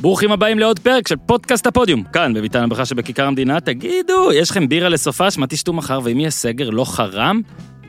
ברוכים 0.00 0.32
הבאים 0.32 0.58
לעוד 0.58 0.78
פרק 0.78 1.08
של 1.08 1.16
פודקאסט 1.26 1.66
הפודיום, 1.66 2.02
כאן 2.02 2.34
בביתן 2.34 2.62
הברכה 2.62 2.84
שבכיכר 2.84 3.26
המדינה. 3.26 3.60
תגידו, 3.60 4.32
יש 4.32 4.50
לכם 4.50 4.68
בירה 4.68 4.88
לסופש? 4.88 5.38
מה 5.38 5.46
תשתו 5.46 5.72
מחר, 5.72 6.00
ואם 6.04 6.20
יהיה 6.20 6.30
סגר 6.30 6.70
לא 6.70 6.84
חרם? 6.84 7.40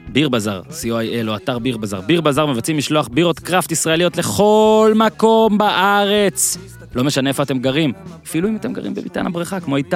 ביר 0.10 0.30
בזאר, 0.30 0.62
co.il 0.62 1.28
או 1.28 1.36
אתר 1.36 1.60
ביר 1.60 1.78
בזאר. 1.78 2.02
ביר 2.02 2.22
בזאר 2.22 2.46
מבצעים 2.46 2.78
משלוח 2.78 3.08
בירות 3.08 3.40
קראפט 3.40 3.72
ישראליות 3.72 4.18
לכל 4.18 4.94
מקום 4.96 5.58
בארץ. 5.58 6.58
לא 6.96 7.04
משנה 7.04 7.30
איפה 7.30 7.44
אתם 7.44 7.60
גרים, 7.60 7.94
אפילו 8.26 8.50
אם 8.50 8.56
אתם 8.56 8.74
גרים 8.74 8.94
בביתן 8.94 9.26
הבריכה, 9.26 9.60
כמו 9.60 9.76
איתי. 9.76 9.96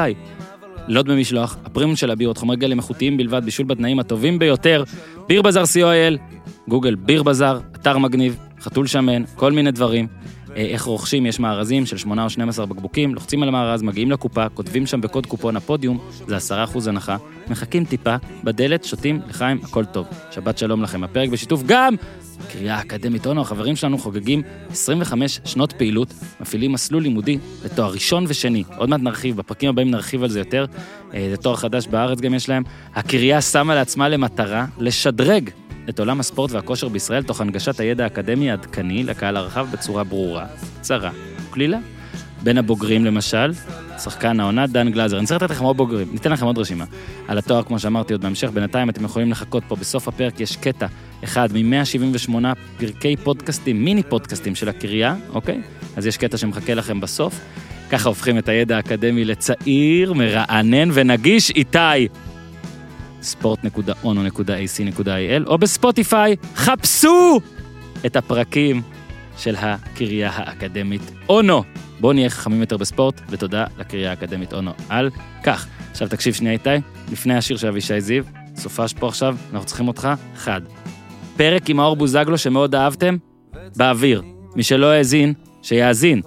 לא 0.88 1.02
דמי 1.02 1.22
משלוח, 1.22 1.58
הפרימיום 1.66 1.96
של 1.96 2.12
הבירות, 2.12 2.38
חומרי 2.38 2.58
גלם 2.58 2.78
איכותיים 2.78 3.18
בלבד, 3.18 3.46
בישול 3.46 3.66
בתנאים 3.66 4.00
הטובים 4.00 4.40
ביותר. 4.40 4.84
ביר 5.28 5.42
בזאר 5.42 5.64
co.il, 5.64 6.18
גוגל 6.68 6.96
ביר 6.96 7.24
בזאר, 7.24 7.60
אתר 7.76 7.98
מגניב, 7.98 8.38
חתול 8.62 8.88
שמן, 8.88 9.24
כל 9.36 9.52
מיני 9.52 9.72
דברים. 9.72 10.08
אה, 10.56 10.62
איך 10.62 10.84
רוכשים, 10.84 11.26
יש 11.26 11.40
מארזים 11.40 11.86
של 11.86 11.98
8 11.98 12.24
או 12.24 12.30
12 12.30 12.66
בקבוקים, 12.66 13.16
לוחצים 13.16 13.44
על 13.44 13.50
המארז, 13.50 13.82
מגיעים 13.82 14.12
לקופה, 14.12 14.50
כותבים 14.50 14.86
שם 14.86 15.02
בקוד 15.02 15.26
קופון 15.26 15.56
הפודיום, 15.56 16.00
זה 16.28 16.38
10% 16.38 16.88
הנחה, 16.88 17.18
מחכים 17.48 17.86
טיפה, 17.86 18.16
בדלת, 18.44 18.84
שותים, 18.84 19.20
לחיים, 19.28 19.60
הכל 19.64 19.86
טוב. 19.86 20.08
שבת 20.32 20.58
שלום 20.58 20.84
לכם. 20.84 21.04
הפרק 21.04 21.30
בשיתוף 21.30 21.64
גם 21.66 21.96
קריאה 22.52 22.82
אקדמית 22.82 23.28
אונו, 23.28 23.42
החברים 23.42 23.76
שלנו 23.76 23.98
חוגגים 23.98 24.42
25 24.70 25.40
שנות 25.46 25.74
פעילות, 25.74 26.14
מפעילים 26.40 26.72
מסלול 26.72 27.04
לימודי 27.04 27.38
לתואר 27.66 27.92
ראשון 27.92 28.26
ושני. 28.28 28.64
עוד 28.78 28.90
מעט 28.90 29.02
נרחיב, 29.02 29.38
בפרקים 29.38 29.70
הבאים 29.70 29.92
נרחיב 29.92 30.24
על 30.24 30.30
זה 30.30 30.40
יותר. 30.40 30.66
אה, 31.14 31.28
זה 31.32 31.38
תואר 31.38 31.56
חדש 31.56 31.88
בארץ 31.88 32.20
גם 32.20 32.34
יש 32.34 32.50
להם. 32.50 32.64
הקריאה 32.96 33.42
שמה 33.42 33.76
לעצמה 33.76 34.10
למטרה 34.10 34.66
לשדרג 34.80 35.50
את 35.90 36.00
עולם 36.00 36.20
הספורט 36.20 36.52
והכושר 36.52 36.88
בישראל 36.88 37.24
תוך 37.24 37.42
הנגשת 37.42 37.80
הידע 37.80 38.04
האקדמי 38.04 38.52
העדכני 38.52 39.04
לקהל 39.04 39.38
הרחב 39.38 39.68
בצורה 39.72 40.04
ברורה, 40.04 40.46
קצרה 40.80 41.12
וקלילה. 41.48 41.78
בין 42.44 42.58
הבוגרים 42.58 43.06
למשל, 43.06 43.54
שחקן 44.04 44.40
העונה 44.40 44.68
דן 44.68 44.90
גלאזר. 44.90 45.18
אני 45.18 45.26
צריך 45.26 45.44
לתת 45.44 45.52
לכם 45.52 45.64
עוד 45.64 45.78
בוגרים, 45.78 46.08
ניתן 46.12 46.32
לכם 46.32 46.46
עוד 46.46 46.58
רשימה. 46.58 46.86
על 47.28 47.38
התואר, 47.38 47.64
כמו 47.64 47.80
שאמרתי 47.80 48.14
עוד 48.14 48.22
בהמשך, 48.22 48.50
בינתיים 48.50 48.90
אתם 48.90 49.06
יכולים 49.06 49.32
לחכות 49.32 49.64
פה, 49.68 49.76
בסוף 49.76 50.08
הפרק 50.08 50.40
יש 50.40 50.58
קטע 50.58 50.88
אחד 51.24 51.50
מ-178 51.54 52.36
פרקי 52.78 53.16
פודקאסטים, 53.18 53.84
מיני 53.84 54.04
פודקאסטים 54.04 54.56
של 54.56 54.70
הקריאה, 54.70 55.16
אוקיי? 55.34 55.62
אז 55.98 56.06
יש 56.08 56.18
קטע 56.18 56.38
שמחכה 56.38 56.74
לכם 56.74 57.00
בסוף. 57.00 57.40
ככה 57.90 58.10
הופכים 58.10 58.38
את 58.38 58.50
הידע 58.50 58.76
האקדמי 58.76 59.26
לצעיר, 59.26 60.14
מרענן 60.14 60.90
ונגיש. 60.94 61.52
איתי, 61.52 62.08
sport.ono.ac.il, 63.34 65.48
או 65.48 65.58
בספוטיפיי, 65.58 66.36
חפשו 66.56 67.40
את 68.06 68.16
הפרקים 68.16 68.82
של 69.38 69.56
הקריה 69.60 70.32
האקדמית 70.34 71.12
אונו. 71.30 71.64
בואו 72.00 72.14
נהיה 72.14 72.30
חכמים 72.30 72.62
יותר 72.62 72.78
בספורט, 72.78 73.22
ותודה 73.30 73.66
לקריה 73.78 74.10
האקדמית 74.10 74.54
אונו 74.54 74.72
על 74.90 75.10
כך. 75.44 75.68
עכשיו 75.92 76.10
תקשיב 76.10 76.34
שנייה 76.34 76.54
איתי, 76.54 76.70
לפני 77.12 77.38
השיר 77.38 77.58
של 77.58 77.68
אבישי 77.68 78.02
זיו, 78.02 78.24
סופש 78.56 78.94
פה 78.94 79.08
עכשיו, 79.08 79.36
אנחנו 79.54 79.66
צריכים 79.66 79.88
אותך, 79.88 80.10
חד. 80.36 80.62
פרק 81.38 81.70
עם 81.70 81.80
האור 81.80 81.96
בוזגלו 81.96 82.38
שמאוד 82.38 82.76
אהבתם, 82.76 83.18
באוויר. 83.76 84.22
מי 84.56 84.64
שלא 84.64 84.92
האזין, 84.92 85.34
שיאזין. 85.62 86.22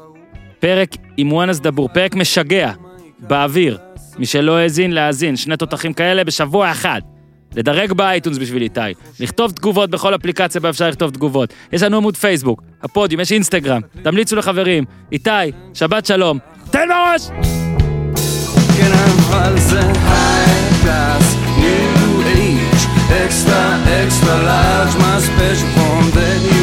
פרק 0.60 0.90
עם 1.16 1.32
וואנס 1.32 1.60
דבור, 1.60 1.88
פרק 1.88 2.14
משגע, 2.14 2.72
באוויר. 3.18 3.78
מי 4.18 4.26
שלא 4.26 4.58
האזין, 4.58 4.92
להאזין. 4.92 5.36
שני 5.36 5.56
תותחים 5.56 5.92
כאלה 5.92 6.24
בשבוע 6.24 6.70
אחד. 6.70 7.00
לדרג 7.56 7.92
באייטונס 7.92 8.38
בשביל 8.38 8.62
איתי. 8.62 8.80
לכתוב 9.20 9.52
תגובות 9.52 9.90
בכל 9.90 10.14
אפליקציה 10.14 10.60
בה 10.60 10.70
אפשר 10.70 10.88
לכתוב 10.88 11.10
תגובות. 11.10 11.54
יש 11.72 11.82
לנו 11.82 11.96
עמוד 11.96 12.16
פייסבוק, 12.16 12.62
הפודיום, 12.82 13.20
יש 13.20 13.32
אינסטגרם. 13.32 13.80
תמליצו 14.02 14.36
לחברים. 14.36 14.84
איתי, 15.12 15.30
שבת 15.74 16.06
שלום. 16.06 16.38
תן 16.70 16.88
בראש! 16.88 17.30
extra, 23.24 23.62
extra 24.02 24.34
large, 24.48 24.94
my 25.02 25.18
special 25.28 25.68
from 25.74 26.02
the 26.16 26.28
United 26.44 26.57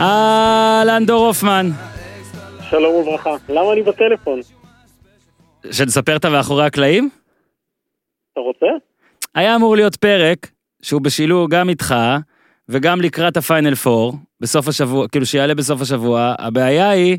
אהלן 0.00 1.06
דור 1.06 1.26
הופמן. 1.26 1.70
שלום 2.70 2.94
וברכה. 2.94 3.30
למה 3.48 3.72
אני 3.72 3.82
בטלפון? 3.82 4.40
שנספר 5.70 6.16
את 6.16 6.24
המאחורי 6.24 6.66
הקלעים? 6.66 7.10
אתה 8.32 8.40
רוצה? 8.40 8.66
היה 9.34 9.56
אמור 9.56 9.76
להיות 9.76 9.96
פרק 9.96 10.50
שהוא 10.82 11.00
בשילוב 11.00 11.50
גם 11.50 11.68
איתך 11.68 11.94
וגם 12.68 13.00
לקראת 13.00 13.36
הפיינל 13.36 13.74
פור, 13.74 14.14
בסוף 14.40 14.68
השבוע, 14.68 15.08
כאילו 15.08 15.26
שיעלה 15.26 15.54
בסוף 15.54 15.80
השבוע. 15.80 16.34
הבעיה 16.38 16.90
היא 16.90 17.18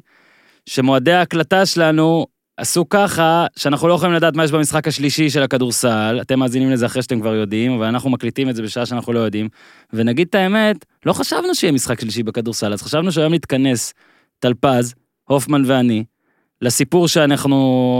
שמועדי 0.65 1.13
ההקלטה 1.13 1.65
שלנו 1.65 2.25
עשו 2.59 2.89
ככה 2.89 3.45
שאנחנו 3.55 3.87
לא 3.87 3.93
יכולים 3.93 4.15
לדעת 4.15 4.35
מה 4.35 4.43
יש 4.43 4.51
במשחק 4.51 4.87
השלישי 4.87 5.29
של 5.29 5.43
הכדורסל, 5.43 6.17
אתם 6.21 6.39
מאזינים 6.39 6.71
לזה 6.71 6.85
אחרי 6.85 7.01
שאתם 7.01 7.21
כבר 7.21 7.35
יודעים, 7.35 7.71
אבל 7.71 7.85
אנחנו 7.85 8.09
מקליטים 8.09 8.49
את 8.49 8.55
זה 8.55 8.63
בשעה 8.63 8.85
שאנחנו 8.85 9.13
לא 9.13 9.19
יודעים. 9.19 9.49
ונגיד 9.93 10.27
את 10.29 10.35
האמת, 10.35 10.85
לא 11.05 11.13
חשבנו 11.13 11.55
שיהיה 11.55 11.73
משחק 11.73 12.01
שלישי 12.01 12.23
בכדורסל, 12.23 12.73
אז 12.73 12.81
חשבנו 12.81 13.11
שהיום 13.11 13.33
נתכנס, 13.33 13.93
טלפז, 14.39 14.93
הופמן 15.25 15.63
ואני, 15.65 16.03
לסיפור 16.61 17.07
שאנחנו, 17.07 17.55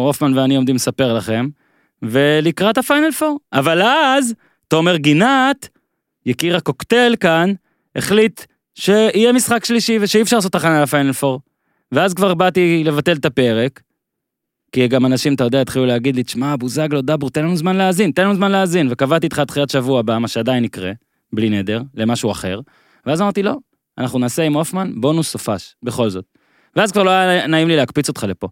הופמן 0.08 0.38
ואני 0.38 0.56
עומדים 0.56 0.76
לספר 0.76 1.14
לכם, 1.14 1.48
ולקראת 2.02 2.78
הפיינל 2.78 3.12
פור. 3.12 3.40
אבל 3.54 3.82
אז, 3.82 4.34
תומר 4.68 4.96
גינת, 4.96 5.70
יקיר 6.26 6.56
הקוקטייל 6.56 7.16
כאן, 7.16 7.54
החליט 7.96 8.42
שיהיה 8.76 9.34
משחק 9.34 9.66
שלישי 9.66 9.98
ושאי 10.02 10.22
אפשר 10.22 10.36
לעשות 10.36 10.56
הכנה 10.56 10.82
לפיינל 10.82 11.14
פור. 11.14 11.40
ואז 11.92 12.14
כבר 12.14 12.34
באתי 12.34 12.84
לבטל 12.84 13.14
את 13.14 13.26
הפרק, 13.26 13.82
כי 14.72 14.88
גם 14.88 15.06
אנשים, 15.06 15.34
אתה 15.34 15.44
יודע, 15.44 15.62
התחילו 15.62 15.86
להגיד 15.86 16.16
לי, 16.16 16.24
תשמע, 16.24 16.56
בוזגלו, 16.56 17.02
דבור, 17.02 17.30
תן 17.30 17.44
לנו 17.44 17.56
זמן 17.56 17.76
להאזין, 17.76 18.12
תן 18.12 18.24
לנו 18.24 18.36
זמן 18.36 18.52
להאזין. 18.52 18.88
וקבעתי 18.92 19.26
איתך 19.26 19.40
תחילת 19.40 19.70
שבוע 19.70 20.00
הבא, 20.00 20.18
מה 20.18 20.28
שעדיין 20.28 20.64
יקרה, 20.64 20.92
בלי 21.34 21.50
נדר, 21.50 21.82
למשהו 21.94 22.32
אחר. 22.32 22.60
ואז 23.06 23.22
אמרתי, 23.22 23.44
לא, 23.44 23.56
אנחנו 23.98 24.20
נעשה 24.20 24.44
עם 24.44 24.54
הופמן 24.54 24.92
בונוס 25.02 25.32
סופש, 25.32 25.76
בכל 25.84 26.10
זאת. 26.10 26.26
ואז 26.76 26.92
כבר 26.92 27.04
לא 27.04 27.10
היה 27.10 27.48
נעים 27.48 27.68
לי 27.68 27.76
להקפיץ 27.76 28.10
אותך 28.10 28.24
לפה. 28.24 28.48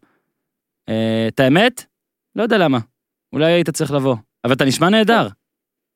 אה, 0.89 1.25
את 1.27 1.39
האמת? 1.39 1.85
לא 2.35 2.44
יודע 2.44 2.57
למה. 2.57 2.79
אולי 3.33 3.45
היית 3.45 3.69
צריך 3.69 3.91
לבוא. 3.91 4.16
אבל 4.45 4.53
אתה 4.53 4.66
נשמע 4.66 4.89
נהדר. 4.89 5.27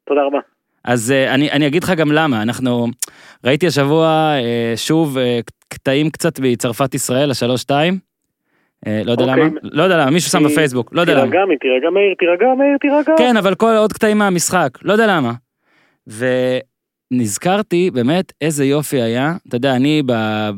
תודה 0.10 0.22
רבה. 0.28 0.40
אז 0.84 1.12
אה, 1.12 1.34
אני, 1.34 1.52
אני 1.52 1.68
אגיד 1.68 1.84
לך 1.84 1.90
גם 1.90 2.12
למה, 2.12 2.42
אנחנו, 2.42 2.88
ראיתי 3.46 3.68
השבוע 3.68 4.34
אה, 4.36 4.74
שוב 4.76 5.18
קטעים 5.68 6.10
קצת 6.10 6.40
מצרפת 6.40 6.94
ישראל, 6.94 7.32
השלוש-שתיים. 7.32 8.11
אה, 8.88 9.02
לא 9.06 9.12
יודע 9.12 9.24
אוקיי. 9.24 9.44
למה, 9.44 9.60
לא 9.64 9.84
יודע 9.84 9.98
למה, 9.98 10.12
מישהו 10.12 10.32
שם 10.32 10.44
בפייסבוק, 10.44 10.90
לא 10.94 11.02
יודע 11.02 11.14
למה. 11.14 11.22
תירגע, 11.32 11.40
תירגע 11.62 11.90
מאיר, 11.90 12.14
תירגע 12.20 12.46
מאיר, 12.58 12.78
תירגע. 12.82 13.14
כן, 13.18 13.38
אבל 13.38 13.56
כל 13.56 13.74
עוד 13.78 13.94
קטעים 13.94 14.18
מהמשחק, 14.18 14.70
לא 14.84 14.94
יודע 14.94 15.08
למה. 15.08 15.34
ונזכרתי 17.12 17.92
באמת 17.92 18.34
איזה 18.42 18.66
יופי 18.66 19.02
היה. 19.02 19.34
אתה 19.48 19.56
יודע, 19.56 19.76
אני 19.76 20.04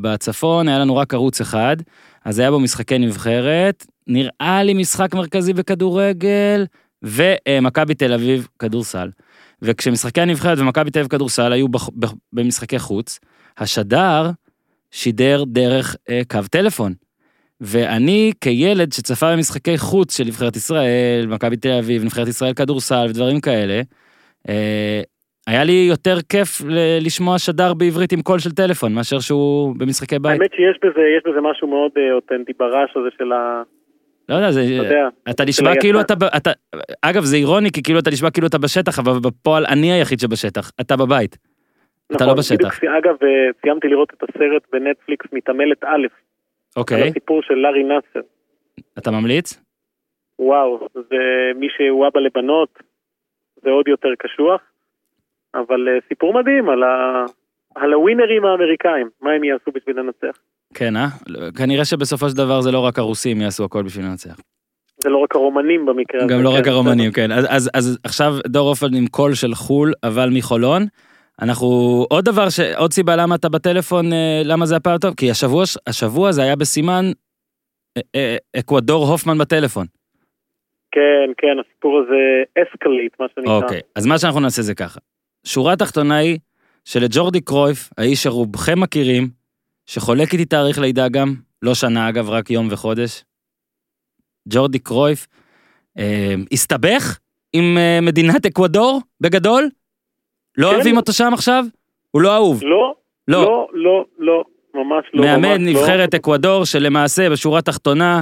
בצפון, 0.01 0.67
היה 0.67 0.79
לנו 0.79 0.95
רק 0.95 1.13
ערוץ 1.13 1.41
אחד, 1.41 1.77
אז 2.25 2.39
היה 2.39 2.51
בו 2.51 2.59
משחקי 2.59 2.97
נבחרת, 2.97 3.85
נראה 4.07 4.63
לי 4.63 4.73
משחק 4.73 5.15
מרכזי 5.15 5.53
בכדורגל, 5.53 6.65
ומכבי 7.03 7.93
תל 7.95 8.13
אביב 8.13 8.47
כדורסל. 8.59 9.09
וכשמשחקי 9.61 10.21
הנבחרת 10.21 10.59
ומכבי 10.59 10.91
תל 10.91 10.99
אביב 10.99 11.09
כדורסל 11.11 11.51
היו 11.53 11.67
בח- 11.69 11.89
במשחקי 12.33 12.79
חוץ, 12.79 13.19
השדר 13.57 14.31
שידר 14.91 15.43
דרך 15.47 15.95
אה, 16.09 16.21
קו 16.27 16.39
טלפון. 16.51 16.93
ואני 17.63 18.31
כילד 18.41 18.91
שצפה 18.93 19.33
במשחקי 19.33 19.77
חוץ 19.77 20.17
של 20.17 20.23
נבחרת 20.23 20.55
ישראל, 20.55 21.25
מכבי 21.29 21.57
תל 21.57 21.77
אביב, 21.79 22.03
נבחרת 22.03 22.27
ישראל 22.27 22.53
כדורסל 22.53 23.05
ודברים 23.09 23.41
כאלה, 23.41 23.81
אה, 24.49 25.01
היה 25.47 25.63
לי 25.63 25.87
יותר 25.89 26.15
כיף 26.29 26.47
לשמוע 27.01 27.39
שדר 27.39 27.73
בעברית 27.73 28.11
עם 28.11 28.21
קול 28.21 28.39
של 28.39 28.51
טלפון 28.51 28.93
מאשר 28.93 29.19
שהוא 29.19 29.75
במשחקי 29.77 30.19
בית. 30.19 30.31
האמת 30.31 30.51
שיש 30.55 30.77
בזה, 30.83 31.01
יש 31.17 31.23
בזה 31.25 31.41
משהו 31.41 31.67
מאוד 31.67 31.91
אה, 31.97 32.13
אותנטי 32.13 32.51
ברעש 32.59 32.89
הזה 32.95 33.09
של 33.17 33.31
ה... 33.31 33.63
לא 34.29 34.35
יודע, 34.35 34.51
זה, 34.51 34.61
אתה 34.61 34.83
יודע. 34.83 35.07
אתה 35.29 35.45
נשמע. 35.45 35.71
כאילו 35.81 36.01
אתה, 36.01 36.13
אתה, 36.37 36.51
אגב 37.01 37.23
זה 37.23 37.35
אירוני 37.35 37.71
כי 37.71 37.83
כאילו 37.83 37.99
אתה 37.99 38.09
נשמע 38.09 38.31
כאילו 38.31 38.47
אתה 38.47 38.57
בשטח 38.57 38.99
אבל 38.99 39.19
בפועל 39.23 39.65
אני 39.65 39.91
היחיד 39.91 40.19
שבשטח, 40.19 40.71
אתה 40.81 40.95
בבית. 40.97 41.37
אתה 42.15 42.25
לא 42.25 42.31
נכון, 42.31 42.39
בשטח. 42.39 42.77
בדיוק, 42.77 42.95
אגב, 42.95 43.15
אה, 43.23 43.51
סיימתי 43.61 43.87
לראות 43.87 44.09
את 44.17 44.23
הסרט 44.23 44.63
בנטפליקס 44.73 45.25
מתעמלת 45.33 45.83
א', 45.83 46.07
על 46.75 46.81
אוקיי, 46.81 47.09
הסיפור 47.09 47.41
של 47.43 47.53
לארי 47.53 47.83
נאסר. 47.83 48.27
אתה 48.97 49.11
ממליץ? 49.11 49.63
וואו, 50.39 50.87
זה 50.93 51.51
מי 51.55 51.67
שהוא 51.77 52.07
אבא 52.07 52.19
לבנות, 52.19 52.69
זה 53.63 53.69
עוד 53.69 53.87
יותר 53.87 54.09
קשוח, 54.19 54.61
אבל 55.55 55.89
אה, 55.89 55.93
סיפור 56.07 56.33
מדהים 56.33 56.69
על, 56.69 56.83
ה... 56.83 57.25
על 57.75 57.93
הווינרים 57.93 58.45
האמריקאים, 58.45 59.09
מה 59.21 59.31
הם 59.31 59.43
יעשו 59.43 59.71
בשביל 59.71 59.99
לנצח. 59.99 60.37
כן, 60.73 60.95
אה? 60.95 61.07
כנראה 61.57 61.85
שבסופו 61.85 62.29
של 62.29 62.37
דבר 62.37 62.61
זה 62.61 62.71
לא 62.71 62.79
רק 62.79 62.99
הרוסים 62.99 63.41
יעשו 63.41 63.63
הכל 63.63 63.83
בשביל 63.83 64.05
לנצח. 64.05 64.39
זה 64.97 65.09
לא 65.09 65.17
רק 65.17 65.35
הרומנים 65.35 65.85
במקרה 65.85 66.23
הזה. 66.23 66.33
גם 66.33 66.43
לא 66.43 66.49
כן, 66.49 66.55
רק 66.57 66.67
הרומנים, 66.67 67.09
בסדר. 67.09 67.27
כן. 67.27 67.31
אז, 67.31 67.45
אז, 67.49 67.69
אז 67.73 67.99
עכשיו 68.03 68.33
דור 68.47 68.69
אופן 68.69 68.95
עם 68.95 69.07
קול 69.07 69.33
של 69.33 69.53
חו"ל, 69.53 69.93
אבל 70.03 70.29
מחולון. 70.33 70.85
אנחנו, 71.41 71.67
עוד 72.09 72.25
דבר, 72.25 72.49
ש... 72.49 72.59
עוד 72.59 72.93
סיבה 72.93 73.15
למה 73.15 73.35
אתה 73.35 73.49
בטלפון, 73.49 74.13
אה, 74.13 74.41
למה 74.45 74.65
זה 74.65 74.75
הפעם 74.75 74.97
טוב, 74.97 75.13
כי 75.17 75.31
השבוע, 75.31 75.63
השבוע 75.87 76.31
זה 76.31 76.43
היה 76.43 76.55
בסימן 76.55 77.05
אה, 77.97 78.01
אה, 78.15 78.37
אקוודור 78.59 79.07
הופמן 79.07 79.37
בטלפון. 79.37 79.85
כן, 80.91 81.31
כן, 81.37 81.59
הסיפור 81.59 81.99
הזה 81.99 82.43
אסקליט, 82.63 83.19
מה 83.19 83.25
שנקרא. 83.35 83.53
אוקיי, 83.53 83.81
אז 83.95 84.05
מה 84.05 84.19
שאנחנו 84.19 84.39
נעשה 84.39 84.61
זה 84.61 84.75
ככה. 84.75 84.99
שורה 85.45 85.75
תחתונה 85.75 86.15
היא 86.15 86.39
שלג'ורדי 86.85 87.41
קרויף, 87.41 87.89
האיש 87.97 88.23
שרובכם 88.23 88.79
מכירים, 88.79 89.29
שחולק 89.85 90.33
איתי 90.33 90.45
תאריך 90.45 90.79
לידה 90.79 91.09
גם, 91.09 91.35
לא 91.61 91.75
שנה 91.75 92.09
אגב, 92.09 92.29
רק 92.29 92.49
יום 92.49 92.67
וחודש, 92.71 93.23
ג'ורדי 94.49 94.79
קרויף, 94.79 95.27
אה, 95.97 96.33
הסתבך 96.51 97.19
עם 97.53 97.77
אה, 97.77 97.99
מדינת 98.01 98.45
אקוודור, 98.45 99.01
בגדול? 99.21 99.69
לא 100.57 100.69
כן. 100.69 100.75
אוהבים 100.75 100.97
אותו 100.97 101.13
שם 101.13 101.31
עכשיו? 101.33 101.65
הוא 102.11 102.21
לא 102.21 102.35
אהוב. 102.35 102.63
לא, 102.63 102.93
לא. 103.27 103.43
לא, 103.43 103.67
לא, 103.73 104.05
לא, 104.19 104.43
ממש 104.73 105.05
לא. 105.13 105.23
מאמן 105.23 105.61
ממש 105.61 105.73
לא. 105.75 105.81
נבחרת 105.81 106.13
אקוודור, 106.15 106.65
שלמעשה, 106.65 107.29
בשורה 107.29 107.61
תחתונה, 107.61 108.21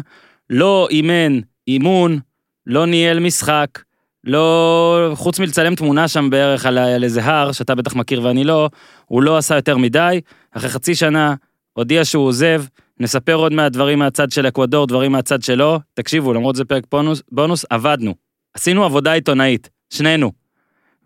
לא 0.50 0.88
אימן 0.92 1.40
אימון, 1.68 2.20
לא 2.68 2.86
ניהל 2.86 3.20
משחק, 3.20 3.68
לא... 4.24 5.12
חוץ 5.14 5.40
מלצלם 5.40 5.76
תמונה 5.76 6.08
שם 6.08 6.30
בערך 6.30 6.66
על, 6.66 6.78
על 6.78 7.04
איזה 7.04 7.24
הר, 7.24 7.52
שאתה 7.52 7.76
בטח 7.76 7.96
מכיר 7.96 8.24
ואני 8.24 8.44
לא, 8.44 8.70
הוא 9.06 9.22
לא 9.22 9.38
עשה 9.38 9.56
יותר 9.56 9.78
מדי. 9.78 10.22
אחרי 10.52 10.70
חצי 10.70 10.96
שנה, 10.96 11.36
הודיע 11.74 12.06
שהוא 12.06 12.26
עוזב, 12.28 12.64
נספר 13.00 13.36
עוד 13.36 13.54
מעט 13.54 13.72
דברים 13.72 14.00
מהצד 14.00 14.32
של 14.32 14.48
אקוודור, 14.48 14.88
דברים 14.88 15.12
מהצד 15.12 15.42
שלו. 15.42 15.80
תקשיבו, 15.94 16.34
למרות 16.34 16.56
זה 16.56 16.66
פרק 16.66 16.84
בונוס, 16.92 17.22
בונוס 17.32 17.66
עבדנו. 17.70 18.14
עשינו 18.54 18.84
עבודה 18.86 19.14
עיתונאית, 19.14 19.70
שנינו. 19.90 20.41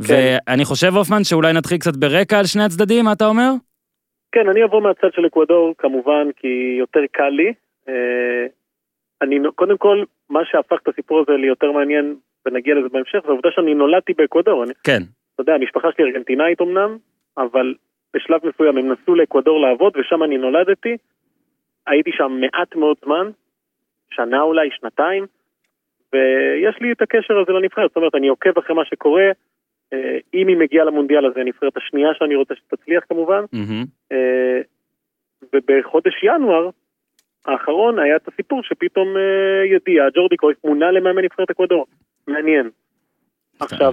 כן. 0.07 0.13
ואני 0.47 0.65
חושב, 0.65 0.87
הופמן, 0.95 1.23
שאולי 1.23 1.53
נתחיל 1.53 1.77
קצת 1.77 1.95
ברקע 1.95 2.39
על 2.39 2.45
שני 2.45 2.63
הצדדים, 2.63 3.05
מה 3.05 3.13
אתה 3.13 3.25
אומר? 3.25 3.51
כן, 4.31 4.49
אני 4.49 4.63
אבוא 4.63 4.81
מהצד 4.81 5.13
של 5.13 5.27
אקוודור, 5.27 5.73
כמובן, 5.77 6.27
כי 6.35 6.75
יותר 6.79 6.99
קל 7.11 7.29
לי. 7.29 7.53
אה, 7.87 8.45
אני, 9.21 9.39
קודם 9.55 9.77
כל, 9.77 10.03
מה 10.29 10.39
שהפך 10.45 10.77
את 10.83 10.87
הסיפור 10.87 11.19
הזה 11.19 11.37
ליותר 11.37 11.71
מעניין, 11.71 12.15
ונגיע 12.45 12.75
לזה 12.75 12.89
בהמשך, 12.89 13.19
זה 13.23 13.27
העובדה 13.27 13.49
שאני 13.51 13.73
נולדתי 13.73 14.13
באקוודור. 14.13 14.63
אני, 14.63 14.73
כן. 14.83 15.01
אתה 15.33 15.41
יודע, 15.41 15.53
המשפחה 15.53 15.87
שלי 15.95 16.05
ארגנטינאית 16.05 16.61
אמנם, 16.61 16.97
אבל 17.37 17.73
בשלב 18.15 18.41
מסוים 18.43 18.77
הם 18.77 18.91
נסעו 18.91 19.15
לאקוודור 19.15 19.61
לעבוד, 19.61 19.97
ושם 19.97 20.23
אני 20.23 20.37
נולדתי. 20.37 20.97
הייתי 21.87 22.11
שם 22.13 22.31
מעט 22.41 22.75
מאוד 22.75 22.97
זמן, 23.05 23.29
שנה 24.11 24.41
אולי, 24.41 24.69
שנתיים, 24.71 25.25
ויש 26.13 26.75
לי 26.81 26.91
את 26.91 27.01
הקשר 27.01 27.39
הזה 27.39 27.51
לנבחרת. 27.51 27.89
זאת 27.89 27.97
אומרת, 27.97 28.15
אני 28.15 28.27
עוקב 28.27 28.57
אחרי 28.57 28.75
מה 28.75 28.85
שקורה. 28.85 29.23
אה, 29.93 30.17
אם 30.33 30.47
היא 30.47 30.57
מגיעה 30.57 30.85
למונדיאל 30.85 31.25
הזה, 31.25 31.39
הנבחרת 31.39 31.77
השנייה 31.77 32.09
שאני 32.13 32.35
רוצה 32.35 32.55
שתצליח 32.55 33.03
כמובן. 33.09 33.43
אה, 34.11 34.61
ובחודש 35.53 36.23
ינואר 36.23 36.69
האחרון 37.45 37.99
היה 37.99 38.15
את 38.15 38.27
הסיפור 38.27 38.63
שפתאום 38.63 39.07
אה, 39.17 39.65
ידיעה, 39.75 40.09
ג'ורדי 40.09 40.37
קרויף 40.37 40.57
מונה 40.63 40.91
למאמן 40.91 41.23
נבחרת 41.23 41.49
אקוודור. 41.49 41.85
מעניין. 42.27 42.69
עכשיו. 43.59 43.91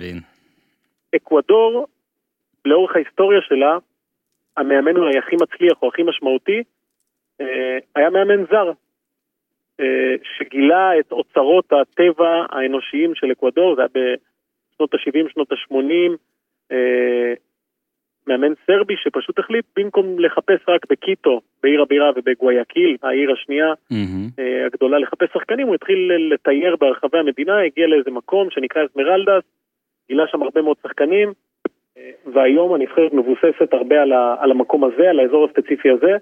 אקוודור, 1.17 1.87
לאורך 2.65 2.97
ההיסטוריה 2.97 3.41
שלה, 3.43 3.79
המאמן 4.57 4.97
אולי 4.97 5.19
הכי 5.19 5.37
מצליח 5.37 5.83
או 5.83 5.89
הכי 5.89 6.03
משמעותי, 6.03 6.63
היה 7.95 8.11
מאמן 8.11 8.45
זר, 8.51 8.73
שגילה 10.39 10.99
את 11.01 11.13
אוצרות 11.13 11.73
הטבע 11.73 12.45
האנושיים 12.51 13.15
של 13.15 13.33
אקוודור, 13.33 13.77
זה 13.77 13.83
היה 13.83 14.15
בשנות 14.83 14.95
ה-70, 14.95 15.33
שנות 15.33 15.53
ה-80, 15.53 16.17
מאמן 18.27 18.53
סרבי 18.67 18.95
שפשוט 18.97 19.39
החליט 19.39 19.65
במקום 19.77 20.19
לחפש 20.19 20.69
רק 20.69 20.87
בקיטו, 20.91 21.41
בעיר 21.63 21.83
הבירה 21.83 22.11
ובגוויאקיל, 22.17 22.97
העיר 23.03 23.33
השנייה 23.33 23.73
מהמם. 23.91 24.29
אה, 24.39 24.67
הגדולה 24.67 24.99
לחפש 24.99 25.29
שחקנים, 25.35 25.67
הוא 25.67 25.75
התחיל 25.75 26.13
לתייר 26.35 26.77
ברחבי 26.77 27.19
המדינה, 27.19 27.61
הגיע 27.61 27.87
לאיזה 27.87 28.11
מקום 28.11 28.51
שנקרא 28.51 28.83
אסמרלדס, 28.85 29.43
גילה 30.09 30.25
שם 30.27 30.43
הרבה 30.43 30.63
מאוד 30.63 30.77
שחקנים, 30.83 31.33
אה, 31.99 32.11
והיום 32.33 32.75
הנבחרת 32.75 33.13
מבוססת 33.13 33.73
הרבה 33.73 34.03
על, 34.03 34.13
ה, 34.13 34.37
על 34.39 34.51
המקום 34.51 34.85
הזה, 34.85 35.11
על 35.11 35.21
האזור 35.21 35.45
הספציפי 35.45 35.91
הזה, 35.91 36.17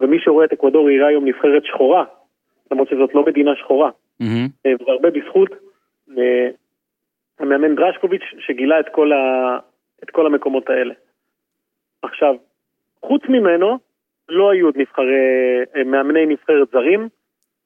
ומי 0.00 0.16
שרואה 0.20 0.44
את 0.44 0.52
אקוודור 0.52 0.90
יראה 0.90 1.08
היום 1.08 1.24
נבחרת 1.24 1.64
שחורה, 1.64 2.04
למרות 2.70 2.88
שזאת 2.88 3.14
לא 3.14 3.24
מדינה 3.26 3.56
שחורה, 3.56 3.90
מהמם. 4.20 4.48
אה, 4.66 4.72
וזה 4.80 4.90
הרבה 4.90 5.10
בזכות 5.10 5.50
אה, 6.18 6.48
המאמן 7.40 7.74
דרשקוביץ' 7.74 8.22
שגילה 8.38 8.80
את 8.80 8.88
כל, 8.92 9.12
ה, 9.12 9.58
את 10.02 10.10
כל 10.10 10.26
המקומות 10.26 10.70
האלה. 10.70 10.94
עכשיו, 12.02 12.34
חוץ 13.04 13.22
ממנו, 13.28 13.78
לא 14.28 14.50
היו 14.50 14.66
עוד 14.66 14.76
נבחרי, 14.76 15.64
אה, 15.76 15.84
מאמני 15.84 16.26
נבחרת 16.26 16.68
זרים, 16.72 17.08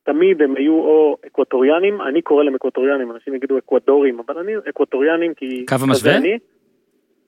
תמיד 0.03 0.43
הם 0.43 0.57
היו 0.57 0.73
או 0.73 1.17
אקווטוריאנים, 1.27 2.01
אני 2.01 2.23
קורא 2.23 2.45
להם 2.45 2.55
אקווטוריאנים, 2.55 3.11
אנשים 3.11 3.35
יגידו 3.35 3.59
אקוודורים, 3.59 4.21
אבל 4.27 4.39
אני 4.39 4.53
אקווטוריאנים 4.69 5.35
כי... 5.35 5.67
קו 5.67 5.75
המשווה? 5.83 6.17
אני. 6.17 6.39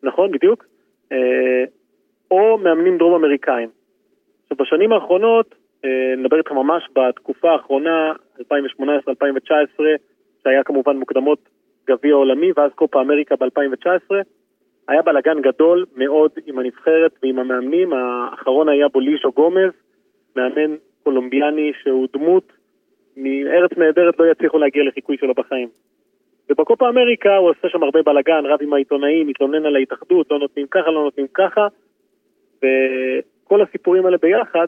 נכון, 0.02 0.30
בדיוק. 0.30 0.64
אה, 1.12 1.64
או 2.30 2.58
מאמנים 2.58 2.98
דרום 2.98 3.14
אמריקאים. 3.14 3.68
עכשיו, 4.42 4.56
בשנים 4.56 4.92
האחרונות, 4.92 5.54
אה, 5.84 6.14
נדבר 6.16 6.38
איתך 6.38 6.52
ממש 6.52 6.88
בתקופה 6.94 7.50
האחרונה, 7.50 8.12
2018-2019, 8.40 8.42
שהיה 10.42 10.64
כמובן 10.64 10.96
מוקדמות 10.96 11.48
גביע 11.88 12.14
עולמי, 12.14 12.52
ואז 12.56 12.70
קופה 12.74 13.00
אמריקה 13.00 13.36
ב-2019, 13.36 14.14
היה 14.88 15.02
בלאגן 15.02 15.40
גדול 15.40 15.86
מאוד 15.96 16.30
עם 16.46 16.58
הנבחרת 16.58 17.12
ועם 17.22 17.38
המאמנים, 17.38 17.92
האחרון 17.92 18.68
היה 18.68 18.88
בוליז'ו 18.88 19.32
גומז, 19.32 19.72
מאמן 20.36 20.76
קולומביאני 21.02 21.72
שהוא 21.82 22.08
דמות 22.12 22.52
מארץ 23.16 23.70
נהדרת, 23.76 24.18
לא 24.18 24.30
יצליחו 24.30 24.58
להגיע 24.58 24.82
לחיקוי 24.84 25.16
שלו 25.16 25.34
בחיים. 25.34 25.68
ובקופה 26.50 26.88
אמריקה 26.88 27.36
הוא 27.36 27.50
עושה 27.50 27.68
שם 27.68 27.82
הרבה 27.82 28.02
בלאגן, 28.02 28.46
רב 28.46 28.58
עם 28.62 28.72
העיתונאים, 28.72 29.26
מתלונן 29.26 29.66
על 29.66 29.76
ההתאחדות, 29.76 30.30
לא 30.30 30.38
נותנים 30.38 30.66
ככה, 30.66 30.90
לא 30.90 31.02
נותנים 31.04 31.26
ככה, 31.34 31.68
וכל 32.58 33.62
הסיפורים 33.62 34.06
האלה 34.06 34.18
ביחד 34.18 34.66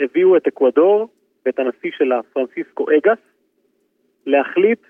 הביאו 0.00 0.36
את 0.36 0.46
אקוודור 0.46 1.08
ואת 1.46 1.58
הנשיא 1.58 1.90
שלה, 1.96 2.20
פרנסיסקו 2.32 2.86
אגס, 2.90 3.18
להחליט 4.26 4.80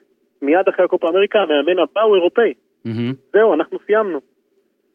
מיד 0.42 0.68
אחרי 0.68 0.84
הקופה 0.84 1.08
אמריקה, 1.08 1.38
המאמן 1.38 1.78
הבא 1.78 2.00
הוא 2.00 2.16
אירופאי. 2.16 2.54
מהמם. 2.84 3.12
זהו, 3.32 3.54
אנחנו 3.54 3.78
סיימנו. 3.86 4.20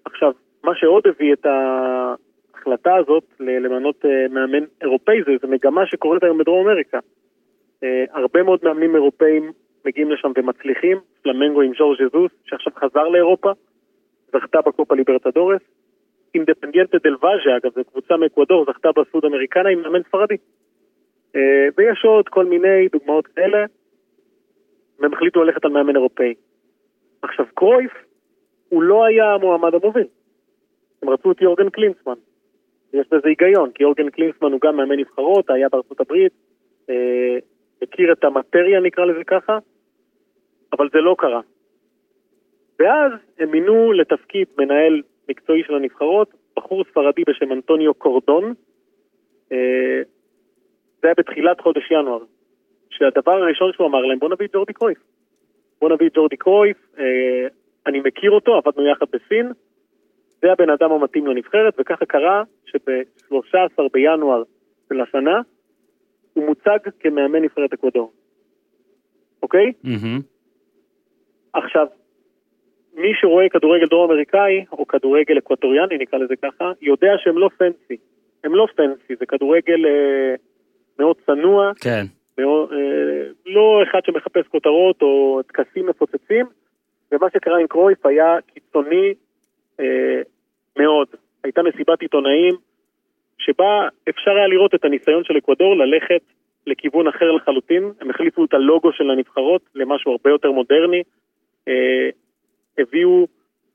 עכשיו, 0.06 0.32
מה 0.63 0.75
שעוד 0.75 1.04
הביא 1.08 1.34
את 1.34 1.46
ההחלטה 1.46 2.96
הזאת 2.96 3.24
למנות 3.39 4.06
אה, 4.06 4.27
מאמן 4.30 4.63
אירופאי, 4.82 5.24
זה, 5.25 5.32
זה 5.42 5.48
מגמה 5.48 5.86
שקורית 5.86 6.24
היום 6.24 6.38
בדרום 6.38 6.68
אמריקה. 6.68 7.00
אה, 7.84 8.04
הרבה 8.12 8.44
מאוד 8.44 8.60
מאמנים 8.63 8.96
אירופאים 8.96 9.51
מגיעים 9.86 10.12
לשם 10.12 10.32
ומצליחים, 10.38 10.98
פלמנגו 11.22 11.62
עם 11.62 11.72
ז'ורג' 11.77 11.98
זוס, 12.12 12.32
שעכשיו 12.46 12.74
חזר 12.75 13.08
לאירופה, 13.08 13.51
זכתה 14.34 14.62
בקופה 14.62 14.96
ליברטדורס. 14.96 15.62
אינדפנדיאנטה 16.36 16.98
דל 17.04 17.16
ואז'ה, 17.22 17.58
אגב, 17.58 17.72
זו 17.75 17.82
קבוצה 17.92 18.18
מאקוודור, 18.18 18.66
זכתה 18.66 18.89
בסוד 18.92 19.25
אמריקנה 19.25 19.70
עם 19.70 19.82
מאמן 19.82 20.04
ספרדי. 20.04 20.36
אה, 21.36 21.68
ויש 21.77 22.06
עוד 22.06 22.30
כל 22.30 22.46
מיני 22.46 22.88
דוגמאות 22.92 23.27
כאלה, 23.27 23.66
והם 25.01 25.13
החליטו 25.13 25.43
ללכת 25.43 25.65
על 25.65 25.72
מאמן 25.72 25.96
אירופאי. 25.96 26.34
עכשיו, 27.22 27.46
קרויף, 27.53 27.91
הוא 28.70 28.84
לא 28.84 29.05
היה 29.05 29.34
המועמד 29.34 29.74
המוביל. 29.74 30.08
הם 31.01 31.10
רצו 31.10 31.31
את 31.31 31.41
יורגן 31.41 31.70
קלינסמן. 31.70 32.13
יש 32.93 33.08
בזה 33.12 33.29
היגיון, 33.29 33.72
כי 33.72 33.84
יורגן 33.84 34.10
קלינסמן 34.10 34.51
הוא 34.51 34.60
גם 34.63 34.75
מאמן 34.75 35.00
נבחרות, 35.00 35.50
היה 35.50 35.70
בארצות 35.70 36.01
הברית, 36.01 36.31
אה, 36.89 37.38
מכיר 37.81 38.13
את 38.13 38.24
המטריה 38.24 38.79
נקרא 38.79 39.05
לזה 39.05 39.24
ככה, 39.24 39.58
אבל 40.74 40.89
זה 40.93 41.01
לא 41.01 41.15
קרה. 41.17 41.41
ואז 42.79 43.12
הם 43.39 43.51
מינו 43.51 43.93
לתפקיד 43.93 44.48
מנהל 44.58 45.01
מקצועי 45.29 45.63
של 45.63 45.75
הנבחרות, 45.75 46.34
בחור 46.55 46.84
ספרדי 46.84 47.24
בשם 47.27 47.51
אנטוניו 47.51 47.93
קורדון, 47.93 48.53
אה, 49.51 50.01
זה 51.01 51.08
היה 51.08 51.13
בתחילת 51.17 51.62
חודש 51.62 51.91
ינואר, 51.91 52.24
שהדבר 52.92 53.32
הראשון 53.32 53.74
שהוא 53.74 53.88
אמר 53.88 54.02
להם, 54.02 54.20
בוא 54.20 54.30
נביא 54.30 54.48
את 54.48 54.52
ג'ורדי 54.54 54.74
קרויף. 54.74 54.98
בוא 55.82 55.90
נביא 55.90 56.08
את 56.08 56.14
ג'ורדי 56.14 56.38
קרויף, 56.38 56.78
אה, 57.00 57.48
אני 57.88 58.00
מכיר 58.00 58.32
אותו, 58.32 58.56
עבדנו 58.56 58.88
יחד 58.88 59.06
בסין, 59.14 59.52
זה 60.42 60.52
הבן 60.52 60.70
אדם 60.70 60.92
המתאים 60.92 61.28
לנבחרת, 61.28 61.74
וככה 61.80 62.06
קרה 62.06 62.44
שב-13 62.66 63.84
בינואר 63.94 64.44
של 64.90 65.02
השנה, 65.02 65.42
הוא 66.34 66.46
מוצג 66.46 66.80
כמאמן 67.00 67.42
נבחרת 67.42 67.74
אקוודור. 67.74 68.12
אוקיי? 69.44 69.72
מהמם. 69.84 70.20
עכשיו, 71.54 71.88
מי 72.94 73.12
שרואה 73.22 73.50
כדורגל 73.50 73.86
דרום 73.86 74.12
אמריקאי, 74.12 74.66
או 74.72 74.88
כדורגל 74.88 75.38
אקווטוריאני 75.38 75.98
נקרא 75.98 76.20
לזה 76.20 76.36
ככה, 76.36 76.72
יודע 76.82 77.12
שהם 77.24 77.38
לא 77.38 77.50
פנסי. 77.58 77.98
הם 78.44 78.56
לא 78.56 78.68
פנסי, 78.76 79.16
זה 79.20 79.26
כדורגל 79.26 79.86
אה, 79.86 80.36
מאוד 81.00 81.16
צנוע, 81.26 81.72
כן. 81.82 82.06
אה, 82.44 83.28
לא 83.46 83.84
אחד 83.84 84.00
שמחפש 84.06 84.48
כותרות 84.48 85.02
או 85.02 85.42
טקסים 85.48 85.88
מפוצצים, 85.88 86.46
ומה 87.12 87.28
שקרה 87.34 87.60
עם 87.60 87.68
קרויף 87.68 88.06
היה 88.06 88.38
קיצוני 88.54 89.14
אה, 89.80 90.22
מאוד. 90.78 91.08
הייתה 91.44 91.64
מסיבת 91.64 92.02
עיתונאים 92.02 92.56
שבה 93.38 93.88
אפשר 94.10 94.32
היה 94.32 94.48
לראות 94.48 94.76
את 94.76 94.86
הניסיון 94.86 95.24
של 95.24 95.38
אקוודור 95.38 95.76
ללכת 95.76 96.22
לכיוון 96.68 97.08
אחר 97.08 97.32
לחלוטין. 97.32 97.92
הם 98.02 98.10
החליפו 98.10 98.46
את 98.46 98.54
הלוגו 98.54 98.94
של 98.94 99.10
הנבחרות 99.10 99.62
למשהו 99.76 100.12
הרבה 100.12 100.30
יותר 100.30 100.52
מודרני. 100.52 101.04
אה, 101.68 102.10
הביאו 102.78 103.28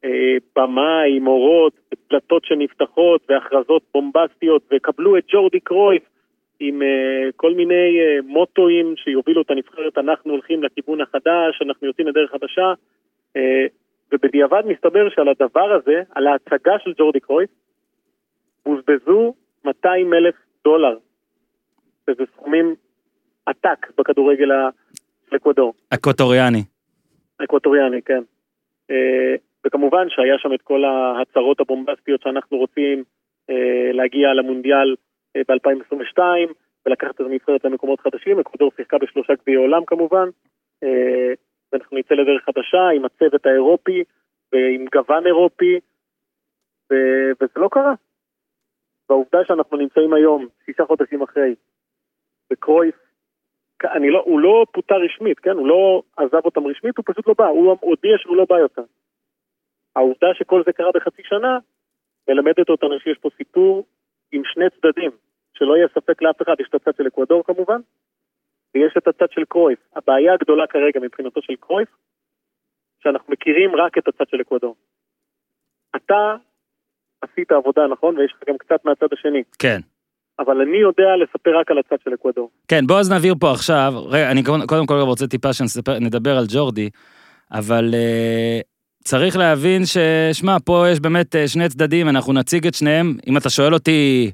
אה, 0.04 0.36
במה 0.56 1.02
עם 1.02 1.26
אורות, 1.26 1.72
דלתות 2.10 2.44
שנפתחות 2.44 3.20
והכרזות 3.28 3.82
בומבסטיות, 3.94 4.62
וקבלו 4.72 5.18
את 5.18 5.24
ג'ורדי 5.32 5.60
קרויף 5.60 6.02
עם 6.60 6.82
אה, 6.82 7.28
כל 7.36 7.54
מיני 7.54 8.00
אה, 8.00 8.22
מוטואים 8.24 8.94
שיובילו 8.96 9.42
את 9.42 9.50
הנבחרת, 9.50 9.98
אנחנו 9.98 10.32
הולכים 10.32 10.62
לכיוון 10.62 11.00
החדש, 11.00 11.62
אנחנו 11.62 11.86
יוצאים 11.86 12.08
לדרך 12.08 12.30
חדשה, 12.30 12.72
אה, 13.36 13.66
ובדיעבד 14.12 14.62
מסתבר 14.66 15.08
שעל 15.10 15.28
הדבר 15.28 15.72
הזה, 15.72 16.02
על 16.14 16.26
ההצגה 16.26 16.78
של 16.84 16.92
ג'ורדי 16.98 17.20
קרויף, 17.20 17.50
בוזבזו 18.66 19.34
200 19.64 20.14
אלף 20.14 20.34
דולר. 20.64 20.96
וזה 22.08 22.22
סכומים 22.32 22.74
עתק 23.46 23.86
בכדורגל 23.98 24.50
האקוודור. 25.32 25.74
אקווטוריאני. 25.94 26.62
אקווטוריאני, 27.44 28.02
כן. 28.02 28.22
אה, 28.90 29.34
וכמובן 29.66 30.06
שהיה 30.10 30.38
שם 30.38 30.54
את 30.54 30.62
כל 30.62 30.84
ההצהרות 30.84 31.60
הבומבסטיות 31.60 32.22
שאנחנו 32.22 32.58
רוצים 32.58 33.04
אה, 33.50 33.92
להגיע 33.92 34.34
למונדיאל 34.34 34.94
ב-2022 35.48 36.20
ולקחת 36.86 37.14
את 37.14 37.20
הנבחרת 37.20 37.64
למקומות 37.64 38.00
חדשים. 38.00 38.40
אקוודור 38.40 38.70
שיחקה 38.76 38.98
בשלושה 38.98 39.34
גביעי 39.34 39.56
עולם 39.56 39.84
כמובן, 39.84 40.28
אה, 40.82 41.32
ואנחנו 41.72 41.98
נצא 41.98 42.14
לדרך 42.14 42.44
חדשה 42.44 42.88
עם 42.96 43.04
הצוות 43.04 43.46
האירופי 43.46 44.04
ועם 44.52 44.84
גוון 44.92 45.26
אירופי, 45.26 45.80
ו- 46.92 47.32
וזה 47.40 47.60
לא 47.60 47.68
קרה. 47.72 47.94
והעובדה 49.08 49.38
שאנחנו 49.44 49.76
נמצאים 49.76 50.14
היום, 50.14 50.46
שישה 50.64 50.84
חודשים 50.84 51.22
אחרי, 51.22 51.54
וקרויף, 52.52 52.94
אני 53.84 54.10
לא, 54.10 54.22
הוא 54.26 54.40
לא 54.40 54.66
פוטר 54.72 54.94
רשמית, 54.94 55.38
כן? 55.38 55.50
הוא 55.50 55.68
לא 55.68 56.02
עזב 56.16 56.44
אותם 56.44 56.66
רשמית, 56.66 56.96
הוא 56.96 57.04
פשוט 57.08 57.26
לא 57.26 57.34
בא, 57.38 57.46
הוא 57.46 57.76
הודיע 57.80 58.18
שהוא 58.18 58.36
לא 58.36 58.46
בא 58.48 58.58
יותר. 58.58 58.82
העובדה 59.96 60.26
שכל 60.34 60.62
זה 60.66 60.72
קרה 60.72 60.90
בחצי 60.94 61.22
שנה, 61.24 61.58
מלמדת 62.28 62.68
אותנו 62.68 63.00
שיש 63.00 63.18
פה 63.18 63.28
סיפור 63.36 63.86
עם 64.32 64.42
שני 64.44 64.64
צדדים, 64.70 65.10
שלא 65.58 65.76
יהיה 65.76 65.88
ספק 65.94 66.22
לאף 66.22 66.42
אחד, 66.42 66.54
יש 66.60 66.68
את 66.68 66.74
הצד 66.74 66.96
של 66.96 67.06
אקוודור 67.06 67.44
כמובן, 67.44 67.80
ויש 68.74 68.94
את 68.98 69.08
הצד 69.08 69.30
של 69.30 69.44
קרויף. 69.48 69.78
הבעיה 69.96 70.34
הגדולה 70.34 70.66
כרגע 70.66 71.00
מבחינתו 71.00 71.42
של 71.42 71.56
קרויף, 71.60 71.88
שאנחנו 73.02 73.32
מכירים 73.32 73.76
רק 73.76 73.98
את 73.98 74.08
הצד 74.08 74.24
של 74.28 74.40
אקוודור. 74.40 74.76
אתה 75.96 76.36
עשית 77.20 77.52
עבודה, 77.52 77.86
נכון? 77.86 78.18
ויש 78.18 78.32
לך 78.32 78.48
גם 78.48 78.58
קצת 78.58 78.84
מהצד 78.84 79.06
השני. 79.12 79.42
כן. 79.58 79.80
אבל 80.38 80.60
אני 80.60 80.76
יודע 80.76 81.16
לספר 81.22 81.58
רק 81.58 81.70
על 81.70 81.78
הצד 81.78 81.96
של 82.04 82.14
אקוודור. 82.14 82.50
כן, 82.68 82.86
בוא 82.86 83.00
אז 83.00 83.10
נעביר 83.10 83.34
פה 83.40 83.50
עכשיו, 83.50 83.92
רגע, 84.06 84.30
אני 84.30 84.42
קודם 84.66 84.86
כל 84.86 84.94
רוצה 84.94 85.26
טיפה 85.26 85.52
שנדבר 85.52 86.38
על 86.38 86.44
ג'ורדי, 86.48 86.90
אבל 87.52 87.90
uh, 87.92 88.62
צריך 89.04 89.36
להבין 89.36 89.84
ש... 89.84 89.96
שמע, 90.32 90.56
פה 90.64 90.84
יש 90.92 91.00
באמת 91.00 91.34
uh, 91.34 91.38
שני 91.48 91.68
צדדים, 91.68 92.08
אנחנו 92.08 92.32
נציג 92.32 92.66
את 92.66 92.74
שניהם, 92.74 93.14
אם 93.26 93.36
אתה 93.36 93.50
שואל 93.50 93.74
אותי 93.74 94.30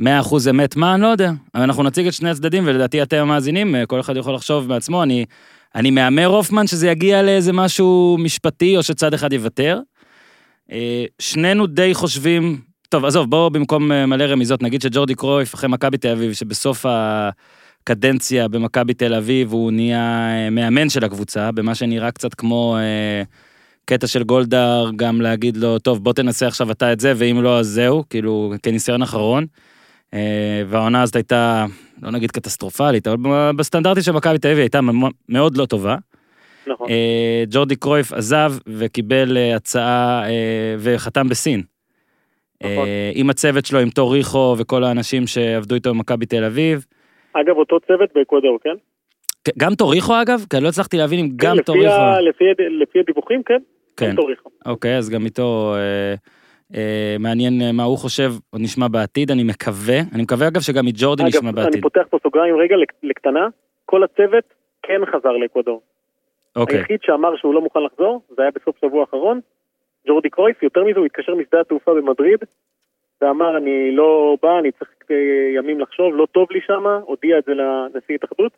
100% 0.00 0.04
אמת 0.50 0.76
מה, 0.76 0.94
אני 0.94 1.02
לא 1.02 1.06
יודע, 1.06 1.32
אנחנו 1.54 1.82
נציג 1.82 2.06
את 2.06 2.12
שני 2.12 2.30
הצדדים, 2.30 2.62
ולדעתי 2.66 3.02
אתם 3.02 3.16
המאזינים, 3.16 3.74
uh, 3.74 3.86
כל 3.86 4.00
אחד 4.00 4.16
יכול 4.16 4.34
לחשוב 4.34 4.68
בעצמו, 4.68 5.02
אני, 5.02 5.24
אני 5.74 5.90
מהמר 5.90 6.26
הופמן 6.26 6.66
שזה 6.66 6.88
יגיע 6.88 7.22
לאיזה 7.22 7.52
משהו 7.52 8.16
משפטי, 8.20 8.76
או 8.76 8.82
שצד 8.82 9.14
אחד 9.14 9.32
יוותר. 9.32 9.80
Uh, 10.70 10.74
שנינו 11.18 11.66
די 11.66 11.94
חושבים 11.94 12.60
טוב, 12.92 13.04
עזוב, 13.04 13.30
בואו 13.30 13.50
במקום 13.50 13.92
אה, 13.92 14.06
מלא 14.06 14.24
רמיזות, 14.24 14.62
נגיד 14.62 14.82
שג'ורדי 14.82 15.14
קרויף 15.14 15.54
אחרי 15.54 15.68
מכבי 15.68 15.98
תל 15.98 16.08
אביב, 16.08 16.32
שבסוף 16.32 16.86
הקדנציה 16.88 18.48
במכבי 18.48 18.94
תל 18.94 19.14
אביב 19.14 19.52
הוא 19.52 19.72
נהיה 19.72 20.28
אה, 20.30 20.50
מאמן 20.50 20.88
של 20.88 21.04
הקבוצה, 21.04 21.52
במה 21.52 21.74
שנראה 21.74 22.10
קצת 22.10 22.34
כמו 22.34 22.76
אה, 22.78 23.22
קטע 23.84 24.06
של 24.06 24.22
גולדהר, 24.22 24.90
גם 24.96 25.20
להגיד 25.20 25.56
לו, 25.56 25.78
טוב, 25.78 26.04
בוא 26.04 26.12
תנסה 26.12 26.46
עכשיו 26.46 26.70
אתה 26.70 26.92
את 26.92 27.00
זה, 27.00 27.12
ואם 27.16 27.42
לא, 27.42 27.58
אז 27.58 27.66
זהו, 27.66 28.04
כאילו, 28.10 28.54
כניסיון 28.62 29.02
אחרון. 29.02 29.46
אה, 30.14 30.62
והעונה 30.68 31.02
הזאת 31.02 31.16
הייתה, 31.16 31.66
לא 32.02 32.10
נגיד 32.10 32.30
קטסטרופלית, 32.30 33.06
אבל 33.08 33.16
בסטנדרטים 33.56 34.02
של 34.02 34.12
מכבי 34.12 34.38
תל 34.38 34.48
אביב 34.48 34.58
הייתה 34.58 34.80
מאוד 35.28 35.56
לא 35.56 35.66
טובה. 35.66 35.96
נכון. 36.66 36.88
אה, 36.90 37.44
ג'ורדי 37.50 37.76
קרויף 37.76 38.12
עזב 38.12 38.52
וקיבל 38.66 39.36
אה, 39.36 39.56
הצעה 39.56 40.22
וחתם 40.78 41.28
בסין. 41.28 41.62
נכון. 42.62 42.88
עם 43.14 43.30
הצוות 43.30 43.66
שלו, 43.66 43.78
עם 43.78 43.90
טוריחו 43.90 44.54
וכל 44.58 44.84
האנשים 44.84 45.26
שעבדו 45.26 45.74
איתו 45.74 45.90
במכבי 45.94 46.26
תל 46.26 46.44
אביב. 46.44 46.84
אגב, 47.32 47.56
אותו 47.56 47.80
צוות 47.86 48.10
באקוודור, 48.14 48.58
כן? 48.64 48.74
גם 49.58 49.74
טוריחו 49.74 50.22
אגב? 50.22 50.44
כי 50.50 50.56
אני 50.56 50.64
לא 50.64 50.68
הצלחתי 50.68 50.96
להבין 50.96 51.18
אם 51.18 51.28
גם 51.36 51.50
כן, 51.50 51.56
לפי 51.56 51.64
טוריחו... 51.64 51.94
לפי 52.28 52.44
הד- 52.50 52.82
לפי 52.82 52.98
הדיווחים, 53.00 53.42
כן? 53.42 53.58
כן. 53.96 54.10
גם 54.10 54.16
טוריחו. 54.16 54.50
אוקיי, 54.66 54.96
אז 54.98 55.10
גם 55.10 55.24
איתו 55.24 55.74
אה, 55.76 56.14
מעניין 57.18 57.62
אה, 57.62 57.72
מה 57.72 57.82
הוא 57.82 57.98
חושב, 57.98 58.30
עוד 58.50 58.60
נשמע 58.62 58.88
בעתיד, 58.88 59.30
אני 59.30 59.42
מקווה. 59.42 59.98
אני 60.14 60.22
מקווה 60.22 60.48
אגב 60.48 60.60
שגם 60.60 60.86
מג'ורדי 60.86 61.22
נשמע 61.24 61.50
אגב, 61.50 61.58
אני 61.58 61.64
בעתיד. 61.66 61.82
פותח 61.82 62.02
פה 62.10 62.18
סוגריים 62.22 62.56
רגע 62.56 62.76
לק- 62.76 62.92
לקטנה, 63.02 63.46
כל 63.84 64.04
הצוות 64.04 64.44
כן 64.82 65.00
חזר 65.12 65.32
לאקוודור. 65.32 65.80
אוקיי, 66.56 66.78
היחיד 66.78 66.98
שאמר 67.02 67.36
שהוא 67.36 67.54
לא 67.54 67.60
מוכן 67.60 67.80
לחזור, 67.82 68.22
זה 68.36 68.42
היה 68.42 68.50
בסוף 68.50 68.76
שבוע 68.80 69.00
האחרון, 69.00 69.40
ג'ורדי 70.08 70.30
קרויף, 70.30 70.62
יותר 70.62 70.84
מזה 70.84 70.98
הוא 70.98 71.06
התקשר 71.06 71.34
משדה 71.34 71.60
התעופה 71.60 71.94
במדריד, 71.94 72.38
ואמר 73.22 73.56
אני 73.56 73.96
לא 73.96 74.36
בא, 74.42 74.58
אני 74.58 74.70
צריך 74.72 74.90
אה, 75.10 75.16
ימים 75.56 75.80
לחשוב, 75.80 76.14
לא 76.14 76.26
טוב 76.32 76.46
לי 76.50 76.60
שם, 76.66 76.84
הודיע 77.06 77.38
את 77.38 77.44
זה 77.46 77.52
לנשיא 77.54 78.14
התאחדות, 78.14 78.52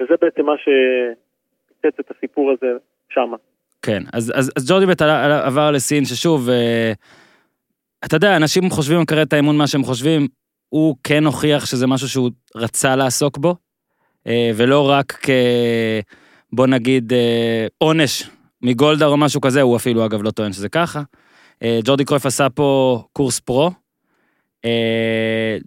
וזה 0.00 0.14
בעצם 0.20 0.46
מה 0.46 0.52
שפיצץ 0.58 1.98
את 2.00 2.10
הסיפור 2.16 2.50
הזה 2.52 2.66
שמה. 3.08 3.36
כן. 3.82 4.02
אז, 4.12 4.32
אז, 4.36 4.52
אז 4.56 4.70
ג'ורדי 4.70 4.86
עלה- 5.00 5.46
עבר 5.46 5.70
לסין, 5.70 6.04
ששוב, 6.04 6.48
אה, 6.48 6.92
אתה 8.04 8.16
יודע, 8.16 8.36
אנשים 8.36 8.70
חושבים 8.70 9.00
מקרב 9.00 9.18
את 9.18 9.32
האמון 9.32 9.56
מה 9.56 9.66
שהם 9.66 9.84
חושבים, 9.84 10.28
הוא 10.68 10.96
כן 11.04 11.24
הוכיח 11.24 11.66
שזה 11.66 11.86
משהו 11.86 12.08
שהוא 12.08 12.30
רצה 12.54 12.96
לעסוק 12.96 13.38
בו, 13.38 13.56
אה, 14.26 14.50
ולא 14.56 14.90
רק 14.90 15.18
כ... 15.22 15.30
בוא 16.52 16.66
נגיד 16.66 17.12
אה, 17.12 17.66
עונש 17.78 18.30
מגולדהר 18.62 19.08
או 19.08 19.16
משהו 19.16 19.40
כזה, 19.40 19.62
הוא 19.62 19.76
אפילו 19.76 20.06
אגב 20.06 20.22
לא 20.22 20.30
טוען 20.30 20.52
שזה 20.52 20.68
ככה. 20.68 21.02
אה, 21.62 21.80
ג'ורדי 21.84 22.04
קרויף 22.04 22.26
עשה 22.26 22.50
פה 22.50 23.02
קורס 23.12 23.40
פרו. 23.40 23.70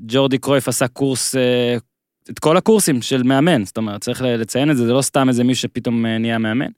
ג'ורדי 0.07 0.37
קרויף 0.37 0.67
עשה 0.67 0.87
קורס, 0.87 1.35
את 2.29 2.39
כל 2.39 2.57
הקורסים 2.57 3.01
של 3.01 3.23
מאמן, 3.23 3.65
זאת 3.65 3.77
אומרת, 3.77 4.01
צריך 4.01 4.21
לציין 4.21 4.71
את 4.71 4.77
זה, 4.77 4.85
זה 4.85 4.93
לא 4.93 5.01
סתם 5.01 5.29
איזה 5.29 5.43
מישהו 5.43 5.61
שפתאום 5.61 6.05
נהיה 6.05 6.37
מאמן. 6.37 6.69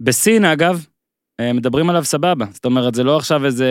בסין 0.00 0.44
אגב, 0.44 0.86
מדברים 1.40 1.90
עליו 1.90 2.04
סבבה, 2.04 2.44
זאת 2.52 2.64
אומרת, 2.64 2.94
זה 2.94 3.04
לא 3.04 3.16
עכשיו 3.16 3.46
איזה, 3.46 3.66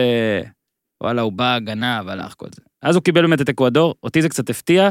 וואלה, 1.02 1.22
הוא 1.22 1.32
בא, 1.32 1.58
גנב, 1.58 2.08
הלך, 2.08 2.34
כל 2.36 2.46
זה. 2.54 2.62
אז 2.82 2.96
הוא 2.96 3.04
קיבל 3.04 3.20
באמת 3.22 3.40
את 3.40 3.48
אקוודור, 3.48 3.94
אותי 4.02 4.22
זה 4.22 4.28
קצת 4.28 4.50
הפתיע, 4.50 4.82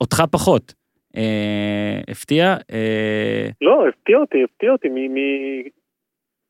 אותך 0.00 0.22
פחות. 0.32 0.74
אה, 1.16 2.00
הפתיע, 2.10 2.44
אה, 2.72 3.48
לא, 3.60 3.88
הפתיע 3.88 4.18
אותי, 4.18 4.44
הפתיע 4.44 4.72
אותי. 4.72 4.88
מ- 4.88 5.14
מ- 5.14 5.62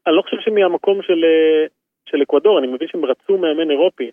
אני 0.07 0.17
לא 0.17 0.23
חושב 0.23 0.37
שמהמקום 0.40 1.02
של, 1.02 1.25
אה, 1.25 1.67
של 2.11 2.23
אקוודור, 2.23 2.59
אני 2.59 2.67
מבין 2.67 2.88
שהם 2.88 3.05
רצו 3.05 3.38
מאמן 3.38 3.71
אירופי. 3.71 4.11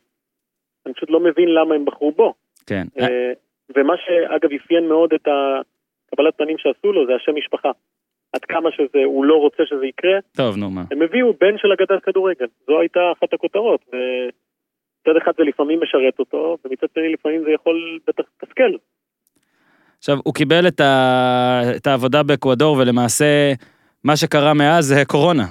אני 0.86 0.94
פשוט 0.94 1.10
לא 1.10 1.20
מבין 1.20 1.50
למה 1.54 1.75
הם 1.75 1.86
בחרו 1.86 2.12
בו. 2.12 2.34
כן. 2.68 2.84
אה, 3.00 3.32
ומה 3.75 3.94
שאגב 4.06 4.50
אפיין 4.63 4.88
מאוד 4.88 5.13
את 5.13 5.27
הקבלת 5.27 6.38
פנים 6.38 6.58
שעשו 6.58 6.94
לו 6.94 7.08
זה 7.08 7.16
השם 7.16 7.36
משפחה. 7.36 7.72
עד 8.34 8.46
כמה 8.46 8.70
שזה, 8.72 9.04
הוא 9.06 9.25
לא 9.25 9.36
רוצה 9.36 9.63
שזה 9.66 9.86
יקרה, 9.86 10.20
טוב, 10.38 10.58
נו 10.58 10.70
מה. 10.70 10.84
הם 10.92 11.01
הביאו 11.01 11.34
בן 11.42 11.58
של 11.58 11.68
אגדת 11.72 12.04
כדורגל. 12.04 12.46
זו 12.68 12.80
הייתה 12.80 13.00
אחת 13.20 13.34
הכותרות. 13.34 13.82
מצד 15.07 15.17
אחד 15.17 15.31
זה 15.37 15.43
לפעמים 15.43 15.79
משרת 15.83 16.19
אותו, 16.19 16.57
ומצד 16.65 16.87
שני 16.93 17.13
לפעמים 17.13 17.43
זה 17.43 17.51
יכול 17.51 17.99
לתסכל. 18.07 18.71
עכשיו, 19.97 20.17
הוא 20.23 20.33
קיבל 20.33 20.67
את, 20.67 20.79
ה... 20.79 21.61
את 21.75 21.87
העבודה 21.87 22.23
באקוודור, 22.23 22.77
ולמעשה, 22.77 23.53
מה 24.03 24.15
שקרה 24.15 24.53
מאז 24.53 24.85
זה 24.85 25.05
קורונה. 25.07 25.43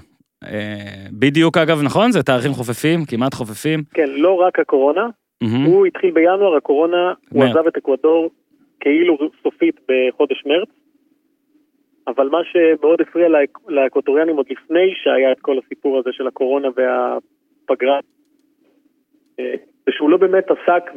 אה, 0.45 1.07
בדיוק, 1.13 1.57
אגב, 1.57 1.83
נכון? 1.83 2.11
זה 2.13 2.23
תאריכים 2.23 2.53
חופפים, 2.53 3.05
כמעט 3.11 3.35
חופפים. 3.35 3.83
כן, 3.95 4.09
לא 4.11 4.35
רק 4.35 4.59
הקורונה, 4.59 5.07
מהמם. 5.43 5.65
הוא 5.65 5.87
התחיל 5.87 6.11
בינואר, 6.11 6.57
הקורונה, 6.57 7.13
הוא 7.31 7.41
מרץ. 7.45 7.51
עזב 7.57 7.67
את 7.67 7.77
אקוודור 7.77 8.31
כאילו 8.81 9.19
סופית 9.43 9.81
בחודש 9.89 10.43
מרץ, 10.47 10.69
אבל 12.07 12.29
מה 12.29 12.39
שמאוד 12.53 13.01
הפריע 13.01 13.29
לאק- 13.29 13.69
לאקוטוריאנים 13.69 14.37
עוד 14.37 14.47
לפני 14.51 14.93
שהיה 15.03 15.33
את 15.33 15.41
כל 15.41 15.57
הסיפור 15.65 15.99
הזה 15.99 16.11
של 16.13 16.27
הקורונה 16.27 16.69
והפגרה, 16.77 17.99
זה 19.87 19.93
שהוא 19.93 20.11
לא 20.11 20.17
באמת 20.17 20.45
עסק 20.51 20.91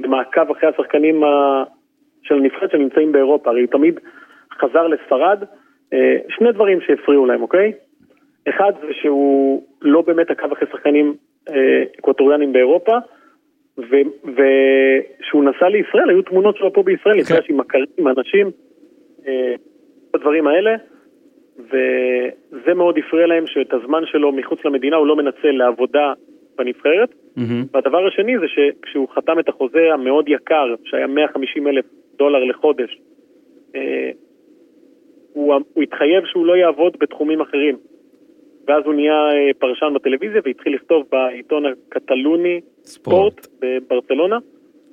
במעקב 0.00 0.50
אחרי 0.50 0.68
השחקנים 0.68 1.22
של 2.22 2.34
הנבחרת 2.34 2.70
שנמצאים 2.70 3.12
באירופה, 3.12 3.50
הרי 3.50 3.60
הוא 3.60 3.70
תמיד 3.70 4.00
חזר 4.60 4.86
לספרד, 4.86 5.44
אה, 5.92 6.16
שני 6.28 6.52
דברים 6.52 6.80
שהפריעו 6.80 7.26
להם, 7.26 7.42
אוקיי? 7.42 7.72
אחד 8.48 8.72
זה 8.80 8.92
שהוא 9.00 9.62
לא 9.82 10.02
באמת 10.02 10.30
עקב 10.30 10.52
אחרי 10.52 10.68
שחקנים 10.72 11.14
אה, 11.50 11.82
אקווטוריאנים 11.98 12.52
באירופה, 12.52 12.96
ו- 13.78 14.30
ושהוא 14.34 15.44
נסע 15.44 15.68
לישראל, 15.68 16.10
היו 16.10 16.22
תמונות 16.22 16.56
שלו 16.56 16.72
פה 16.72 16.82
בישראל, 16.82 17.14
כן. 17.14 17.20
נפגש 17.20 17.50
עם 17.50 17.56
מכרים, 17.56 18.08
אנשים, 18.18 18.50
אה, 19.26 19.54
הדברים 20.14 20.46
האלה, 20.46 20.76
וזה 21.58 22.74
מאוד 22.74 22.98
הפריע 22.98 23.26
להם 23.26 23.46
שאת 23.46 23.72
הזמן 23.72 24.02
שלו 24.06 24.32
מחוץ 24.32 24.64
למדינה 24.64 24.96
הוא 24.96 25.06
לא 25.06 25.16
מנצל 25.16 25.50
לעבודה 25.50 26.12
בנבחרת. 26.58 27.14
מהמם. 27.36 27.64
והדבר 27.74 28.06
השני 28.06 28.38
זה 28.38 28.46
שכשהוא 28.48 29.08
חתם 29.14 29.38
את 29.38 29.48
החוזה 29.48 29.94
המאוד 29.94 30.28
יקר, 30.28 30.74
שהיה 30.84 31.06
150 31.06 31.68
אלף 31.68 31.84
דולר 32.18 32.44
לחודש, 32.44 32.98
אה, 33.74 34.10
הוא, 35.32 35.54
הוא 35.74 35.82
התחייב 35.82 36.24
שהוא 36.24 36.46
לא 36.46 36.56
יעבוד 36.56 36.96
בתחומים 37.00 37.40
אחרים. 37.40 37.76
ואז 38.68 38.82
הוא 38.86 38.94
נהיה 38.94 39.12
אה, 39.12 39.50
פרשן 39.58 39.94
בטלוויזיה 39.94 40.40
והתחיל 40.44 40.74
לכתוב 40.74 41.04
בעיתון 41.12 41.64
הקטלוני 41.66 42.60
ספורט. 42.84 43.40
ספורט 43.40 43.46
בברצלונה, 43.60 44.38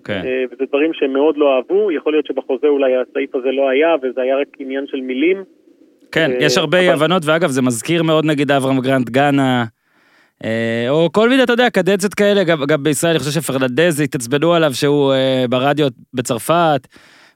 כן. 0.04 0.22
אה, 0.26 0.44
וזה 0.52 0.64
דברים 0.66 0.94
שהם 0.94 1.14
מאוד 1.14 1.38
לא 1.38 1.56
אהבו, 1.56 1.92
יכול 1.92 2.14
להיות 2.14 2.26
שבחוזה 2.26 2.68
אולי 2.68 2.92
הסעיף 2.96 3.36
הזה 3.36 3.52
לא 3.52 3.70
היה 3.70 3.96
וזה 4.02 4.22
היה 4.22 4.38
רק 4.38 4.48
עניין 4.60 4.88
של 4.88 5.02
מילים. 5.02 5.44
כן, 6.12 6.32
אה, 6.32 6.38
יש 6.40 6.58
הרבה 6.58 6.80
אי 6.80 6.90
הבנות, 6.90 7.24
ואגב, 7.26 7.50
זה 7.50 7.62
מזכיר 7.62 8.04
מאוד 8.04 8.26
נגיד 8.26 8.52
אברהם 8.52 8.80
גרנט 8.80 9.10
גאנה, 9.10 9.64
או 10.90 11.10
כל 11.12 11.30
מיני, 11.30 11.44
אתה 11.44 11.54
יודע, 11.54 11.70
קדנציות 11.70 12.14
כאלה, 12.14 12.44
גם, 12.44 12.66
גם 12.66 12.84
בישראל, 12.84 13.12
אני 13.12 13.20
חושב 13.20 13.32
שפרננדז 13.42 14.00
התעצבנו 14.00 14.54
עליו 14.54 14.74
שהוא 14.74 15.14
אה, 15.14 15.46
ברדיו 15.50 15.88
בצרפת. 16.14 16.88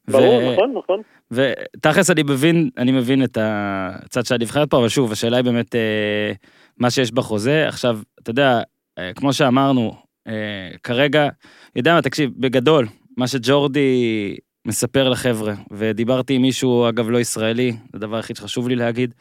ו- 0.07 0.11
ברור, 0.11 0.53
נכון, 0.53 0.73
נכון. 0.83 1.01
ותכלס 1.31 2.09
אני 2.09 2.23
מבין, 2.23 2.69
אני 2.77 2.91
מבין 2.91 3.23
את 3.23 3.37
הצד 3.41 4.25
של 4.25 4.35
הנבחרת 4.35 4.69
פה, 4.69 4.77
אבל 4.77 4.89
שוב, 4.89 5.11
השאלה 5.11 5.37
היא 5.37 5.45
באמת 5.45 5.75
אה, 5.75 6.31
מה 6.77 6.89
שיש 6.89 7.11
בחוזה. 7.11 7.67
עכשיו, 7.67 7.99
אתה 8.21 8.29
יודע, 8.29 8.61
אה, 8.97 9.11
כמו 9.15 9.33
שאמרנו, 9.33 9.93
אה, 10.27 10.69
כרגע, 10.83 11.29
יודע 11.75 11.93
מה, 11.93 12.01
תקשיב, 12.01 12.31
בגדול, 12.37 12.87
מה 13.17 13.27
שג'ורדי 13.27 14.35
מספר 14.67 15.09
לחבר'ה, 15.09 15.53
ודיברתי 15.71 16.33
עם 16.33 16.41
מישהו, 16.41 16.89
אגב, 16.89 17.09
לא 17.09 17.17
ישראלי, 17.17 17.71
זה 17.71 17.77
הדבר 17.93 18.15
היחיד 18.15 18.35
שחשוב 18.35 18.67
לי 18.67 18.75
להגיד, 18.75 19.13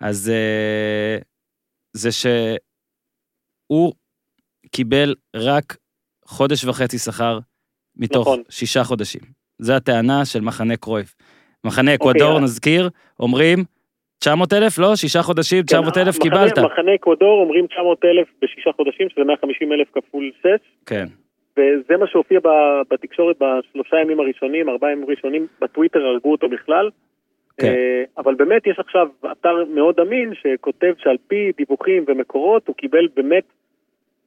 אז 0.00 0.30
אה, 0.30 1.18
זה 1.92 2.12
שהוא 3.68 3.92
קיבל 4.70 5.14
רק 5.36 5.76
חודש 6.24 6.64
וחצי 6.64 6.98
שכר 6.98 7.38
מתוך 7.96 8.26
נכון. 8.28 8.42
שישה 8.50 8.84
חודשים. 8.84 9.20
זו 9.58 9.72
הטענה 9.72 10.24
של 10.24 10.40
מחנה 10.40 10.76
קרויף. 10.76 11.14
מחנה 11.64 11.94
אקוודור, 11.94 12.34
אה. 12.36 12.40
נזכיר, 12.40 12.88
אומרים 13.20 13.58
900 14.20 14.52
אלף? 14.52 14.78
לא, 14.78 14.96
שישה 14.96 15.22
חודשים, 15.22 15.62
900 15.62 15.96
אלף 15.96 16.18
כן, 16.18 16.28
מחנה- 16.28 16.46
קיבלת. 16.48 16.58
מחנה 16.58 16.94
אקוודור 16.94 17.40
אומרים 17.42 17.66
900 17.66 18.04
אלף 18.04 18.28
בשישה 18.42 18.70
חודשים, 18.76 19.08
שזה 19.10 19.24
150 19.24 19.72
אלף 19.72 19.88
כפול 19.92 20.30
6, 20.42 20.46
כן, 20.86 21.04
וזה 21.56 21.96
מה 22.00 22.06
שהופיע 22.06 22.38
בתקשורת 22.90 23.36
בשלושה 23.36 23.96
ימים 24.02 24.20
הראשונים, 24.20 24.68
ארבעה 24.68 24.92
ימים 24.92 25.06
ראשונים, 25.08 25.46
בטוויטר 25.60 25.98
הרגו 25.98 26.32
אותו 26.32 26.48
בכלל. 26.48 26.90
כן. 27.58 27.66
אה, 27.66 28.04
אבל 28.18 28.34
באמת 28.34 28.66
יש 28.66 28.78
עכשיו 28.78 29.08
אתר 29.32 29.64
מאוד 29.74 30.00
אמין 30.00 30.32
שכותב 30.34 30.92
שעל 30.98 31.16
פי 31.28 31.52
דיווחים 31.56 32.04
ומקורות 32.08 32.68
הוא 32.68 32.76
קיבל 32.76 33.08
באמת 33.16 33.44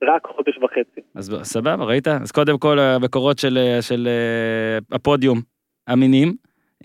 רק 0.04 0.28
חודש 0.28 0.58
וחצי. 0.58 1.02
אז 1.16 1.36
סבבה, 1.44 1.84
ראית? 1.86 2.08
אז 2.08 2.32
קודם 2.32 2.58
כל 2.58 2.80
המקורות 2.80 3.40
של, 3.40 3.58
של 3.82 4.08
אה, 4.08 4.96
הפודיום 4.96 5.42
אמינים, 5.94 6.36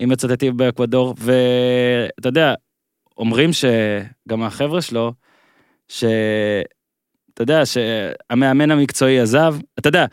אם 0.03 0.09
מצטטים 0.09 0.57
באקוודור, 0.57 1.13
ואתה 1.17 2.29
יודע, 2.29 2.53
אומרים 3.17 3.49
שגם 3.53 4.43
החבר'ה 4.43 4.81
שלו, 4.81 5.11
שאתה 5.87 7.39
יודע, 7.39 7.61
שהמאמן 7.65 8.71
המקצועי 8.71 9.19
עזב, 9.19 9.55
אתה 9.79 9.87
יודע, 9.87 10.05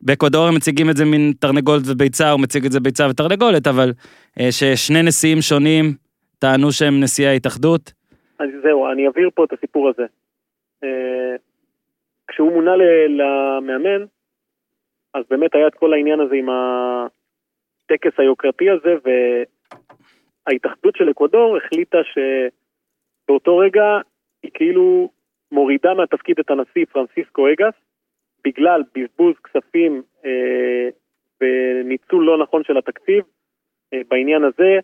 באקוודור 0.00 0.46
הם 0.46 0.54
מציגים 0.54 0.90
את 0.90 0.96
זה 0.96 1.04
מין 1.04 1.32
תרנגולת 1.40 1.82
וביצה, 1.86 2.30
הוא 2.30 2.40
מציג 2.40 2.64
את 2.66 2.72
זה 2.72 2.80
ביצה 2.80 3.06
ותרנגולת, 3.10 3.66
אבל 3.66 3.92
אה, 4.40 4.52
ששני 4.52 5.02
נשיאים 5.02 5.38
שונים 5.40 5.84
טענו 6.38 6.72
שהם 6.72 7.00
נשיאי 7.02 7.28
ההתאחדות. 7.28 7.92
אז 8.38 8.48
זהו, 8.62 8.92
אני 8.92 9.08
אבהיר 9.08 9.30
פה 9.34 9.44
את 9.44 9.52
הסיפור 9.52 9.88
הזה. 9.88 10.06
אה, 10.84 11.36
כשהוא 12.28 12.52
מונה 12.52 12.72
למאמן, 13.08 14.04
אז 15.14 15.24
באמת 15.30 15.54
היה 15.54 15.66
את 15.66 15.74
כל 15.74 15.92
העניין 15.92 16.20
הזה 16.20 16.34
עם 16.34 16.48
הטקס 16.50 18.20
היוקרתי 18.20 18.70
הזה, 18.70 18.94
וההתאחדות 20.46 20.96
של 20.96 21.10
אקוודור 21.10 21.56
החליטה 21.56 21.98
שבאותו 22.12 23.58
רגע 23.58 23.84
היא 24.42 24.50
כאילו 24.54 25.10
מורידה 25.52 25.94
מהתפקיד 25.94 26.38
את 26.38 26.50
הנשיא 26.50 26.84
פרנסיסקו 26.92 27.48
אגס, 27.48 27.74
בגלל 28.44 28.82
בזבוז 28.94 29.34
כספים 29.44 30.02
אה, 30.24 30.88
וניצול 31.40 32.24
לא 32.24 32.38
נכון 32.38 32.64
של 32.64 32.78
התקציב. 32.78 33.24
אה, 33.92 34.00
בעניין 34.08 34.44
הזה 34.44 34.78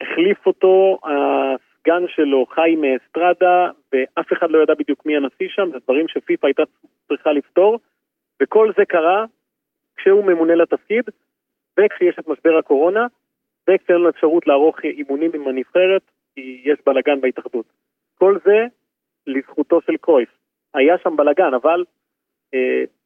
החליף 0.00 0.46
אותו 0.46 0.98
הסגן 1.02 2.02
שלו, 2.08 2.46
חיים 2.46 2.82
אסטרדה, 2.84 3.70
ואף 3.92 4.32
אחד 4.32 4.50
לא 4.50 4.62
ידע 4.62 4.74
בדיוק 4.74 5.06
מי 5.06 5.16
הנשיא 5.16 5.48
שם, 5.48 5.70
זה 5.72 5.78
דברים 5.84 6.08
שפיפ"א 6.08 6.46
הייתה 6.46 6.62
צריכה 7.08 7.32
לפתור, 7.32 7.78
וכל 8.42 8.72
זה 8.78 8.84
קרה 8.84 9.24
כשהוא 9.96 10.24
ממונה 10.24 10.54
לתפקיד, 10.54 11.04
וכשיש 11.80 12.18
את 12.18 12.28
משבר 12.28 12.56
הקורונה, 12.58 13.06
וכשאין 13.70 13.98
לו 13.98 14.08
אפשרות 14.08 14.46
לערוך 14.46 14.84
אימונים 14.84 15.30
עם 15.34 15.48
הנבחרת, 15.48 16.02
כי 16.34 16.62
יש 16.64 16.78
בלאגן 16.86 17.20
בהתאחדות. 17.20 17.66
כל 18.18 18.38
זה 18.44 18.66
לזכותו 19.26 19.80
של 19.80 19.96
קרויף. 19.96 20.28
היה 20.74 20.98
שם 21.02 21.16
בלאגן, 21.16 21.54
אבל 21.54 21.84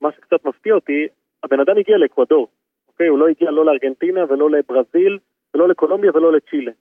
מה 0.01 0.13
שקצת 0.13 0.45
מפתיע 0.45 0.75
אותי, 0.75 1.09
הבן 1.43 1.61
אדם 1.61 1.79
הגיע 1.79 1.99
לאקוודור, 1.99 2.49
אוקיי? 2.89 3.07
הוא 3.07 3.19
לא 3.19 3.29
הגיע 3.29 3.51
לא 3.51 3.65
לארגנטינה 3.65 4.25
ולא 4.29 4.51
לברזיל 4.51 5.19
ולא 5.55 5.69
לקולומביה 5.69 6.11
ולא 6.15 6.33
לצ'ילה. 6.33 6.73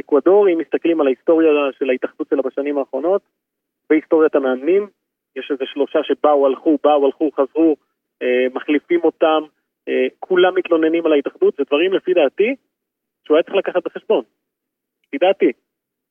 אקוודור, 0.00 0.48
אם 0.48 0.58
מסתכלים 0.58 1.00
על 1.00 1.06
ההיסטוריה 1.06 1.50
של 1.78 1.90
ההתאחדות 1.90 2.28
שלה 2.28 2.42
בשנים 2.42 2.78
האחרונות, 2.78 3.22
והיסטוריית 3.90 4.34
המאמנים, 4.34 4.88
יש 5.36 5.50
איזה 5.50 5.64
שלושה 5.66 5.98
שבאו, 6.02 6.46
הלכו, 6.46 6.78
באו, 6.84 7.06
הלכו, 7.06 7.30
חזרו, 7.30 7.76
אה, 8.22 8.46
מחליפים 8.54 9.00
אותם, 9.04 9.42
אה, 9.88 10.06
כולם 10.20 10.54
מתלוננים 10.54 11.06
על 11.06 11.12
ההתאחדות, 11.12 11.54
זה 11.56 11.64
דברים 11.64 11.92
לפי 11.92 12.14
דעתי 12.14 12.56
שהוא 13.24 13.36
היה 13.36 13.42
צריך 13.42 13.56
לקחת 13.56 13.84
בחשבון. 13.84 14.24
לפי 15.06 15.18
דעתי. 15.18 15.52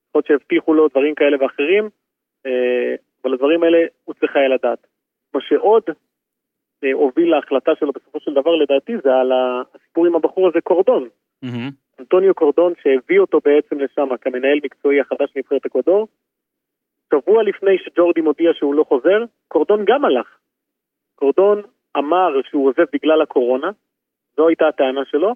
יכול 0.10 0.20
להיות 0.20 0.26
שהבטיחו 0.26 0.74
לו 0.74 0.88
דברים 0.88 1.16
כאלה 1.16 1.38
ואחרים, 1.40 1.90
אה, 2.46 2.96
אבל 3.24 3.34
הדברים 3.34 3.64
האלה 3.64 3.78
הוא 4.04 4.16
צריך 4.16 4.36
היה 4.36 4.48
לדעת. 4.48 4.88
מה 5.34 5.42
שעוד 5.42 5.84
אה, 6.84 6.94
הוביל 6.94 7.32
להחלטה 7.32 7.72
שלו 7.80 7.92
בסופו 7.92 8.20
של 8.20 8.34
דבר 8.34 8.56
לדעתי 8.56 8.98
זה 9.04 9.16
על 9.16 9.32
הסיפור 9.76 10.06
עם 10.06 10.16
הבחור 10.16 10.48
הזה 10.48 10.62
קורדון. 10.62 11.08
מהמם. 11.42 11.70
אנטוניו 12.00 12.36
קורדון 12.36 12.74
שהביא 12.84 13.20
אותו 13.20 13.40
בעצם 13.46 13.80
לשם 13.80 14.18
כמנהל 14.22 14.60
מקצועי 14.64 15.02
החדש 15.02 15.30
נבחרת 15.36 15.66
אקוודור. 15.66 16.08
שבוע 17.14 17.44
לפני 17.44 17.78
שג'ורדי 17.78 18.22
מודיע 18.22 18.52
שהוא 18.54 18.76
לא 18.76 18.84
חוזר, 18.84 19.24
קורדון 19.48 19.86
גם 19.88 20.06
הלך. 20.06 20.38
קורדון 21.16 21.62
אמר 21.98 22.42
שהוא 22.50 22.68
עוזב 22.70 22.86
בגלל 22.94 23.22
הקורונה, 23.22 23.70
זו 24.38 24.48
הייתה 24.48 24.68
הטענה 24.68 25.06
שלו, 25.06 25.34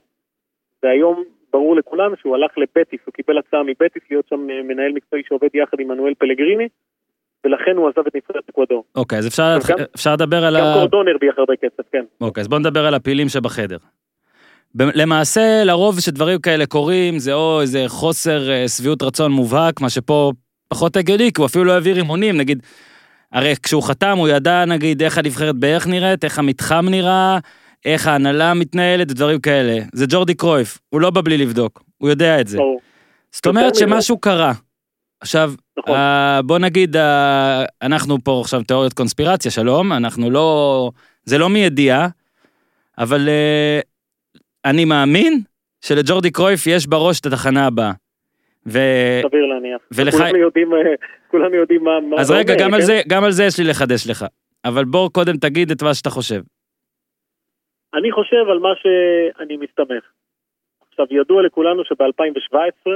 והיום 0.84 1.24
ברור 1.54 1.76
לכולם 1.76 2.16
שהוא 2.16 2.36
הלך 2.36 2.58
לבטיס, 2.58 3.00
הוא 3.06 3.14
קיבל 3.14 3.38
הצעה 3.38 3.64
מבטיס 3.64 4.04
להיות 4.10 4.28
שם 4.28 4.50
אה, 4.50 4.64
מנהל 4.64 4.92
מקצועי 4.92 5.24
שעובד 5.28 5.50
יחד 5.54 5.80
עם 5.80 5.88
מנואל 5.88 6.14
פלגריני, 6.14 6.68
ולכן 7.46 7.72
הוא 7.78 7.90
עזב 7.90 8.08
את 8.08 8.16
נבחרת 8.16 8.44
אקוודור. 8.50 8.84
אוקיי, 8.96 9.18
אז 9.20 9.28
אפשר, 9.28 9.58
גם- 9.68 9.78
אפשר 9.96 10.14
לדבר 10.14 10.46
על 10.46 10.58
גם 10.58 10.66
ה... 10.66 10.74
קורדון 10.74 11.08
הרוויח 11.08 11.36
הרבה 11.38 11.54
כסף, 11.62 11.90
כן. 11.92 12.04
אוקיי, 12.22 12.42
אז 12.42 12.48
בוא 12.48 12.60
נדבר 12.60 12.86
על 12.86 12.94
הפילים 12.94 13.30
שבחדר. 13.30 13.78
למעשה, 14.76 15.64
לרוב 15.64 16.00
שדברים 16.00 16.40
כאלה 16.40 16.66
קורים, 16.66 17.20
זה 17.20 17.34
או 17.34 17.62
איזה 17.62 17.84
חוסר 17.88 18.52
אה, 18.52 18.68
שביעות 18.68 19.04
רצון 19.04 19.32
מובהק, 19.32 19.82
מה 19.82 19.90
שפה 19.90 20.32
פחות 20.68 20.96
הגיוני, 20.96 21.32
כי 21.34 21.42
הוא 21.42 21.46
אפילו 21.46 21.64
לא 21.64 21.72
העביר 21.72 21.98
אימונים, 21.98 22.38
נגיד, 22.38 22.64
הרי 23.32 23.54
כשהוא 23.64 23.84
חתם 23.84 24.18
הוא 24.18 24.28
ידע, 24.28 24.66
נגיד, 24.66 25.04
איך 25.04 25.18
הנבחרת 25.18 25.56
בערך 25.56 25.88
נראית, 25.88 26.24
איך 26.24 26.40
המתחם 26.40 26.86
נראה, 26.90 27.40
איך 27.86 28.08
ההנהלה 28.08 28.54
מתנהלת 28.54 29.12
ודברים 29.12 29.40
כאלה. 29.40 29.78
זה 29.94 30.06
ג'ורדי 30.10 30.34
קרויף, 30.34 30.78
הוא 30.90 31.02
לא 31.02 31.10
בא 31.10 31.22
בלי 31.22 31.38
לבדוק, 31.38 31.84
הוא 31.98 32.10
יודע 32.10 32.42
את 32.42 32.48
זה. 32.48 32.58
זאת 33.32 33.46
אומרת. 33.48 33.76
שמשהו 33.76 34.18
קרה. 34.18 34.54
עכשיו, 35.22 35.52
נכון. 35.80 35.96
אה, 35.96 36.40
בוא 36.46 36.60
נגיד, 36.60 36.96
אה, 36.96 37.66
אנחנו 37.82 38.16
פה 38.24 38.42
עכשיו 38.42 38.64
תיאוריות 38.64 38.94
קונספירציה, 38.94 39.52
שלום, 39.52 39.94
אנחנו 39.94 40.30
לא, 40.30 40.90
זה 41.24 41.38
לא 41.38 41.50
מידיעה, 41.50 42.08
אבל 42.98 43.30
אה, 43.30 43.80
אני 44.66 44.86
מאמין 44.86 45.34
שלג'ורדי 45.82 46.32
קרויף 46.32 46.68
יש 46.68 46.88
בראש 46.88 47.20
את 47.20 47.26
התחנה 47.26 47.68
הבאה. 47.68 47.92
ו... 48.68 48.80
סביר 49.22 49.46
להניח. 49.46 49.82
ולך- 49.92 50.12
כולנו 50.18 50.38
יודעים, 50.38 50.70
כולנו 51.28 51.56
יודעים 51.56 51.84
מה... 51.84 52.00
מה 52.10 52.22
אז 52.22 52.28
זה 52.28 52.34
רגע, 52.34 52.54
אומר, 52.54 52.64
גם 52.66 52.74
על 52.74 52.80
כן? 52.80 52.86
זה, 52.86 53.02
גם 53.10 53.24
על 53.24 53.32
זה 53.32 53.44
יש 53.44 53.60
לי 53.60 53.66
לחדש 53.66 54.10
לך. 54.10 54.26
אבל 54.66 54.86
בוא 54.86 55.10
קודם 55.10 55.38
תגיד 55.38 55.72
את 55.72 55.84
מה 55.84 55.94
שאתה 55.94 56.10
חושב. 56.10 56.42
אני 57.94 58.12
חושב 58.12 58.44
על 58.52 58.60
מה 58.60 58.70
שאני 58.82 59.58
מסתמך. 59.58 60.04
עכשיו, 60.92 61.06
ידוע 61.12 61.42
לכולנו 61.44 61.84
שב-2017, 61.86 62.90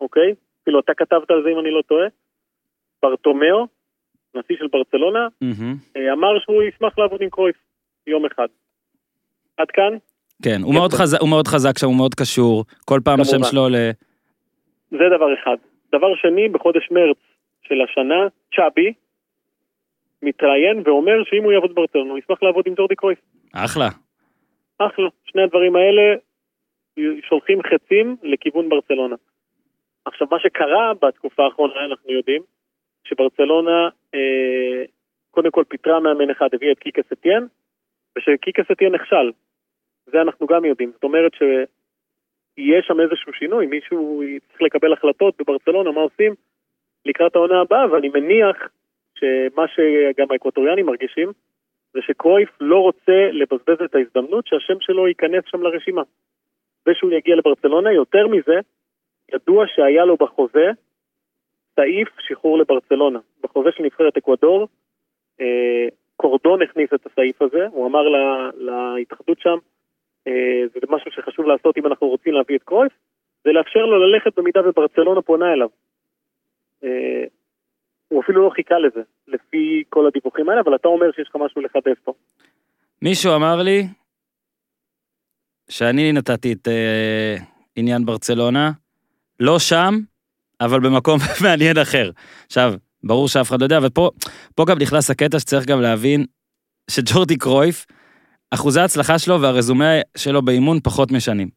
אוקיי? 0.00 0.34
אפילו 0.70 0.80
אתה 0.80 0.94
כתבת 0.94 1.30
על 1.30 1.42
זה 1.42 1.48
אם 1.48 1.58
אני 1.58 1.70
לא 1.70 1.82
טועה, 1.82 2.06
ברטומיאו, 3.02 3.66
נשיא 4.34 4.56
של 4.58 4.66
ברצלונה. 4.66 5.28
אה, 5.96 6.12
אמר 6.12 6.38
שהוא 6.38 6.62
ישמח 6.62 6.98
לעבוד 6.98 7.22
עם 7.22 7.30
קרויף 7.30 7.56
יום 8.06 8.26
אחד. 8.26 8.46
עד 9.56 9.70
כאן, 9.70 9.96
כן, 10.44 10.60
הוא 10.62 10.74
מאוד 10.74 10.92
חזק, 10.92 11.20
הוא 11.20 11.28
מאוד 11.28 11.46
חזק 11.48 11.78
שם, 11.78 11.86
הוא 11.86 11.96
מאוד 11.96 12.14
קשור. 12.14 12.64
כל 12.84 13.00
פעם 13.04 13.20
השם. 13.20 13.42
שלו 13.50 13.68
ל... 13.68 13.76
זה 14.90 15.04
דבר 15.16 15.34
אחד. 15.34 15.56
דבר 15.92 16.14
שני, 16.14 16.48
בחודש 16.48 16.88
מרץ 16.90 17.16
של 17.62 17.80
השנה, 17.80 18.28
צ'אבי 18.56 18.92
מתראיין 20.22 20.82
ואומר 20.84 21.24
שאם 21.24 21.44
הוא 21.44 21.52
יעבוד 21.52 21.74
ברצלונה, 21.74 22.10
הוא 22.10 22.18
ישמח 22.18 22.42
לעבוד 22.42 22.64
עם 22.66 22.74
ג'ורדי 22.74 22.94
קרויף. 22.94 23.18
אחלה. 23.52 23.88
אחלה. 24.78 25.08
שני 25.24 25.42
הדברים 25.42 25.76
האלה 25.76 26.02
שולחים 27.28 27.58
חצים 27.62 28.16
לכיוון 28.22 28.68
ברצלונה. 28.68 29.16
עכשיו, 30.04 30.26
מה 30.30 30.40
שקרה 30.40 30.92
בתקופה 31.02 31.44
האחרונה, 31.44 31.84
אנחנו 31.84 32.12
יודעים, 32.12 32.42
שברצלונה 33.04 33.88
אה, 34.14 34.84
קודם 35.30 35.50
כל 35.50 35.64
פיטרה 35.68 36.00
מאמן 36.00 36.30
אחד, 36.30 36.48
הביאה 36.52 36.72
את 36.72 36.78
קיקה 36.78 37.02
סטיאן, 37.14 37.46
ושקיקה 38.18 38.62
סטיאן 38.72 38.94
נכשל. 38.94 39.32
זה 40.06 40.20
אנחנו 40.22 40.46
גם 40.46 40.64
יודעים. 40.64 40.90
זאת 40.92 41.04
אומרת 41.04 41.32
שיהיה 41.34 42.82
שם 42.82 43.00
איזשהו 43.00 43.32
שינוי, 43.32 43.66
מישהו 43.66 44.22
צריך 44.48 44.62
לקבל 44.62 44.92
החלטות 44.92 45.34
בברצלונה, 45.38 45.90
מה 45.90 46.00
עושים 46.00 46.34
לקראת 47.06 47.36
העונה 47.36 47.60
הבאה, 47.60 47.92
ואני 47.92 48.08
מניח 48.08 48.56
שמה 49.14 49.64
שגם 49.68 50.26
האקווטוריאנים 50.30 50.86
מרגישים, 50.86 51.32
זה 51.92 52.00
שקרויף 52.02 52.50
לא 52.60 52.78
רוצה 52.78 53.28
לבזבז 53.32 53.82
את 53.84 53.94
ההזדמנות 53.94 54.46
שהשם 54.46 54.80
שלו 54.80 55.08
ייכנס 55.08 55.44
שם 55.46 55.62
לרשימה. 55.62 56.02
ושהוא 56.86 57.12
יגיע 57.12 57.36
לברצלונה, 57.36 57.92
יותר 57.92 58.26
מזה, 58.26 58.60
ידוע 59.34 59.64
שהיה 59.74 60.04
לו 60.04 60.16
בחוזה 60.16 60.70
סעיף 61.76 62.08
שחרור 62.20 62.58
לברצלונה. 62.58 63.18
בחוזה 63.42 63.68
של 63.76 63.82
נבחרת 63.82 64.16
אקוודור, 64.16 64.68
אה, 65.40 65.88
קורדון 66.16 66.62
הכניס 66.62 66.90
את 66.94 67.06
הסעיף 67.06 67.42
הזה, 67.42 67.66
הוא 67.72 67.86
אמר 67.86 68.02
לה, 68.02 68.50
להתאחדות 68.96 69.40
שם, 69.40 69.58
אה, 70.26 70.62
זה 70.74 70.80
משהו 70.88 71.10
שחשוב 71.10 71.46
לעשות 71.46 71.78
אם 71.78 71.86
אנחנו 71.86 72.08
רוצים 72.08 72.32
להביא 72.32 72.56
את 72.56 72.62
קרויף, 72.62 72.92
זה 73.44 73.52
לאפשר 73.52 73.86
לו 73.86 73.98
ללכת 73.98 74.38
במידה 74.38 74.60
וברצלונה 74.68 75.22
פונה 75.22 75.52
אליו. 75.52 75.68
אה, 76.84 77.24
הוא 78.08 78.22
אפילו 78.22 78.44
לא 78.44 78.50
חיכה 78.50 78.78
לזה, 78.78 79.00
לפי 79.28 79.84
כל 79.88 80.06
הדיווחים 80.06 80.48
האלה, 80.48 80.60
אבל 80.60 80.74
אתה 80.74 80.88
אומר 80.88 81.12
שיש 81.12 81.28
לך 81.28 81.36
משהו 81.36 81.60
לחדש 81.60 81.98
פה. 82.04 82.12
מישהו 83.02 83.36
אמר 83.36 83.62
לי 83.62 83.82
שאני 85.70 86.12
נתתי 86.12 86.52
את 86.52 86.68
אה, 86.68 87.36
עניין 87.76 88.04
ברצלונה, 88.04 88.70
לא 89.40 89.58
שם, 89.58 90.00
אבל 90.60 90.80
במקום 90.80 91.18
מעניין 91.42 91.78
אחר. 91.78 92.10
עכשיו, 92.46 92.74
ברור 93.04 93.28
שאף 93.28 93.48
אחד 93.48 93.60
לא 93.60 93.64
יודע, 93.64 93.78
ופה 93.82 94.10
פה 94.54 94.64
גם 94.64 94.78
נכנס 94.78 95.10
הקטע 95.10 95.38
שצריך 95.38 95.66
גם 95.66 95.80
להבין 95.80 96.24
שג'ורדי 96.90 97.36
קרויף, 97.36 97.86
אחוזי 98.50 98.80
ההצלחה 98.80 99.18
שלו 99.18 99.40
והרזומה 99.40 99.94
שלו 100.16 100.42
באימון 100.42 100.80
פחות 100.82 101.12
משנים. 101.12 101.48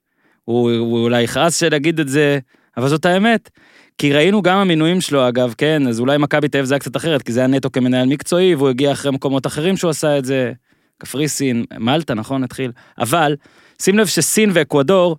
הוא, 0.44 0.72
הוא 0.72 1.04
אולי 1.04 1.22
יכעס 1.22 1.60
שנגיד 1.60 2.00
את 2.00 2.08
זה, 2.08 2.40
אבל 2.78 2.88
זאת 2.88 3.06
האמת. 3.06 3.50
כי 3.98 4.14
ראינו 4.14 4.42
גם 4.42 4.58
המינויים 4.58 5.02
שלו 5.02 5.28
אגב, 5.28 5.54
כן, 5.58 5.88
אז 5.88 6.00
אולי 6.00 6.18
מכבי 6.18 6.48
תל 6.48 6.58
אביב 6.58 6.66
זה 6.66 6.74
היה 6.74 6.80
קצת 6.80 6.96
אחרת, 6.96 7.22
כי 7.22 7.32
זה 7.32 7.40
היה 7.40 7.48
נטו 7.48 7.72
כמנהל 7.72 8.08
מקצועי, 8.08 8.56
והוא 8.56 8.70
הגיע 8.70 8.92
אחרי 8.92 9.12
מקומות 9.12 9.48
אחרים 9.48 9.78
שהוא 9.78 9.90
עשה 9.90 10.18
את 10.18 10.26
זה. 10.26 10.54
קפריסין, 10.98 11.66
מלטה, 11.78 12.14
נכון? 12.14 12.44
התחיל. 12.44 12.72
אבל, 12.98 13.36
שים 13.82 13.98
לב 13.98 14.08
שסין 14.08 14.50
ואקוודור, 14.54 15.18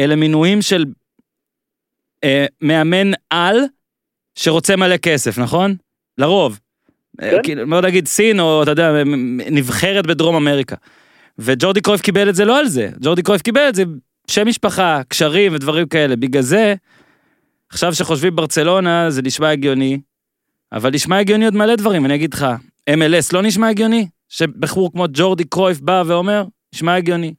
אלה 0.00 0.16
מינויים 0.16 0.62
של 0.62 0.84
אה, 2.24 2.46
מאמן 2.60 3.10
על 3.30 3.56
שרוצה 4.34 4.76
מלא 4.76 4.96
כסף, 4.96 5.38
נכון? 5.38 5.76
לרוב. 6.18 6.58
אה, 7.22 7.30
כן. 7.30 7.38
כאילו, 7.42 7.66
מאוד 7.66 7.84
נגיד 7.84 8.08
סין, 8.08 8.40
או 8.40 8.62
אתה 8.62 8.70
יודע, 8.70 8.92
נבחרת 9.50 10.06
בדרום 10.06 10.36
אמריקה. 10.36 10.76
וג'ורדי 11.38 11.80
קרויף 11.80 12.00
קיבל 12.00 12.28
את 12.28 12.34
זה 12.34 12.44
לא 12.44 12.58
על 12.58 12.68
זה, 12.68 12.90
ג'ורדי 13.00 13.22
קרויף 13.22 13.42
קיבל 13.42 13.68
את 13.68 13.74
זה 13.74 13.82
שם 14.26 14.46
משפחה, 14.46 15.00
קשרים 15.08 15.54
ודברים 15.54 15.88
כאלה. 15.88 16.16
בגלל 16.16 16.42
זה, 16.42 16.74
עכשיו 17.70 17.94
שחושבים 17.94 18.36
ברצלונה, 18.36 19.10
זה 19.10 19.22
נשמע 19.22 19.50
הגיוני, 19.50 19.98
אבל 20.72 20.90
נשמע 20.90 21.18
הגיוני 21.18 21.44
עוד 21.44 21.54
מלא 21.54 21.76
דברים, 21.76 22.04
אני 22.04 22.14
אגיד 22.14 22.34
לך, 22.34 22.46
MLS 22.90 23.30
לא 23.32 23.42
נשמע 23.42 23.68
הגיוני? 23.68 24.08
שבחור 24.28 24.92
כמו 24.92 25.06
ג'ורדי 25.12 25.44
קרויף 25.44 25.80
בא 25.80 26.02
ואומר, 26.06 26.44
נשמע 26.74 26.94
הגיוני. 26.94 27.34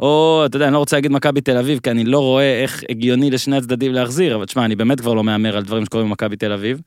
או, 0.00 0.42
אתה 0.46 0.56
יודע, 0.56 0.66
אני 0.66 0.74
לא 0.74 0.78
רוצה 0.78 0.96
להגיד 0.96 1.12
מכבי 1.12 1.40
תל 1.40 1.56
אביב, 1.56 1.80
כי 1.82 1.90
אני 1.90 2.04
לא 2.04 2.18
רואה 2.18 2.62
איך 2.62 2.84
הגיוני 2.90 3.30
לשני 3.30 3.56
הצדדים 3.56 3.92
להחזיר, 3.92 4.36
אבל 4.36 4.44
תשמע, 4.44 4.64
אני 4.64 4.76
באמת 4.76 5.00
כבר 5.00 5.14
לא 5.14 5.24
מהמר 5.24 5.56
על 5.56 5.62
דברים 5.62 5.84
שקורים 5.84 6.08
במכבי 6.08 6.36
תל 6.36 6.52
אביב. 6.52 6.80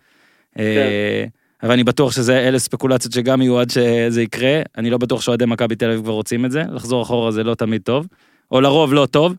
אה, 0.60 1.26
אבל 1.63 1.72
אני 1.72 1.84
בטוח 1.84 2.12
שזה, 2.12 2.39
אלה 2.48 2.60
ספקולציות 2.60 3.13
שגם 3.13 3.41
יהיו 3.41 3.60
עד 3.60 3.69
שזה 3.69 4.22
יקרה. 4.22 4.62
אני 4.78 4.89
לא 4.89 4.98
בטוח 4.98 5.22
שאוהדי 5.22 5.45
מכבי 5.45 5.76
תל 5.76 5.89
אביב 5.89 6.02
כבר 6.04 6.13
רוצים 6.13 6.45
את 6.45 6.52
זה, 6.52 6.63
לחזור 6.72 7.04
אחורה 7.04 7.32
זה 7.32 7.43
לא 7.43 7.56
תמיד 7.56 7.82
טוב, 7.82 8.08
או 8.52 8.62
לרוב 8.62 8.93
לא 8.93 9.06
טוב, 9.12 9.36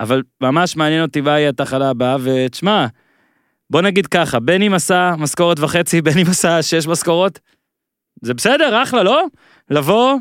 אבל 0.00 0.22
ממש 0.40 0.76
מעניין 0.76 1.02
אותי 1.02 1.20
מה 1.20 1.30
יהיה 1.30 1.48
התחלה 1.48 1.90
הבאה, 1.90 2.16
ותשמע, 2.22 2.86
בוא 3.70 3.82
נגיד 3.82 4.06
ככה, 4.06 4.40
בין 4.40 4.62
אם 4.62 4.74
עשה 4.74 5.14
משכורת 5.18 5.60
וחצי, 5.60 6.02
בין 6.02 6.18
אם 6.18 6.26
עשה 6.30 6.62
שש 6.62 6.86
משכורות, 6.86 7.38
זה 8.22 8.34
בסדר, 8.34 8.82
אחלה, 8.82 9.02
לא? 9.02 9.24
לבוא, 9.70 10.14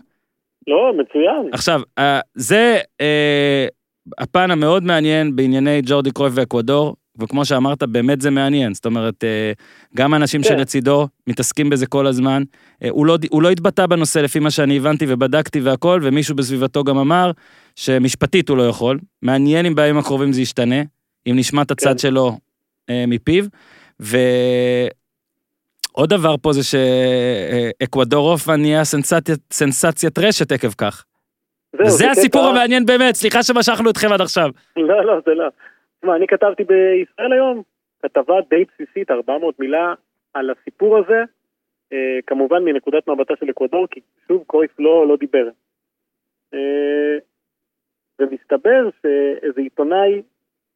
לא, 0.68 0.94
מצוין. 0.98 1.54
עכשיו, 1.54 1.82
אה, 1.98 2.20
זה 2.36 2.78
אה, 3.02 3.68
הפן 4.18 4.52
המאוד 4.52 4.84
מעניין 4.84 5.36
בענייני 5.36 5.82
ג'ורדי 5.86 6.12
קרויף 6.12 6.34
ואקוודור, 6.36 6.96
וכמו 7.20 7.46
שאמרת, 7.46 7.84
באמת 7.84 8.22
זה 8.22 8.32
מעניין. 8.32 8.74
זאת 8.74 8.86
אומרת, 8.86 9.24
אה, 9.24 9.52
גם 9.96 10.14
האנשים 10.14 10.42
כן. 10.42 10.48
שלצידו 10.48 11.08
מתעסקים 11.28 11.70
בזה 11.70 11.88
כל 11.88 12.08
הזמן. 12.08 12.44
הוא, 12.90 13.06
לא, 13.06 13.18
הוא 13.30 13.42
לא 13.42 13.50
התבטא 13.50 13.86
בנושא 13.86 14.20
לפי 14.20 14.40
מה 14.40 14.52
שאני 14.52 14.78
הבנתי 14.78 15.06
ובדקתי 15.08 15.60
והכל, 15.60 16.00
ומישהו 16.04 16.36
בסביבתו 16.36 16.84
גם 16.84 16.98
אמר 16.98 17.32
שמשפטית 17.76 18.50
הוא 18.50 18.58
לא 18.58 18.68
יכול. 18.68 19.00
מעניין 19.22 19.66
אם 19.66 19.76
בימים 19.76 19.98
הקרובים 19.98 20.34
זה 20.34 20.42
ישתנה, 20.42 20.82
אם 21.28 21.34
נשמע 21.36 21.62
את 21.62 21.72
הצד 21.72 21.92
כן. 21.92 21.98
שלו 21.98 22.38
מפיו. 23.08 23.46
ועוד 25.96 26.10
דבר 26.10 26.36
פה 26.42 26.50
זה 26.54 26.62
שאקוודור 26.64 28.32
אופה 28.32 28.56
נהיה 28.56 28.84
סנסציית, 28.84 29.26
סנסציית 29.52 30.18
רשת 30.20 30.52
עקב 30.52 30.72
כך. 30.82 31.06
זהו, 31.76 31.90
זה 31.90 32.12
הסיפור 32.12 32.42
קטע- 32.42 32.50
המעניין 32.52 32.86
באמת, 32.86 33.14
סליחה 33.16 33.44
שמשכנו 33.44 33.90
אתכם 33.90 34.08
עד 34.14 34.22
עכשיו. 34.22 34.50
לא, 34.76 35.06
לא, 35.06 35.14
זה 35.26 35.34
לא. 35.34 35.46
תשמע, 36.00 36.16
אני 36.16 36.28
כתבתי 36.28 36.64
בישראל 36.64 37.34
היום 37.34 37.62
כתבה 38.04 38.34
די 38.50 38.64
בסיסית, 38.66 39.12
400 39.12 39.60
מילה, 39.60 39.94
על 40.34 40.50
הסיפור 40.50 40.98
הזה, 40.98 41.22
אה, 41.94 42.20
כמובן 42.28 42.64
מנקודת 42.64 43.08
מבטה 43.08 43.34
של 43.40 43.50
אקוודור, 43.50 43.88
כי 43.92 44.00
שוב, 44.28 44.44
קרויף 44.48 44.80
לא, 44.80 45.08
לא 45.08 45.16
דיבר. 45.18 45.48
אה, 46.54 47.18
ומסתבר 48.20 48.90
שאיזה 49.02 49.62
עיתונאי 49.62 50.22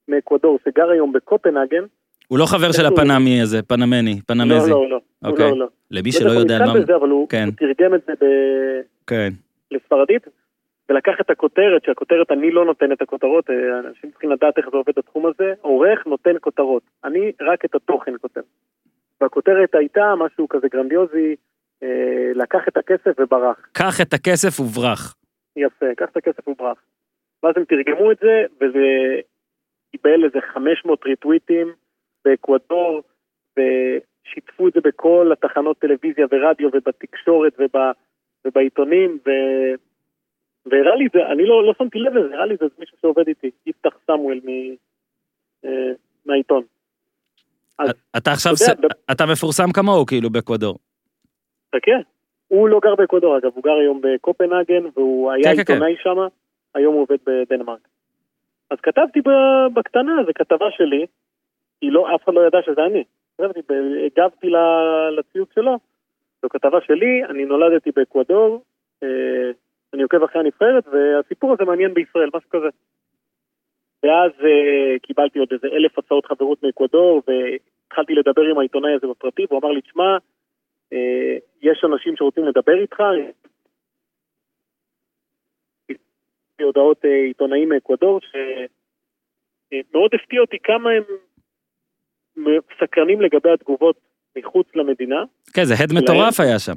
מאקוודור 0.07 0.59
שגר 0.65 0.89
היום 0.89 1.13
בקופנהגן, 1.13 1.83
הוא 2.27 2.39
לא 2.39 2.45
חבר 2.45 2.71
של 2.71 2.85
הפנמי 2.85 3.41
הזה, 3.41 3.61
פנמני, 3.61 4.15
לא, 4.15 4.21
פנמזי. 4.27 4.71
לא, 4.71 4.89
לא, 4.89 4.99
הוא 5.19 5.31
אוקיי. 5.31 5.51
לא, 5.51 5.57
לא. 5.57 5.67
למי 5.91 6.09
לא 6.13 6.19
שלא 6.19 6.31
יודע 6.31 6.55
על 6.55 6.65
מה... 6.65 6.73
בזה, 6.73 6.95
אבל 6.95 7.09
הוא, 7.09 7.29
כן. 7.29 7.45
הוא 7.45 7.53
תרגם 7.57 7.95
את 7.95 8.01
זה 8.07 8.13
ב... 8.21 8.25
כן. 9.07 9.29
לספרדית, 9.71 10.27
ולקח 10.89 11.13
את 11.21 11.29
הכותרת, 11.29 11.83
שהכותרת, 11.85 12.31
אני 12.31 12.51
לא 12.51 12.65
נותן 12.65 12.91
את 12.91 13.01
הכותרות, 13.01 13.49
אה, 13.49 13.79
אנשים 13.79 14.11
צריכים 14.11 14.31
לדעת 14.31 14.57
איך 14.57 14.65
זה 14.71 14.77
עובד 14.77 14.93
התחום 14.97 15.25
הזה, 15.25 15.53
עורך 15.61 16.07
נותן 16.07 16.35
כותרות, 16.41 16.83
אני 17.03 17.31
רק 17.41 17.65
את 17.65 17.75
התוכן 17.75 18.11
כותב. 18.21 18.41
והכותרת 19.21 19.75
הייתה 19.75 20.13
משהו 20.17 20.47
כזה 20.47 20.67
גרנדיוזי, 20.73 21.35
אה, 21.83 22.31
לקח 22.35 22.67
את 22.67 22.77
הכסף 22.77 23.19
וברח. 23.19 23.57
קח 23.71 24.01
את 24.01 24.13
הכסף 24.13 24.59
וברח. 24.59 25.15
יפה, 25.55 25.85
קח 25.97 26.09
את 26.11 26.17
הכסף 26.17 26.47
וברח. 26.47 26.77
ואז 27.43 27.53
הם 27.57 27.63
תרגמו 27.63 28.11
את 28.11 28.17
זה, 28.21 28.45
וזה 28.61 28.85
קיבל 29.91 30.23
איזה 30.23 30.39
500 30.53 31.05
ריטוויטים 31.05 31.67
באקוודור, 32.27 33.01
ושיתפו 33.57 34.67
את 34.67 34.73
זה 34.73 34.79
בכל 34.83 35.31
התחנות 35.33 35.77
טלוויזיה 35.79 36.25
ורדיו 36.31 36.69
ובתקשורת 36.73 37.53
וב, 37.59 37.81
ובעיתונים, 38.45 39.17
ו... 39.25 39.29
והראה 40.65 40.95
לי 40.95 41.05
את 41.05 41.11
זה, 41.13 41.19
אני 41.31 41.45
לא, 41.45 41.63
לא 41.67 41.73
שמתי 41.77 41.99
לב 41.99 42.13
לזה, 42.13 42.35
הראה 42.35 42.45
לי 42.45 42.53
את 42.53 42.59
זה 42.59 42.65
איזה 42.65 42.75
מישהו 42.79 42.97
שעובד 43.01 43.27
איתי, 43.27 43.51
יפתח 43.65 43.97
סמואל 44.05 44.39
מ... 44.43 44.49
אה, 45.65 45.91
מהעיתון. 46.25 46.63
אז 47.79 47.89
אתה 48.17 48.31
עכשיו, 48.31 48.53
אתה 48.53 48.63
יודע, 48.85 48.95
ס- 48.95 49.11
אתה 49.11 49.25
מפורסם 49.31 49.71
כמוהו 49.73 50.05
כאילו 50.05 50.29
באקוודור. 50.29 50.77
חכה, 51.75 51.91
הוא 52.47 52.69
לא 52.69 52.79
גר 52.83 52.95
באקוודור 52.95 53.37
אגב, 53.37 53.51
הוא 53.55 53.63
גר 53.63 53.75
היום 53.81 54.01
בקופנהגן, 54.03 54.83
והוא 54.95 55.31
היה 55.31 55.43
כן, 55.43 55.63
כן, 55.63 55.73
עיתונאי 55.73 55.95
שם, 56.03 56.17
היום 56.75 56.93
הוא 56.93 57.01
עובד 57.01 57.17
בדנמרק. 57.27 57.87
אז 58.69 58.77
כתבתי 58.83 59.21
ב- 59.21 59.73
בקטנה, 59.73 60.11
זו 60.25 60.31
כתבה 60.35 60.65
שלי, 60.71 61.05
כי 61.79 61.89
לא, 61.89 62.15
אף 62.15 62.23
אחד 62.23 62.33
לא 62.33 62.47
ידע 62.47 62.57
שזה 62.65 62.85
אני. 62.85 63.03
הגבתי 64.05 64.47
לציוץ 65.17 65.49
שלו, 65.55 65.77
זו 66.41 66.49
כתבה 66.49 66.81
שלי, 66.81 67.25
אני 67.25 67.45
נולדתי 67.45 67.91
באקוודור, 67.95 68.63
אה, 69.03 69.51
אני 69.93 70.03
עוקב 70.03 70.23
אחרי 70.23 70.41
הנבחרת, 70.41 70.87
והסיפור 70.87 71.53
הזה 71.53 71.65
מעניין 71.65 71.93
בישראל, 71.93 72.29
משהו 72.33 72.49
כזה. 72.49 72.69
ואז 74.03 74.31
אה, 74.43 74.99
קיבלתי 74.99 75.39
עוד 75.39 75.49
איזה 75.51 75.67
אלף 75.67 75.99
הצעות 75.99 76.25
חברות 76.25 76.63
מאקוודור, 76.63 77.21
והתחלתי 77.27 78.13
לדבר 78.13 78.41
עם 78.41 78.57
העיתונאי 78.57 78.93
הזה 78.93 79.07
בפרטי, 79.07 79.45
והוא 79.49 79.59
אמר 79.59 79.71
לי, 79.71 79.81
תשמע, 79.81 80.17
אה, 80.93 81.37
יש 81.61 81.83
אנשים 81.83 82.15
שרוצים 82.15 82.45
לדבר 82.45 82.81
איתך, 82.81 83.03
הודעות 86.61 87.05
עיתונאים 87.05 87.69
מאקוודור, 87.69 88.19
שמאוד 88.21 90.11
הפתיע 90.13 90.41
אותי 90.41 90.57
כמה 90.63 90.89
הם 90.91 91.03
סקרנים 92.79 93.21
לגבי 93.21 93.49
התגובות 93.49 93.95
מחוץ 94.37 94.67
למדינה, 94.75 95.23
כן, 95.53 95.63
זה 95.63 95.73
הד 95.83 95.93
מטורף 95.93 96.39
היה 96.39 96.59
שם. 96.59 96.75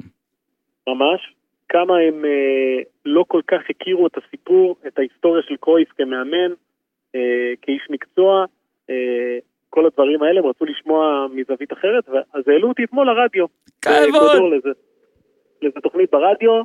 ממש, 0.87 1.33
כמה 1.69 1.97
הם 1.97 2.25
אה, 2.25 2.81
לא 3.05 3.25
כל 3.27 3.41
כך 3.47 3.61
הכירו 3.69 4.07
את 4.07 4.17
הסיפור, 4.17 4.75
את 4.87 4.99
ההיסטוריה 4.99 5.43
של 5.47 5.55
קרויף 5.55 5.89
כמאמן, 5.97 6.51
אה, 7.15 7.53
כאיש 7.61 7.87
מקצוע, 7.89 8.45
אה, 8.89 9.37
כל 9.69 9.85
הדברים 9.85 10.23
האלה, 10.23 10.39
הם 10.39 10.45
רצו 10.45 10.65
לשמוע 10.65 11.27
מזווית 11.33 11.73
אחרת, 11.73 12.09
אז 12.33 12.47
העלו 12.47 12.69
אותי 12.69 12.83
אתמול 12.83 13.07
לרדיו. 13.07 13.45
כבוד. 13.81 14.53
לזה, 14.53 14.69
לזה 15.61 15.79
תוכנית 15.83 16.11
ברדיו, 16.11 16.61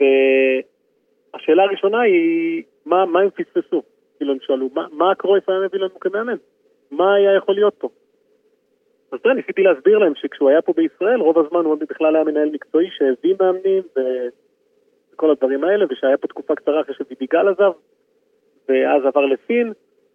והשאלה 0.00 1.62
הראשונה 1.62 2.00
היא, 2.00 2.62
מה, 2.86 3.06
מה 3.06 3.20
הם 3.20 3.30
פספסו? 3.30 3.82
כאילו 4.16 4.32
הם 4.32 4.38
שאלו, 4.42 4.70
מה, 4.74 4.86
מה 4.92 5.14
קרויף 5.14 5.48
היה 5.48 5.58
מביא 5.60 5.80
לנו 5.80 6.00
כמאמן? 6.00 6.36
מה 6.90 7.14
היה 7.14 7.36
יכול 7.36 7.54
להיות 7.54 7.74
פה? 7.78 7.88
אז 9.12 9.18
יודע, 9.24 9.34
ניסיתי 9.34 9.62
להסביר 9.62 9.98
להם 9.98 10.12
שכשהוא 10.14 10.50
היה 10.50 10.62
פה 10.62 10.72
בישראל, 10.72 11.20
רוב 11.20 11.38
הזמן 11.38 11.64
הוא 11.64 11.76
בכלל 11.90 12.16
היה 12.16 12.24
מנהל 12.24 12.50
מקצועי 12.50 12.88
שהביא 12.90 13.34
מאמנים 13.40 13.82
ו- 13.96 14.28
וכל 15.12 15.30
הדברים 15.30 15.64
האלה, 15.64 15.84
ושהיה 15.90 16.16
פה 16.16 16.28
תקופה 16.28 16.54
קצרה 16.54 16.80
אחרי 16.80 16.94
שביביגל 16.94 17.48
עזב, 17.48 17.72
ואז 18.68 19.02
עבר 19.06 19.26
לסין, 19.26 19.72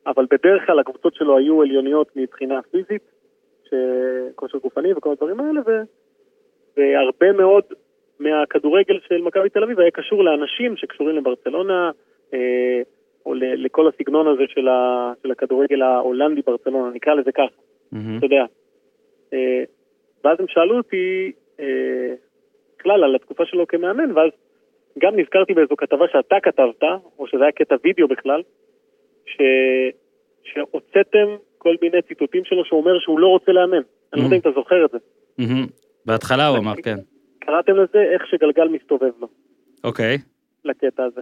אבל 0.08 0.26
בדרך 0.32 0.66
כלל 0.66 0.80
הקבוצות 0.80 1.16
שלו 1.16 1.38
היו 1.38 1.62
עליוניות 1.62 2.08
מבחינה 2.16 2.62
פיזית, 2.62 3.12
כושר 4.36 4.58
גופני 4.58 4.94
וכל 4.94 5.12
הדברים 5.12 5.40
האלה, 5.40 5.62
ו- 5.66 5.82
והרבה 6.78 7.32
מאוד 7.32 7.64
מהכדורגל 8.20 9.00
של 9.08 9.22
מכבי 9.22 9.50
תל 9.50 9.64
אביב 9.64 9.80
היה 9.80 9.92
קשור 9.92 10.24
לאנשים 10.24 10.78
שקשורים 10.78 11.16
לברצלונה, 11.16 11.92
אה, 12.34 12.82
או 13.26 13.34
לכל 13.34 13.88
הסגנון 13.88 14.28
הזה 14.28 14.44
של, 14.48 14.68
ה- 14.68 15.14
של 15.24 15.32
הכדורגל 15.32 15.82
ההולנדי 15.82 16.42
ברצלונה, 16.46 16.94
נקרא 16.94 17.14
לזה 17.14 17.32
ככה. 17.32 17.62
מהמם. 17.92 18.18
אתה 18.18 18.26
יודע. 18.26 18.46
אה, 19.34 19.64
ואז 20.24 20.40
הם 20.40 20.46
שאלו 20.50 20.78
אותי, 20.78 21.32
אה, 21.60 22.14
בכלל, 22.80 23.04
על 23.04 23.16
התקופה 23.16 23.46
שלו 23.46 23.68
כמאמן, 23.68 24.12
ואז 24.18 24.32
גם 25.00 25.20
נזכרתי 25.20 25.54
באיזו 25.54 25.76
כתבה 25.76 26.06
שאתה 26.12 26.36
כתבת, 26.44 26.84
או 27.20 27.28
שזה 27.28 27.42
היה 27.42 27.52
קטע 27.52 27.76
וידאו 27.84 28.08
בכלל, 28.08 28.42
ש... 29.26 29.38
שהוצאתם 30.44 31.28
כל 31.58 31.76
מיני 31.82 32.02
ציטוטים 32.02 32.46
שלו 32.46 32.66
שהוא 32.66 32.80
אומר 32.80 33.00
שהוא 33.00 33.20
לא 33.20 33.28
רוצה 33.28 33.52
לאמן. 33.52 33.82
אני 34.14 34.22
לא 34.22 34.26
יודע 34.26 34.36
אם 34.36 34.42
אתה 34.42 34.52
זוכר 34.52 34.86
את 34.86 34.92
זה. 34.92 34.98
מהמם. 35.38 35.66
בהתחלה 36.06 36.48
הוא 36.48 36.58
אמר, 36.58 36.74
כן. 36.84 36.96
קראתם 37.40 37.76
לזה 37.76 38.02
איך 38.14 38.28
שגלגל 38.28 38.68
מסתובב 38.68 39.12
לו, 39.20 39.28
אוקיי. 39.84 40.18
לקטע 40.66 41.04
הזה. 41.04 41.22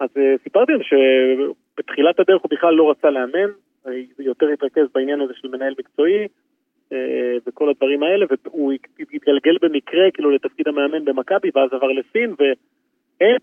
אז 0.00 0.08
אה, 0.16 0.34
סיפרתי 0.42 0.72
להם 0.72 0.82
שבתחילת 0.82 2.20
הדרך 2.20 2.42
הוא 2.42 2.50
בכלל 2.50 2.74
לא 2.74 2.90
רצה 2.90 3.10
לאמן, 3.10 3.50
אה, 3.86 3.92
יותר 4.18 4.46
התרכז 4.48 4.86
בעניין 4.94 5.20
הזה 5.20 5.32
של 5.36 5.48
מנהל 5.48 5.74
מקצועי 5.78 6.28
אה, 6.92 7.36
וכל 7.46 7.68
הדברים 7.68 8.02
האלה, 8.02 8.26
והוא 8.44 8.72
התגלגל 9.12 9.56
במקרה 9.62 10.10
כאילו 10.14 10.30
לתפקיד 10.30 10.68
המאמן 10.68 11.04
במכבי 11.04 11.50
ואז 11.54 11.72
עבר 11.72 11.92
לסין, 11.92 12.34
ואין 12.38 13.36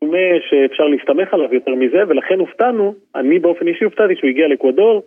דומה 0.00 0.26
שאפשר 0.50 0.84
להסתמך 0.84 1.34
עליו 1.34 1.54
יותר 1.54 1.74
מזה, 1.74 1.98
ולכן 2.08 2.38
הופתענו, 2.38 2.94
אני 3.14 3.38
באופן 3.38 3.68
אישי 3.68 3.84
הופתעתי 3.84 4.16
שהוא 4.16 4.30
הגיע 4.30 4.48
לאקוודור, 4.48 5.02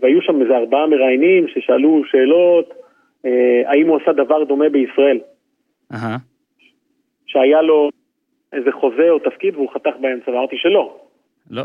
והיו 0.00 0.22
שם 0.22 0.42
איזה 0.42 0.56
ארבעה 0.56 0.86
מראיינים 0.86 1.48
ששאלו 1.48 2.02
שאלות, 2.10 2.74
האם 3.64 3.88
הוא 3.88 3.98
עשה 4.02 4.12
דבר 4.12 4.44
דומה 4.44 4.68
בישראל. 4.68 5.18
אהה. 5.92 6.16
שהיה 7.26 7.62
לו 7.62 7.90
איזה 8.56 8.72
חוזה 8.72 9.10
או 9.10 9.18
תפקיד 9.18 9.54
והוא 9.54 9.70
חתך 9.74 9.92
באמצע, 10.00 10.30
ואמרתי 10.30 10.56
שלא, 10.58 11.00
לא, 11.50 11.62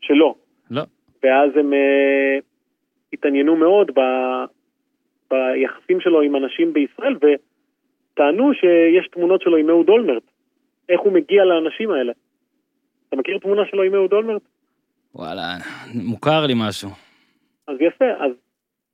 שלא. 0.00 0.34
לא. 0.70 0.82
ואז 1.22 1.50
הם 1.56 1.72
uh, 1.72 2.42
התעניינו 3.12 3.56
מאוד 3.56 3.90
ב, 3.94 4.00
ביחסים 5.30 6.00
שלו 6.00 6.20
עם 6.20 6.36
אנשים 6.36 6.72
בישראל, 6.72 7.16
וטענו 7.16 8.54
שיש 8.54 9.08
תמונות 9.08 9.42
שלו 9.42 9.56
עם 9.56 9.70
אהוד 9.70 9.88
אולמרט. 9.88 10.22
איך 10.88 11.00
הוא 11.00 11.12
מגיע 11.12 11.44
לאנשים 11.44 11.90
האלה. 11.90 12.12
אתה 13.08 13.16
מכיר 13.16 13.38
תמונה 13.38 13.62
שלו 13.70 13.82
עם 13.82 13.94
אהוד 13.94 14.12
אולמרט? 14.12 14.42
וואלה, 15.14 15.42
מוכר 15.94 16.46
לי 16.46 16.54
משהו. 16.56 16.88
אז 17.68 17.76
יפה, 17.80 18.10
אז, 18.18 18.32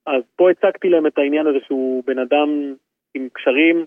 אז 0.06 0.22
פה 0.36 0.50
הצגתי 0.50 0.88
להם 0.88 1.06
את 1.06 1.18
העניין 1.18 1.46
הזה 1.46 1.58
שהוא 1.66 2.04
בן 2.06 2.18
אדם 2.18 2.74
עם 3.14 3.28
קשרים, 3.32 3.86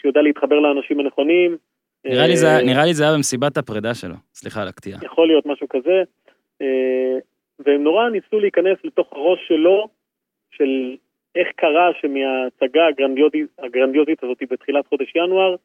שיודע 0.00 0.22
להתחבר 0.22 0.58
לאנשים 0.58 1.00
הנכונים. 1.00 1.56
נראה 2.04 2.26
לי 2.26 2.32
אה, 2.32 2.36
זה- 2.36 2.58
נראה 2.64 2.84
לי 2.84 2.94
זה 2.94 3.04
היה 3.04 3.12
במסיבת 3.14 3.56
הפרידה 3.56 3.94
שלו. 3.94 4.14
סליחה 4.34 4.62
על 4.62 4.68
הקטיעה. 4.68 4.98
יכול 5.04 5.26
להיות 5.26 5.46
משהו 5.46 5.68
כזה, 5.68 6.02
אה, 6.62 7.18
והם 7.58 7.82
נורא 7.82 8.08
ניסו 8.08 8.40
להיכנס 8.40 8.78
לתוך 8.84 9.12
הראש 9.12 9.38
שלו, 9.48 9.88
של 10.50 10.96
איך 11.34 11.48
קרה 11.56 11.90
שמההצגה 12.00 12.86
הגרנדיוזית, 12.86 13.46
הגרנדיוזית 13.58 14.22
הזאת 14.24 14.38
בתחילת 14.50 14.86
חודש 14.86 15.12
ינואר, 15.16 15.56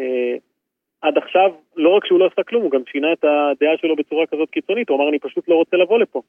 אה, 0.00 0.34
עד 1.02 1.18
עכשיו, 1.18 1.50
לא 1.76 1.96
רק 1.96 2.06
שהוא 2.06 2.18
לא 2.20 2.26
עשה 2.32 2.42
כלום, 2.42 2.62
הוא 2.62 2.70
גם 2.70 2.80
שינה 2.92 3.12
את 3.12 3.24
הדעה 3.24 3.76
שלו 3.80 3.96
בצורה 3.96 4.26
כזאת 4.26 4.50
קיצונית, 4.50 4.88
הוא 4.88 4.96
אמר 4.98 5.08
אני 5.08 5.18
פשוט 5.18 5.48
לא 5.48 5.54
רוצה 5.54 5.76
לבוא 5.76 5.98
לפה, 5.98 6.22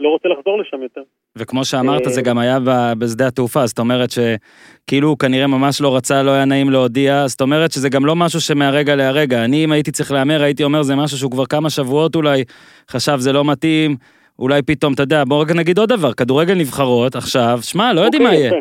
לא 0.00 0.08
רוצה 0.08 0.28
לחזור 0.28 0.58
לשם 0.58 0.82
יותר. 0.82 1.02
וכמו 1.36 1.64
שאמרת, 1.64 2.02
זה 2.06 2.22
גם 2.22 2.38
היה 2.38 2.58
בשדה 2.98 3.26
התעופה, 3.26 3.66
זאת 3.66 3.78
אומרת 3.78 4.10
שכאילו 4.10 5.08
הוא 5.08 5.18
כנראה 5.18 5.46
ממש 5.46 5.80
לא 5.80 5.96
רצה, 5.96 6.22
לא 6.22 6.30
היה 6.30 6.44
נעים 6.44 6.70
להודיע, 6.70 7.26
זאת 7.28 7.40
אומרת 7.40 7.72
שזה 7.72 7.88
גם 7.88 8.06
לא 8.06 8.16
משהו 8.16 8.40
שמהרגע 8.40 8.96
להרגע. 8.96 9.44
אני, 9.44 9.64
אם 9.64 9.72
הייתי 9.72 9.92
צריך 9.92 10.12
להמר, 10.12 10.42
הייתי 10.42 10.64
אומר, 10.64 10.82
זה 10.82 10.96
משהו 10.96 11.18
שהוא 11.18 11.30
כבר 11.30 11.46
כמה 11.46 11.70
שבועות 11.70 12.16
אולי, 12.16 12.44
חשב 12.90 13.16
זה 13.20 13.32
לא 13.32 13.44
מתאים, 13.44 13.96
אולי 14.38 14.62
פתאום, 14.62 14.92
אתה 14.92 15.02
יודע, 15.02 15.24
בוא 15.24 15.42
רגע 15.42 15.54
נגיד 15.54 15.78
עוד 15.78 15.88
דבר, 15.88 16.12
כדורגל 16.12 16.54
נבחרות, 16.54 17.16
עכשיו, 17.16 17.60
שמע, 17.62 17.92
לא 17.92 18.00
יודעים 18.00 18.22
מה 18.22 18.28
אוקיי, 18.28 18.40
יהיה. 18.40 18.48
יפה. 18.48 18.56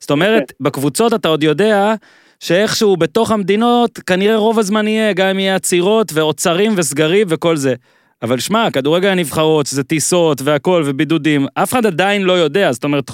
זאת 0.00 0.10
אומרת, 0.10 0.52
בקבוצות 0.60 1.14
אתה 1.14 1.28
עוד 1.28 1.42
יודע 1.42 1.94
שאיכשהו 2.40 2.96
בתוך 2.96 3.30
המדינות, 3.30 3.98
כנראה 4.06 4.36
רוב 4.36 4.58
הזמן 4.58 4.88
יהיה, 4.88 5.12
גם 5.12 5.26
אם 5.26 5.38
יהיה 5.38 5.54
עצירות 5.54 6.12
ועוצרים 6.14 6.72
וסגרים 6.76 7.26
וכל 7.30 7.56
זה. 7.56 7.74
אבל 8.22 8.38
שמע, 8.38 8.70
כדורגל 8.74 9.08
הנבחרות, 9.08 9.66
שזה 9.66 9.84
טיסות 9.84 10.38
והכל 10.44 10.82
ובידודים, 10.86 11.40
אף 11.54 11.72
אחד 11.72 11.86
עדיין 11.86 12.22
לא 12.22 12.32
יודע, 12.32 12.72
זאת 12.72 12.84
אומרת, 12.84 13.04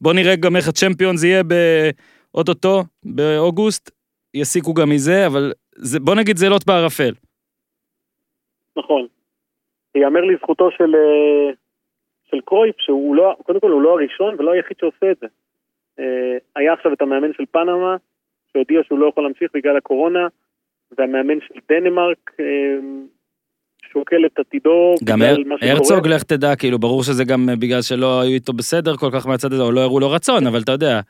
בוא 0.00 0.12
נראה 0.12 0.36
גם 0.36 0.56
איך 0.56 0.68
הצ'מפיונס 0.68 1.24
יהיה 1.24 1.42
באוטוטו, 1.42 2.82
באוגוסט, 3.04 3.90
יסיקו 4.34 4.74
גם 4.74 4.90
מזה, 4.90 5.26
אבל 5.26 5.52
זה, 5.76 6.00
בוא 6.00 6.14
נגיד 6.14 6.36
זה 6.36 6.48
לוט 6.48 6.66
בערפל. 6.66 7.12
נכון. 8.76 9.06
ייאמר 9.94 10.20
לזכותו 10.20 10.70
של, 10.70 10.94
אה, 10.94 11.54
של 12.30 12.40
קרויף, 12.40 12.76
שהוא 12.78 13.16
לא, 13.16 13.36
קודם 13.42 13.60
כל 13.60 13.70
הוא 13.70 13.82
לא 13.82 13.90
הראשון 13.90 14.34
ולא 14.38 14.52
היחיד 14.52 14.76
שעושה 14.80 15.10
את 15.10 15.18
זה. 15.20 15.26
אה, 15.98 16.36
היה 16.56 16.72
עכשיו 16.72 16.92
את 16.92 17.02
המאמן 17.02 17.32
של 17.32 17.44
פנמה, 17.50 17.96
שהודיע 18.52 18.80
שהוא 18.86 18.98
לא 18.98 19.06
יכול 19.06 19.24
להמשיך 19.24 19.50
בגלל 19.54 19.76
הקורונה, 19.76 20.28
והמאמן 20.98 21.40
של 21.40 21.54
דנמרק 21.68 22.30
אה, 22.40 22.78
שוקל 23.98 24.26
את 24.26 24.38
עתידו 24.38 24.94
גם 25.04 25.18
בגלל 25.18 25.28
הר- 25.30 25.42
מה 25.46 25.54
שקורה. 25.58 25.72
הרצוג, 25.72 26.06
לך 26.08 26.22
תדע, 26.22 26.56
כאילו, 26.56 26.78
ברור 26.78 27.02
שזה 27.02 27.24
גם 27.24 27.48
בגלל 27.60 27.82
שלא 27.82 28.20
היו 28.20 28.32
איתו 28.34 28.52
בסדר 28.52 28.96
כל 28.96 29.10
כך 29.12 29.26
מהצד 29.26 29.52
הזה, 29.52 29.62
או 29.62 29.72
לא 29.72 29.80
הראו 29.80 30.00
לו 30.00 30.10
רצון, 30.10 30.46
אבל 30.46 30.60
אתה 30.64 30.72
יודע, 30.72 31.00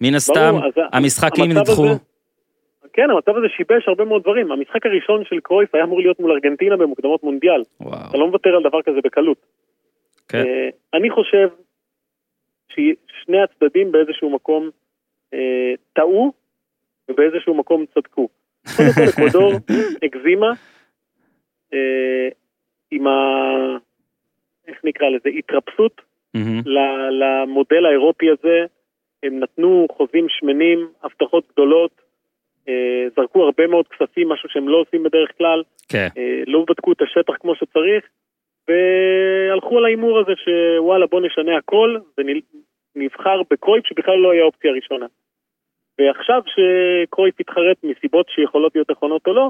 מן 0.00 0.14
הסתם, 0.14 0.34
ברור, 0.52 0.66
אז 0.66 0.72
ה- 0.78 0.96
המשחקים 0.96 1.44
נדחו. 1.52 1.86
הזה- 1.86 1.98
כן, 2.92 3.10
המצב 3.10 3.36
הזה 3.36 3.46
שיבש 3.56 3.88
הרבה 3.88 4.04
מאוד 4.04 4.22
דברים. 4.22 4.52
המשחק 4.52 4.86
הראשון 4.86 5.22
של 5.28 5.40
קרויף 5.40 5.74
היה 5.74 5.84
אמור 5.84 6.00
להיות 6.00 6.20
מול 6.20 6.32
ארגנטינה 6.32 6.76
במוקדמות 6.76 7.22
מונדיאל. 7.22 7.62
וואו, 7.80 8.08
אתה 8.10 8.18
לא 8.18 8.26
מוותר 8.26 8.50
על 8.50 8.62
דבר 8.62 8.82
כזה 8.82 8.98
בקלות. 9.04 9.36
כן. 10.28 10.38
אה, 10.38 10.68
אני 10.94 11.10
חושב 11.10 11.48
ששני 12.68 13.38
הצדדים 13.42 13.92
באיזשהו 13.92 14.30
מקום 14.30 14.70
אה, 15.34 15.38
טעו 15.92 16.32
ובאיזשהו 17.08 17.54
מקום 17.54 17.84
צדקו. 17.94 18.28
קודם 18.76 18.92
כל 18.94 19.02
אקוודור 19.10 19.52
הגזימה 20.02 20.52
אה, 21.74 22.28
עם 22.90 23.06
ה... 23.06 23.12
איך 24.68 24.80
נקרא 24.84 25.08
לזה? 25.08 25.28
התרפסות. 25.28 26.00
ל- 26.66 27.22
למודל 27.22 27.86
האירופי 27.86 28.30
הזה. 28.30 28.64
הם 29.22 29.40
נתנו 29.40 29.86
חוזים 29.96 30.26
שמנים, 30.28 30.88
הבטחות 31.02 31.44
גדולות, 31.52 31.90
אה, 32.68 33.06
זרקו 33.16 33.44
הרבה 33.44 33.66
מאוד 33.66 33.88
כספים, 33.88 34.28
משהו 34.28 34.48
שהם 34.48 34.68
לא 34.68 34.76
עושים 34.76 35.02
בדרך 35.02 35.30
כלל. 35.38 35.62
כן. 35.88 36.08
אה, 36.16 36.42
לא 36.46 36.64
בדקו 36.68 36.92
את 36.92 37.02
השטח 37.02 37.34
כמו 37.40 37.54
שצריך, 37.54 38.04
והלכו 38.68 39.78
על 39.78 39.84
ההימור 39.84 40.18
הזה 40.18 40.32
שוואלה 40.36 41.06
בוא 41.06 41.20
נשנה 41.20 41.56
הכל, 41.56 41.96
ונבחר 42.18 43.42
בקרויף 43.50 43.86
שבכלל 43.86 44.16
לא 44.16 44.30
היה 44.30 44.42
האופציה 44.42 44.70
הראשונה. 44.70 45.06
ועכשיו 45.98 46.42
שקרויף 46.46 47.40
יתחרט 47.40 47.76
מסיבות 47.82 48.26
שיכולות 48.28 48.74
להיות 48.74 48.90
נכונות 48.90 49.26
או 49.26 49.32
לא, 49.32 49.48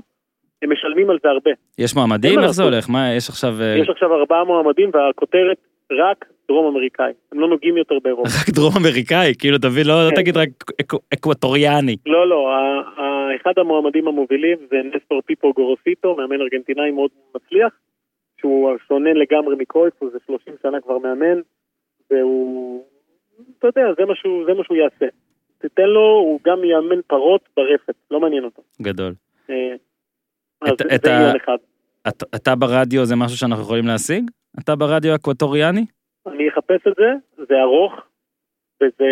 הם 0.62 0.72
משלמים 0.72 1.10
על 1.10 1.18
זה 1.22 1.28
הרבה. 1.28 1.50
יש 1.78 1.94
מועמדים? 1.96 2.38
איך 2.38 2.50
זה. 2.50 2.62
הולך? 2.62 2.90
מה, 2.90 3.14
יש 3.16 3.28
עכשיו... 3.28 3.52
אה, 3.60 3.78
יש 3.78 3.88
עכשיו 3.88 4.14
ארבעה 4.14 4.44
מועמדים 4.44 4.90
והכותרת 4.94 5.56
רק 5.92 6.24
דרום 6.48 6.66
אמריקאי. 6.66 7.12
הם 7.32 7.40
לא 7.40 7.48
נוגעים 7.48 7.76
יותר 7.76 7.98
באירופה. 8.02 8.28
רק 8.42 8.54
דרום 8.54 8.72
אמריקאי, 8.80 9.32
כאילו, 9.38 9.58
תבין, 9.58 9.86
לא 9.86 9.94
לא 10.06 10.10
כן. 10.10 10.16
תגיד 10.16 10.36
רק 10.36 10.48
אקו- 10.82 11.00
אקווטוריאני. 11.14 11.96
לא, 12.06 12.28
לא, 12.28 12.48
אחד 13.40 13.52
המועמדים 13.56 14.08
המובילים 14.08 14.58
זה 14.70 14.76
נסטור 14.94 15.20
פיפו 15.26 15.52
גורוסיטו, 15.52 16.16
מאמן 16.16 16.40
ארגנטינאי 16.40 16.90
מאוד 16.90 17.10
מצליח, 17.34 17.72
שהוא 18.40 18.70
שונה 18.88 19.12
לגמרי 19.12 19.56
מקרויף, 19.58 19.94
הוא 19.98 20.10
זה 20.12 20.18
30 20.26 20.54
שנה 20.62 20.80
כבר 20.80 20.98
מאמן, 20.98 21.40
והוא, 22.10 22.84
אתה 23.58 23.66
יודע, 23.66 23.82
זה 23.98 24.04
מה 24.04 24.14
שהוא, 24.14 24.44
זה 24.46 24.54
מה 24.54 24.64
שהוא 24.64 24.76
יעשה. 24.76 25.06
תיתן 25.58 25.82
לו, 25.86 26.00
הוא 26.00 26.40
גם 26.46 26.64
יאמן 26.64 27.00
פרות 27.06 27.48
ברפת, 27.56 27.94
לא 28.10 28.20
מעניין 28.20 28.44
אותו. 28.44 28.62
גדול. 28.82 29.12
אז 30.62 30.72
את- 30.72 30.78
זה 30.88 30.94
את 30.94 31.06
ה- 31.06 31.16
עניין 31.16 31.36
אחד. 31.44 31.56
את- 32.08 32.22
אתה 32.34 32.54
ברדיו 32.54 33.04
זה 33.04 33.16
משהו 33.16 33.38
שאנחנו 33.38 33.62
יכולים 33.64 33.86
להשיג? 33.86 34.24
אתה 34.60 34.76
ברדיו 34.76 35.14
אקווטוריאני? 35.14 35.84
אני 36.26 36.48
אחפש 36.48 36.80
את 36.88 36.92
זה, 36.98 37.12
זה 37.48 37.54
ארוך, 37.62 37.92
וזה 38.82 39.04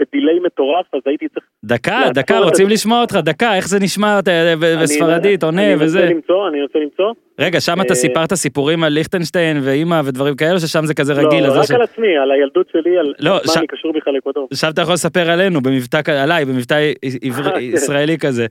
בדיליי 0.00 0.38
מטורף, 0.46 0.86
אז 0.94 1.00
הייתי 1.06 1.28
צריך... 1.28 1.44
דקה, 1.64 2.00
דקה, 2.14 2.38
את 2.38 2.44
רוצים 2.44 2.66
זה. 2.68 2.72
לשמוע 2.74 3.00
אותך, 3.00 3.16
דקה, 3.16 3.56
איך 3.56 3.68
זה 3.68 3.78
נשמע 3.80 4.20
אני- 4.26 4.82
בספרדית, 4.82 5.42
עונה 5.42 5.72
אני 5.72 5.84
וזה. 5.84 6.00
רוצה 6.00 6.14
למצוא, 6.14 6.48
אני 6.48 6.62
רוצה 6.62 6.78
למצוא. 6.78 7.12
רגע, 7.40 7.60
שם 7.60 7.80
אתה 7.80 7.90
אה, 7.90 7.94
סיפרת 7.94 8.34
סיפורים 8.34 8.84
על 8.84 8.92
ליכטנשטיין 8.92 9.56
ואימא 9.62 10.00
ודברים 10.04 10.36
כאלה, 10.36 10.60
ששם 10.60 10.84
זה 10.84 10.94
כזה 10.94 11.12
רגיל, 11.12 11.46
לא, 11.46 11.52
רק 11.60 11.70
על 11.70 11.82
עצמי, 11.82 12.16
על 12.22 12.30
הילדות 12.30 12.66
שלי, 12.72 12.98
על 12.98 13.14
לא, 13.20 13.30
מה 13.46 13.52
אני 13.58 13.66
קשור 13.66 13.92
בכלל 13.92 14.12
לאקוודור. 14.14 14.48
עכשיו 14.52 14.70
אתה 14.70 14.82
יכול 14.82 14.94
לספר 14.94 15.30
עלינו, 15.30 15.60
במבטא, 15.60 16.00
עליי, 16.22 16.44
במבטא 16.44 16.74
כן. 17.02 17.60
ישראלי 17.60 18.18
כזה. 18.18 18.46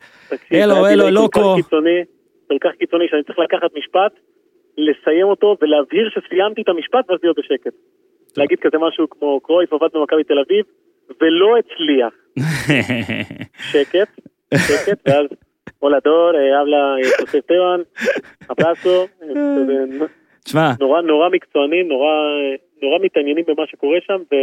דיליי 0.52 0.96
כל 0.98 1.10
לוקו. 1.10 1.56
כל 2.50 2.58
כך 2.62 2.76
קיצוני 2.80 3.08
שאני 3.10 3.24
צריך 3.24 3.40
לקחת 3.40 3.72
משפט, 3.78 4.14
לסיים 4.78 5.28
אותו 5.28 5.58
ולהבהיר 5.62 6.10
שסיימתי 6.10 6.62
את 6.62 6.70
המשפט 6.70 7.10
ואז 7.10 7.20
להיות 7.24 7.40
בשקט. 7.40 7.74
להגיד 8.38 8.60
כזה 8.60 8.78
משהו 8.78 9.10
כמו 9.10 9.40
קרויף 9.40 9.74
עבד 9.74 9.88
במכבי 9.94 10.24
תל 10.24 10.40
אביב 10.40 10.66
ולא 11.22 11.58
הצליח. 11.58 12.14
שקט, 13.72 14.10
שקט, 14.68 15.00
ואז 15.08 15.26
הולדור, 15.80 16.32
אבלה 16.62 16.96
פוסטרן, 17.20 17.82
אברסו, 18.52 19.08
תשמע, 20.44 20.72
נורא 20.80 21.02
נורא 21.02 21.30
מקצוענים, 21.30 21.88
נורא, 21.88 22.12
נורא 22.82 23.00
מתעניינים 23.02 23.46
במה 23.48 23.68
שקורה 23.68 23.98
שם, 24.08 24.22
ו, 24.32 24.36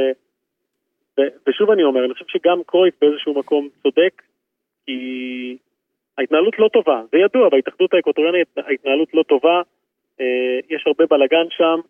ו, 1.18 1.22
ושוב 1.48 1.70
אני 1.70 1.82
אומר, 1.82 2.04
אני 2.04 2.12
חושב 2.12 2.24
שגם 2.28 2.62
קרויף 2.66 2.94
באיזשהו 3.00 3.34
מקום 3.34 3.68
צודק, 3.82 4.22
כי 4.86 5.56
ההתנהלות 6.18 6.58
לא 6.58 6.68
טובה, 6.72 7.02
זה 7.12 7.18
ידוע, 7.18 7.48
בהתאחדות 7.48 7.94
האקווטוריאנית 7.94 8.48
ההתנהלות 8.56 9.14
לא 9.14 9.22
טובה, 9.22 9.62
אה, 10.20 10.58
יש 10.70 10.84
הרבה 10.86 11.04
בלאגן 11.10 11.46
שם, 11.50 11.80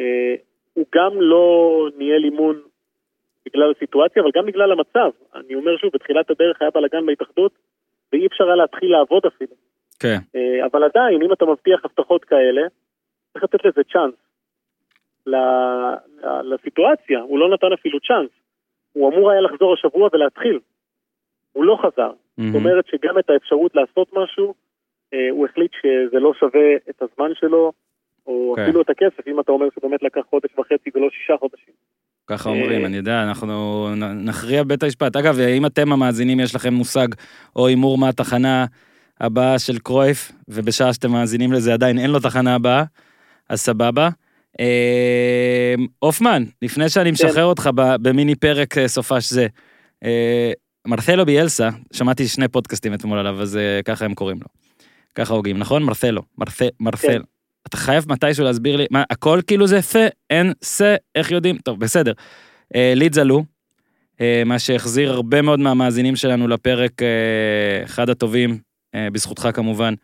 אה, 0.00 0.34
הוא 0.74 0.86
גם 0.94 1.20
לא 1.20 1.88
ניהל 1.98 2.24
אימון 2.24 2.60
בגלל 3.46 3.72
הסיטואציה, 3.76 4.22
אבל 4.22 4.30
גם 4.34 4.46
בגלל 4.46 4.72
המצב. 4.72 5.10
אני 5.34 5.54
אומר 5.54 5.76
שוב, 5.76 5.90
בתחילת 5.94 6.30
הדרך 6.30 6.62
היה 6.62 6.70
בלאגן 6.70 7.06
בהתאחדות, 7.06 7.52
ואי 8.12 8.26
אפשר 8.26 8.44
היה 8.44 8.56
להתחיל 8.56 8.92
לעבוד 8.92 9.26
אפילו. 9.26 9.54
כן, 10.00 10.18
אה, 10.36 10.66
אבל 10.66 10.84
עדיין, 10.84 11.22
אם 11.22 11.32
אתה 11.32 11.44
מבטיח 11.44 11.84
הבטחות 11.84 12.24
כאלה, 12.24 12.62
צריך 13.32 13.44
לתת 13.44 13.64
לזה 13.64 13.82
צ'אנס. 13.92 14.14
לסיטואציה, 16.42 17.20
הוא 17.20 17.38
לא 17.38 17.48
נתן 17.48 17.72
אפילו 17.72 18.00
צ'אנס. 18.00 18.30
הוא 18.92 19.12
אמור 19.12 19.30
היה 19.30 19.40
לחזור 19.40 19.74
השבוע 19.74 20.08
ולהתחיל. 20.12 20.58
הוא 21.52 21.64
לא 21.64 21.78
חזר. 21.82 22.12
זאת 22.36 22.44
מהמם. 22.44 22.54
אומרת 22.54 22.84
שגם 22.86 23.18
את 23.18 23.30
האפשרות 23.30 23.74
לעשות 23.74 24.08
משהו, 24.12 24.54
אה, 25.14 25.30
הוא 25.30 25.46
החליט 25.46 25.70
שזה 25.82 26.20
לא 26.20 26.32
שווה 26.40 26.76
את 26.90 27.02
הזמן 27.02 27.30
שלו, 27.34 27.72
או 28.26 28.52
כן. 28.56 28.62
אפילו 28.62 28.82
את 28.82 28.90
הכסף, 28.90 29.28
אם 29.28 29.40
אתה 29.40 29.52
אומר 29.52 29.66
שבאמת 29.74 30.02
לקח 30.02 30.20
חודש 30.30 30.50
וחצי 30.58 30.90
ולא 30.94 31.08
שישה 31.10 31.34
חודשים. 31.40 31.74
ככה 32.26 32.50
אה, 32.50 32.54
אומרים, 32.54 32.84
אני 32.84 32.96
יודע, 32.96 33.22
אנחנו 33.22 33.88
נכריע 34.14 34.62
בבית 34.62 34.82
המשפט. 34.82 35.16
אגב, 35.16 35.40
אם 35.40 35.66
אתם 35.66 35.92
המאזינים, 35.92 36.40
יש 36.40 36.54
לכם 36.54 36.74
מושג 36.74 37.08
או 37.56 37.66
הימור 37.66 37.98
מה 37.98 38.08
התחנה 38.08 38.66
הבאה 39.20 39.58
של 39.58 39.78
קרויף, 39.78 40.32
ובשעה 40.48 40.92
שאתם 40.92 41.10
מאזינים 41.10 41.52
לזה 41.52 41.72
עדיין 41.72 41.98
אין 41.98 42.10
לו 42.10 42.20
תחנה 42.20 42.54
הבאה, 42.54 42.84
אז 43.48 43.60
סבבה. 43.60 44.08
אה, 44.60 45.74
הופמן, 45.98 46.44
לפני 46.62 46.88
שאני 46.88 47.12
כן. 47.12 47.12
משחרר 47.12 47.44
אותך 47.44 47.70
במיני 47.74 48.34
פרק 48.34 48.78
אה, 48.78 48.88
סופש 48.88 49.32
זה, 49.32 49.46
מרת'לו 50.86 51.26
ביאלסה, 51.26 51.68
שמעתי 51.92 52.28
שני 52.28 52.48
פודקאסטים 52.48 52.94
אתמול 52.94 53.18
עליו, 53.18 53.42
אז 53.42 53.56
אה, 53.56 53.80
ככה 53.84 54.04
הם 54.04 54.14
קוראים 54.14 54.36
לו. 54.40 54.46
ככה 55.14 55.34
הוגים, 55.34 55.58
נכון? 55.58 55.82
מרת'לו, 55.82 56.22
מרת'- 56.38 56.74
מרת'ל. 56.80 56.98
כן. 57.08 57.20
אתה 57.68 57.76
חייב 57.76 58.04
מתישהו 58.08 58.44
להסביר 58.44 58.76
לי, 58.76 58.86
מה, 58.90 59.04
הכל 59.10 59.38
כאילו 59.46 59.66
זה 59.66 59.82
פה, 59.82 59.98
אין, 60.30 60.52
סה, 60.62 60.94
איך 61.14 61.30
יודעים? 61.30 61.56
טוב, 61.58 61.80
בסדר. 61.80 62.12
אה, 62.74 62.92
לידס 62.96 63.18
עלו, 63.18 63.44
אה, 64.20 64.42
מה 64.46 64.58
שהחזיר 64.58 65.12
הרבה 65.12 65.42
מאוד 65.42 65.60
מהמאזינים 65.60 66.16
שלנו 66.16 66.48
לפרק, 66.48 66.92
אחד 67.84 68.08
הטובים, 68.10 68.58
בזכותך 68.96 69.48
כמובן, 69.54 69.94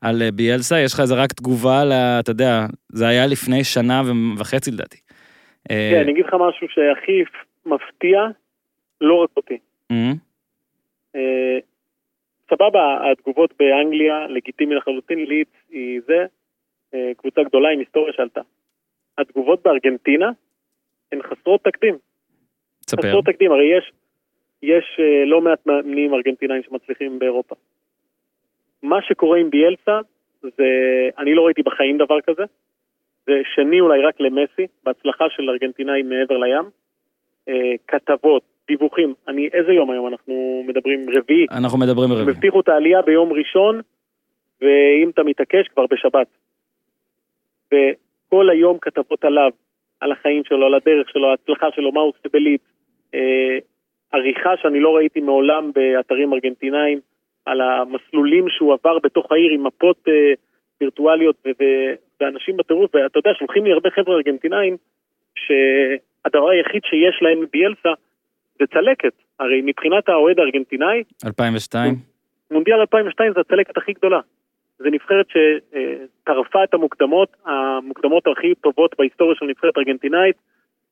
על 0.00 0.30
ביאלסה. 0.30 0.80
יש 0.80 0.94
לך 0.94 1.00
איזה 1.00 1.14
רק 1.14 1.32
תגובה, 1.32 1.84
ל, 1.84 1.92
אתה 1.92 2.30
יודע, 2.30 2.66
זה 2.92 3.06
היה 3.06 3.26
לפני 3.26 3.64
שנה 3.64 4.02
וחצי 4.38 4.70
לדעתי. 4.70 4.98
כן, 5.68 6.00
אני 6.02 6.12
אגיד 6.12 6.24
לך 6.26 6.34
משהו 6.34 6.66
שהכי 6.70 7.22
מפתיע, 7.66 8.20
לא 9.00 9.14
רק 9.22 9.30
אותי. 9.36 9.58
אה, 11.16 11.58
סבבה, 12.50 13.10
התגובות 13.12 13.54
באנגליה 13.58 14.26
לגיטימי 14.26 14.74
לחלוטין, 14.74 15.18
ליץ 15.18 15.48
היא 15.70 16.00
זה, 16.06 16.26
אה, 16.94 17.12
קבוצה 17.16 17.42
גדולה 17.42 17.68
עם 17.68 17.78
היסטוריה 17.78 18.12
שעלתה. 18.12 18.40
התגובות 19.18 19.62
בארגנטינה 19.62 20.30
הן 21.12 21.22
חסרות 21.22 21.64
תקדים. 21.64 21.98
תספר. 22.86 23.02
חסרות 23.02 23.24
תקדים, 23.24 23.52
הרי 23.52 23.78
יש, 23.78 23.92
יש 24.62 24.84
אה, 25.00 25.24
לא 25.24 25.40
מעט 25.40 25.66
מאמנים 25.66 26.14
ארגנטינאים 26.14 26.62
שמצליחים 26.62 27.18
באירופה. 27.18 27.54
מה 28.82 29.02
שקורה 29.02 29.38
עם 29.38 29.50
ביאלסה, 29.50 30.00
זה, 30.42 30.64
אני 31.18 31.34
לא 31.34 31.46
ראיתי 31.46 31.62
בחיים 31.62 31.98
דבר 31.98 32.20
כזה, 32.20 32.42
זה 33.26 33.32
שני 33.54 33.80
אולי 33.80 34.02
רק 34.02 34.20
למסי, 34.20 34.66
בהצלחה 34.84 35.24
של 35.30 35.50
ארגנטינאים 35.50 36.08
מעבר 36.08 36.36
לים. 36.38 36.70
כתבות, 37.88 38.42
דיווחים, 38.68 39.14
אני, 39.28 39.48
איזה 39.52 39.72
יום 39.72 39.90
היום 39.90 40.06
אנחנו 40.06 40.64
מדברים? 40.66 41.06
רביעי. 41.18 41.46
אנחנו 41.50 41.78
מדברים 41.78 42.10
הם 42.10 42.16
ברביעי. 42.16 42.36
הבטיחו 42.36 42.60
את 42.60 42.68
העלייה 42.68 43.02
ביום 43.02 43.32
ראשון, 43.32 43.80
ואם 44.60 45.10
אתה 45.10 45.22
מתעקש, 45.22 45.68
כבר 45.68 45.86
בשבת. 45.90 46.26
וכל 47.66 48.50
היום 48.50 48.78
כתבות 48.80 49.24
עליו, 49.24 49.50
על 50.00 50.12
החיים 50.12 50.44
שלו, 50.44 50.66
על 50.66 50.74
הדרך 50.74 51.10
שלו, 51.10 51.30
ההצלחה 51.30 51.66
שלו, 51.74 51.92
מה 51.92 52.00
הוא 52.00 52.12
עושה 52.18 52.28
בליץ. 52.32 52.62
אה, 53.14 53.58
עריכה 54.12 54.50
שאני 54.62 54.80
לא 54.80 54.96
ראיתי 54.96 55.20
מעולם 55.20 55.70
באתרים 55.74 56.32
ארגנטינאים, 56.32 57.00
על 57.46 57.60
המסלולים 57.60 58.48
שהוא 58.48 58.72
עבר 58.74 58.98
בתוך 58.98 59.32
העיר 59.32 59.52
עם 59.52 59.66
מפות 59.66 59.96
אה, 60.08 60.32
וירטואליות 60.80 61.36
ו- 61.46 61.50
ו- 61.60 61.94
ואנשים 62.20 62.56
בטירוף, 62.56 62.94
ואתה 62.94 63.18
יודע, 63.18 63.30
שולחים 63.38 63.64
לי 63.64 63.72
הרבה 63.72 63.90
חבר'ה 63.90 64.14
ארגנטינאים, 64.14 64.76
שהדבר 65.34 66.48
היחיד 66.48 66.82
שיש 66.84 67.22
להם 67.22 67.40
מביאלסה 67.40 67.92
זה 68.58 68.66
צלקת. 68.66 69.12
הרי 69.40 69.60
מבחינת 69.64 70.08
האוהד 70.08 70.38
הארגנטינאי, 70.38 71.02
2002. 71.26 71.94
מונדיאל 72.50 72.80
2002 72.80 73.32
זה 73.34 73.40
הצלקת 73.40 73.76
הכי 73.76 73.92
גדולה. 73.92 74.20
זו 74.78 74.84
נבחרת 74.90 75.26
שטרפה 75.28 76.64
את 76.64 76.74
המוקדמות, 76.74 77.36
המוקדמות 77.44 78.26
הכי 78.26 78.54
טובות 78.54 78.94
בהיסטוריה 78.98 79.34
של 79.34 79.46
נבחרת 79.46 79.78
ארגנטינאית, 79.78 80.36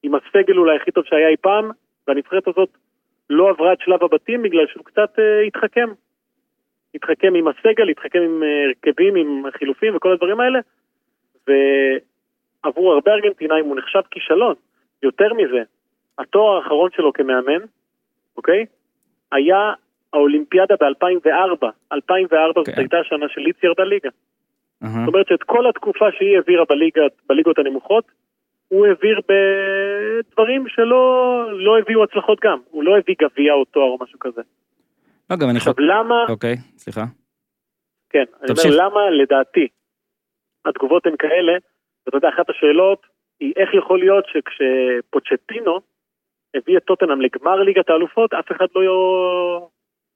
עם 0.02 0.14
הסגל 0.14 0.58
אולי 0.58 0.76
הכי 0.76 0.90
טוב 0.90 1.04
שהיה 1.04 1.28
אי 1.28 1.36
פעם, 1.36 1.70
והנבחרת 2.08 2.48
הזאת 2.48 2.68
לא 3.30 3.50
עברה 3.50 3.72
את 3.72 3.80
שלב 3.80 4.04
הבתים 4.04 4.42
בגלל 4.42 4.66
שהוא 4.66 4.84
קצת 4.84 5.18
אה, 5.18 5.40
התחכם. 5.40 5.88
התחכם 6.94 7.34
עם 7.34 7.48
הסגל, 7.48 7.88
התחכם 7.88 8.22
עם 8.22 8.42
אה, 8.42 8.48
הרכבים, 8.66 9.16
עם 9.16 9.42
חילופים 9.58 9.96
וכל 9.96 10.12
הדברים 10.12 10.40
האלה, 10.40 10.58
ועבור 11.46 12.92
הרבה 12.92 13.12
ארגנטינאים 13.12 13.64
הוא 13.64 13.76
נחשב 13.76 14.00
כישלון. 14.10 14.54
יותר 15.02 15.34
מזה, 15.34 15.62
התואר 16.18 16.56
האחרון 16.56 16.90
שלו 16.96 17.12
כמאמן, 17.12 17.64
אוקיי? 18.36 18.66
היה 19.32 19.72
האולימפיאדה 20.12 20.74
ב-2004. 20.80 21.66
2004 21.92 22.52
זאת 22.60 22.66
כן. 22.66 22.72
הייתה 22.76 22.96
השנה 22.98 23.26
של 23.28 23.40
ליץ 23.40 23.56
ירדה 23.62 23.84
ליגה. 23.84 24.10
אהה. 24.82 24.90
זאת 24.90 25.08
אומרת 25.08 25.26
שאת 25.26 25.42
כל 25.42 25.68
התקופה 25.68 26.04
שהיא 26.18 26.36
העבירה 26.36 26.64
בליגה, 26.68 27.02
בליגות 27.28 27.58
הנמוכות, 27.58 28.04
הוא 28.68 28.86
העביר 28.86 29.20
בדברים 29.28 30.68
שלא 30.68 31.44
לא 31.52 31.78
הביאו 31.78 32.04
הצלחות 32.04 32.40
גם. 32.40 32.58
הוא 32.70 32.84
לא 32.84 32.98
הביא 32.98 33.14
גביע 33.22 33.52
או 33.52 33.64
תואר 33.64 33.86
או 33.86 33.98
משהו 34.00 34.18
כזה. 34.18 34.42
לא, 35.30 35.36
גם 35.36 35.48
אני 35.50 35.56
עכשיו, 35.56 35.74
חושב... 35.74 35.86
למה, 35.86 36.24
אוקיי, 36.28 36.56
סליחה. 36.76 37.04
כן, 38.10 38.24
אני 38.40 38.48
תמשיך. 38.48 38.64
אומר, 38.64 38.76
למה 38.84 39.10
לדעתי 39.10 39.68
התגובות 40.64 41.06
הן 41.06 41.16
כאלה, 41.18 41.52
ואתה 42.06 42.16
יודע, 42.16 42.28
אחת 42.28 42.50
השאלות 42.50 43.06
היא 43.40 43.52
איך 43.56 43.74
יכול 43.74 43.98
להיות 43.98 44.24
שכשפוצ'טינו 44.26 45.80
הביא 46.54 46.76
את 46.76 46.84
טוטנאם 46.84 47.20
לגמר 47.20 47.56
ליגת 47.62 47.90
האלופות, 47.90 48.34
אף 48.34 48.52
אחד 48.52 48.66
לא, 48.74 49.68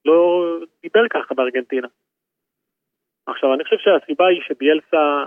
לא 0.05 0.45
דיבר 0.81 1.07
ככה 1.09 1.33
בארגנטינה. 1.35 1.87
עכשיו, 3.25 3.53
אני 3.53 3.63
חושב 3.63 3.77
שהסיבה 3.77 4.27
היא 4.27 4.41
שביאלסה 4.47 5.23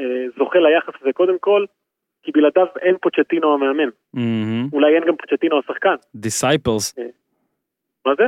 אה, 0.00 0.24
זוכה 0.38 0.58
ליחס 0.58 0.94
הזה 1.00 1.12
קודם 1.12 1.38
כל, 1.38 1.64
כי 2.22 2.32
בלעדיו 2.32 2.66
אין 2.82 2.96
פוצ'טינו 3.02 3.54
המאמן. 3.54 3.90
אולי 4.72 4.94
אין 4.94 5.04
גם 5.06 5.16
פוצ'טינו 5.16 5.58
השחקן. 5.58 5.94
disciples. 6.14 6.98
מה 8.06 8.12
זה? 8.18 8.24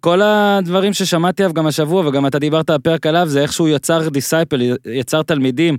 כל 0.00 0.18
הדברים 0.22 0.92
ששמעתי 0.92 1.42
עליו 1.42 1.54
גם 1.54 1.66
השבוע, 1.66 2.08
וגם 2.08 2.26
אתה 2.26 2.38
דיברת 2.38 2.70
בפרק 2.70 3.06
עליו, 3.06 3.26
זה 3.26 3.40
איך 3.42 3.52
שהוא 3.52 3.68
יצר 3.68 3.98
disciple, 4.12 4.56
יצר 5.00 5.22
תלמידים, 5.22 5.74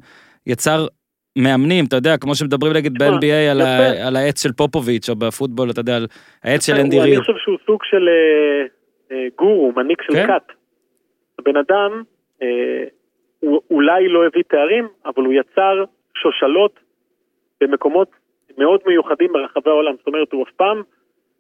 יצר 0.48 0.88
מאמנים, 1.36 1.86
אתה 1.86 1.96
יודע, 1.96 2.18
כמו 2.18 2.36
שמדברים 2.36 2.74
נגיד 2.74 2.94
ב-NBA 2.98 3.52
על, 3.52 3.62
ה- 3.62 4.08
על 4.08 4.16
העץ 4.16 4.44
של 4.44 4.52
פופוביץ', 4.52 5.10
או 5.10 5.16
בפוטבול, 5.16 5.70
אתה 5.70 5.80
יודע, 5.80 5.96
על 5.96 6.08
העץ 6.44 6.66
של 6.66 6.74
אנדי 6.74 7.00
ריד. 7.00 7.14
אני 7.14 7.22
חושב 7.22 7.38
שהוא 7.38 7.58
סוג 7.66 7.84
של 7.84 8.10
אה, 8.10 8.66
אה, 9.12 9.28
גורו, 9.38 9.72
מנהיג 9.76 9.98
של 10.02 10.14
כן. 10.14 10.28
כת. 10.28 10.54
הבן 11.40 11.58
אדם, 11.58 12.04
אה, 12.42 12.84
הוא 13.40 13.62
אולי 13.72 14.10
לא 14.10 14.26
הביא 14.26 14.44
תארים, 14.48 14.88
אבל 15.06 15.24
הוא 15.24 15.34
יצר 15.34 15.84
שושלות 16.16 16.80
במקומות 17.62 18.12
מאוד 18.58 18.80
מיוחדים 18.86 19.34
ברחבי 19.34 19.70
העולם. 19.70 19.94
זאת 19.98 20.08
אומרת, 20.08 20.32
הוא 20.32 20.44
אף 20.44 20.52
פעם 20.56 20.82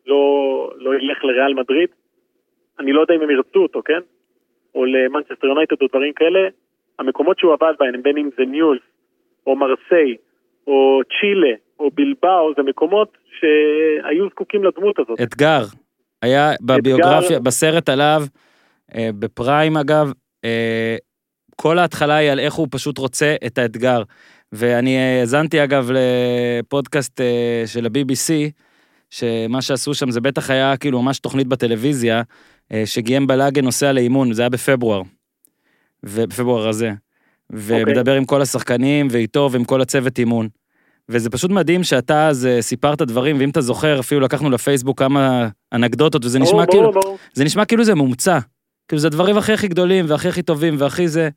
לא, 0.05 0.71
לא 0.77 0.95
ילך 0.95 1.23
לריאל 1.23 1.53
מדריד. 1.53 1.89
אני 2.79 2.93
לא 2.93 3.01
יודע 3.01 3.15
אם 3.15 3.21
הם 3.21 3.29
ירצו 3.31 3.59
אותו, 3.59 3.81
כן? 3.85 3.99
או 4.75 4.85
למנצ'סטר 4.85 5.47
יונייטד 5.47 5.81
או 5.81 5.87
דברים 5.87 6.13
כאלה. 6.13 6.39
המקומות 6.99 7.39
שהוא 7.39 7.53
עבד 7.53 7.73
בהם, 7.79 8.03
בין 8.03 8.17
אם 8.17 8.29
זה 8.37 8.45
ניולס, 8.45 8.81
או 9.47 9.55
מרסיי, 9.55 10.15
או 10.67 11.01
צ'ילה, 11.03 11.55
או 11.79 11.89
בילבאו, 11.91 12.53
זה 12.57 12.63
מקומות 12.63 13.17
שהיו 13.39 14.29
זקוקים 14.29 14.63
לדמות 14.63 14.99
הזאת. 14.99 15.21
אתגר. 15.21 15.63
היה 16.21 16.51
בביוגרפיה, 16.61 17.39
בסרט 17.39 17.89
עליו, 17.89 18.23
אה, 18.95 19.09
בפריים 19.19 19.77
אגב, 19.77 20.11
אה, 20.45 20.95
כל 21.55 21.79
ההתחלה 21.79 22.15
היא 22.15 22.31
על 22.31 22.39
איך 22.39 22.53
הוא 22.53 22.67
פשוט 22.71 22.97
רוצה 22.97 23.35
את 23.45 23.57
האתגר. 23.57 24.03
ואני 24.51 24.97
האזנתי 24.97 25.63
אגב 25.63 25.89
לפודקאסט 25.93 27.21
אה, 27.21 27.63
של 27.65 27.85
ה-BBC, 27.85 28.51
שמה 29.09 29.61
שעשו 29.61 29.93
שם 29.93 30.11
זה 30.11 30.21
בטח 30.21 30.49
היה 30.49 30.77
כאילו 30.77 31.01
ממש 31.01 31.19
תוכנית 31.19 31.47
בטלוויזיה, 31.47 32.21
שגיהם 32.85 33.27
בלאגן 33.27 33.63
נוסע 33.65 33.91
לאימון, 33.91 34.33
זה 34.33 34.41
היה 34.41 34.49
בפברואר. 34.49 35.01
ובפברואר 36.03 36.67
הזה. 36.67 36.91
ומדבר 37.53 38.13
עם 38.13 38.25
כל 38.25 38.41
השחקנים 38.41 39.07
ואיתו 39.11 39.49
ועם 39.51 39.63
כל 39.63 39.81
הצוות 39.81 40.19
אימון. 40.19 40.47
וזה 41.09 41.29
פשוט 41.29 41.51
מדהים 41.51 41.83
שאתה 41.83 42.27
אז 42.27 42.45
אה, 42.45 42.61
סיפרת 42.61 43.01
דברים, 43.01 43.37
ואם 43.39 43.49
אתה 43.49 43.61
זוכר, 43.61 43.99
אפילו 43.99 44.21
לקחנו 44.21 44.49
לפייסבוק 44.49 44.99
כמה 44.99 45.47
אנקדוטות, 45.73 46.25
וזה 46.25 46.39
נשמע 46.39 46.51
ברור, 46.51 46.65
כאילו, 46.65 46.91
ברור, 46.91 47.03
ברור. 47.03 47.17
זה 47.33 47.43
נשמע 47.43 47.65
כאילו 47.65 47.83
זה 47.83 47.95
מומצא. 47.95 48.39
כאילו 48.87 48.99
זה 48.99 49.07
הדברים 49.07 49.37
הכי 49.37 49.53
הכי 49.53 49.67
גדולים 49.67 50.05
והכי 50.07 50.27
הכי 50.27 50.41
טובים 50.41 50.75
והכי 50.77 51.07
זה. 51.07 51.29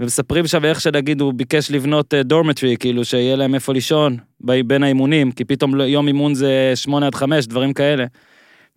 ומספרים 0.00 0.46
שם 0.46 0.64
איך 0.64 0.80
שנגיד 0.80 1.20
הוא 1.20 1.34
ביקש 1.34 1.70
לבנות 1.70 2.14
דורמטרי, 2.14 2.76
כאילו 2.76 3.04
שיהיה 3.04 3.36
להם 3.36 3.54
איפה 3.54 3.72
לישון 3.72 4.16
בין 4.40 4.82
האימונים, 4.82 5.32
כי 5.32 5.44
פתאום 5.44 5.74
לא- 5.74 5.84
יום 5.84 6.06
אימון 6.06 6.34
זה 6.34 6.72
שמונה 6.74 7.06
עד 7.06 7.14
חמש, 7.14 7.46
דברים 7.46 7.72
כאלה. 7.72 8.04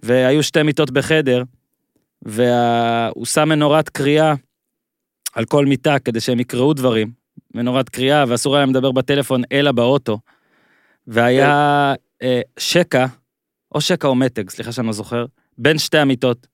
והיו 0.03 0.43
שתי 0.43 0.63
מיטות 0.63 0.91
בחדר, 0.91 1.43
והוא 2.21 3.25
שם 3.25 3.49
מנורת 3.49 3.89
קריאה 3.89 4.33
על 5.33 5.45
כל 5.45 5.65
מיטה 5.65 5.99
כדי 5.99 6.19
שהם 6.19 6.39
יקראו 6.39 6.73
דברים. 6.73 7.23
מנורת 7.55 7.89
קריאה, 7.89 8.23
ואסור 8.27 8.55
היה 8.55 8.65
לדבר 8.65 8.91
בטלפון 8.91 9.41
אלא 9.51 9.71
באוטו. 9.71 10.19
והיה 11.07 11.93
אה, 12.21 12.41
שקע, 12.59 13.05
או 13.75 13.81
שקע 13.81 14.07
או 14.07 14.15
מתג, 14.15 14.49
סליחה 14.49 14.71
שאני 14.71 14.87
לא 14.87 14.93
זוכר, 14.93 15.25
בין 15.57 15.77
שתי 15.77 15.97
המיטות. 15.97 16.47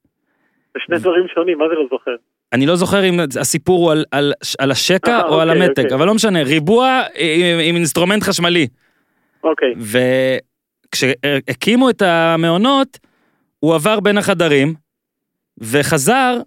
זה 0.74 0.80
שני 0.86 1.00
דברים 1.00 1.28
שונים, 1.34 1.58
מה 1.58 1.66
זה 1.70 1.74
לא 1.74 1.88
זוכר? 1.92 2.12
אני 2.54 2.66
לא 2.66 2.76
זוכר 2.76 3.06
אם 3.10 3.20
הסיפור 3.40 3.84
הוא 3.84 3.92
על, 3.92 4.06
על, 4.12 4.34
על 4.60 4.72
השקע 4.72 5.12
אה, 5.12 5.28
או 5.28 5.42
על 5.42 5.50
אוקיי, 5.50 5.64
המתג, 5.64 5.84
אוקיי. 5.84 5.98
אבל 5.98 6.08
לא 6.08 6.14
משנה, 6.14 6.44
ריבוע 6.44 7.02
עם, 7.16 7.60
עם 7.64 7.76
instrument 7.76 8.24
חשמלי. 8.24 8.68
אוקיי, 9.44 9.74
וכשהקימו 10.94 11.90
את 11.90 12.02
המעונות, 12.02 13.00
הוא 13.60 13.76
עבר 13.76 14.00
בין 14.00 14.18
החדרים, 14.18 14.74
וחזר 15.58 16.38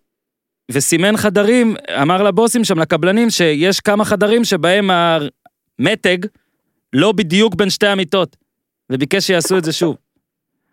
וסימן 0.72 1.16
חדרים, 1.16 1.76
אמר 2.02 2.22
לבוסים 2.22 2.64
שם, 2.64 2.78
לקבלנים, 2.78 3.30
שיש 3.30 3.80
כמה 3.80 4.04
חדרים 4.04 4.44
שבהם 4.44 4.90
המתג 4.90 6.18
לא 6.92 7.12
בדיוק 7.12 7.54
בין 7.54 7.70
שתי 7.70 7.86
המיטות, 7.86 8.36
וביקש 8.90 9.26
שיעשו 9.26 9.58
את 9.58 9.64
זה 9.64 9.72
שוב. 9.72 9.96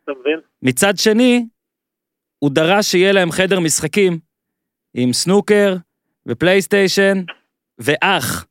אתה 0.03 0.11
מבין? 0.21 0.39
מצד 0.61 0.97
שני, 0.97 1.45
הוא 2.39 2.51
דרש 2.51 2.91
שיהיה 2.91 3.11
להם 3.11 3.31
חדר 3.31 3.59
משחקים 3.59 4.19
עם 4.93 5.13
סנוקר 5.13 5.75
ופלייסטיישן 6.25 7.23
ואח, 7.79 8.45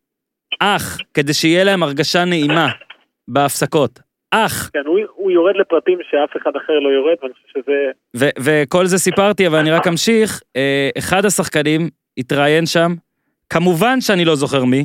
אח, 0.60 0.98
כדי 1.14 1.34
שיהיה 1.34 1.64
להם 1.64 1.82
הרגשה 1.82 2.24
נעימה 2.24 2.68
בהפסקות. 3.28 4.00
אח. 4.30 4.70
כן, 4.72 4.82
הוא, 4.86 4.98
הוא 5.14 5.30
יורד 5.30 5.54
לפרטים 5.60 5.98
שאף 6.10 6.42
אחד 6.42 6.50
אחר 6.56 6.72
לא 6.72 6.88
יורד, 6.88 7.16
ואני 7.22 7.32
חושב 7.34 7.60
שזה... 7.60 7.72
ו- 8.16 8.40
וכל 8.40 8.86
זה 8.86 8.98
סיפרתי, 8.98 9.46
אבל 9.46 9.58
אני 9.58 9.70
רק 9.70 9.86
אמשיך. 9.86 10.40
אה, 10.56 10.90
אחד 10.98 11.24
השחקנים 11.24 11.88
התראיין 12.18 12.66
שם, 12.66 12.94
כמובן 13.50 14.00
שאני 14.00 14.24
לא 14.24 14.34
זוכר 14.34 14.64
מי, 14.64 14.84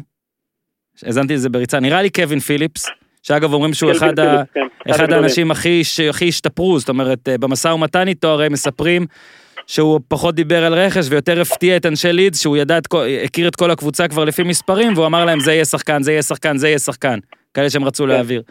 האזנתי 1.05 1.33
לזה 1.33 1.49
בריצה, 1.49 1.79
נראה 1.79 2.01
לי 2.01 2.09
קווין 2.09 2.39
פיליפס, 2.39 2.85
שאגב 3.23 3.53
אומרים 3.53 3.73
שהוא 3.73 3.91
אחד, 3.91 4.19
ה- 4.19 4.23
פיליפס, 4.25 4.51
כן, 4.53 4.91
אחד. 4.91 5.13
האנשים 5.13 5.51
הכי, 5.51 5.83
ש- 5.83 5.99
הכי 5.99 6.27
השתפרו, 6.27 6.79
זאת 6.79 6.89
אומרת, 6.89 7.29
אה, 7.29 7.37
במשא 7.37 7.67
ומתן 7.67 8.07
איתו 8.07 8.27
הרי 8.27 8.49
מספרים 8.49 9.05
שהוא 9.67 9.99
פחות 10.07 10.35
דיבר 10.35 10.65
על 10.65 10.73
רכש 10.73 11.05
ויותר 11.09 11.41
הפתיע 11.41 11.77
את 11.77 11.85
אנשי 11.85 12.13
לידס, 12.13 12.41
שהוא 12.41 12.57
ידע 12.57 12.77
את 12.77 12.87
כל, 12.87 13.05
הכיר 13.23 13.47
את 13.47 13.55
כל 13.55 13.71
הקבוצה 13.71 14.07
כבר 14.07 14.25
לפי 14.25 14.43
מספרים, 14.43 14.93
והוא 14.93 15.05
אמר 15.05 15.25
להם 15.25 15.39
זה 15.39 15.53
יהיה 15.53 15.65
שחקן, 15.65 16.03
זה 16.03 16.11
יהיה 16.11 16.21
שחקן, 16.21 16.57
זה 16.57 16.67
יהיה 16.67 16.79
שחקן, 16.79 17.19
כאלה 17.53 17.69
שהם 17.69 17.83
רצו 17.85 18.03
כן. 18.03 18.09
להעביר. 18.09 18.41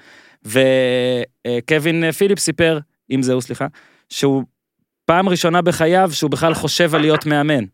וקווין 0.45 2.12
פיליפ 2.12 2.38
סיפר, 2.38 2.78
אם 3.11 3.22
זהו, 3.22 3.40
סליחה, 3.40 3.66
שהוא 4.09 4.43
פעם 5.05 5.28
ראשונה 5.28 5.62
בחייו 5.62 6.11
שהוא 6.12 6.30
בכלל 6.30 6.55
חושב 6.55 6.95
על 6.95 7.01
להיות 7.01 7.26
מאמן, 7.26 7.64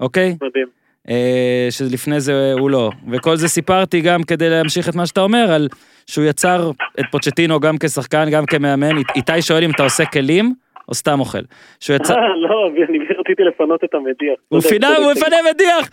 אוקיי? 0.00 0.36
מדהים. 0.42 0.66
אה, 1.08 1.66
שלפני 1.70 2.20
זה 2.20 2.52
הוא 2.52 2.70
לא. 2.70 2.90
וכל 3.12 3.36
זה 3.36 3.48
סיפרתי 3.48 4.00
גם 4.00 4.22
כדי 4.22 4.50
להמשיך 4.50 4.88
את 4.88 4.94
מה 4.94 5.06
שאתה 5.06 5.20
אומר, 5.20 5.52
על 5.52 5.68
שהוא 6.06 6.24
יצר 6.24 6.70
את 7.00 7.04
פוצ'טינו 7.10 7.60
גם 7.60 7.78
כשחקן, 7.78 8.30
גם 8.30 8.46
כמאמן. 8.46 8.96
אית- 8.98 9.06
איתי 9.16 9.42
שואל 9.42 9.64
אם 9.64 9.70
אתה 9.70 9.82
עושה 9.82 10.04
כלים, 10.06 10.54
או 10.90 10.94
סתם 10.94 11.20
אוכל. 11.20 11.42
שהוא 11.80 11.96
יצר... 11.96 12.14
אה, 12.14 12.20
לא, 12.36 12.68
אני 12.88 12.98
רציתי 13.18 13.42
לפנות 13.42 13.84
את 13.84 13.94
המדיח. 13.94 14.38
הוא 14.48 14.60
צודק, 14.60 14.72
פינה, 14.72 14.96
הוא. 14.96 15.12
מפנה 15.12 15.36
מדיח! 15.50 15.90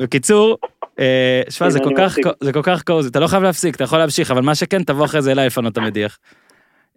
בקיצור, 0.00 0.58
אה, 0.98 1.42
שמע, 1.50 1.70
זה 1.70 1.80
כל 2.52 2.62
כך, 2.62 2.82
קוזי, 2.82 3.08
אתה 3.08 3.20
לא 3.20 3.26
חייב 3.26 3.42
להפסיק, 3.42 3.74
אתה 3.76 3.84
יכול 3.84 3.98
להמשיך, 3.98 4.30
אבל 4.30 4.42
מה 4.42 4.54
שכן, 4.54 4.82
תבוא 4.82 5.04
אחרי 5.04 5.22
זה 5.22 5.32
אליי 5.32 5.46
לפנות 5.46 5.72
את 5.72 5.78
המדיח. 5.78 6.18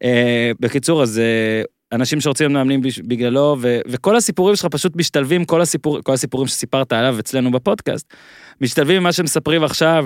אה, 0.03 0.51
בקיצור, 0.59 1.01
אז 1.01 1.19
אה, 1.19 1.63
אנשים 1.91 2.21
שרוצים 2.21 2.45
להיות 2.45 2.53
מאמנים 2.53 2.81
בגללו, 3.07 3.55
ו- 3.59 3.79
וכל 3.87 4.15
הסיפורים 4.15 4.55
שלך 4.55 4.65
פשוט 4.65 4.95
משתלבים, 4.95 5.45
כל, 5.45 5.61
הסיפור, 5.61 5.99
כל 6.03 6.13
הסיפורים 6.13 6.47
שסיפרת 6.47 6.93
עליו 6.93 7.15
אצלנו 7.19 7.51
בפודקאסט, 7.51 8.13
משתלבים 8.61 8.97
עם 8.97 9.03
מה 9.03 9.11
שמספרים 9.11 9.63
עכשיו, 9.63 10.05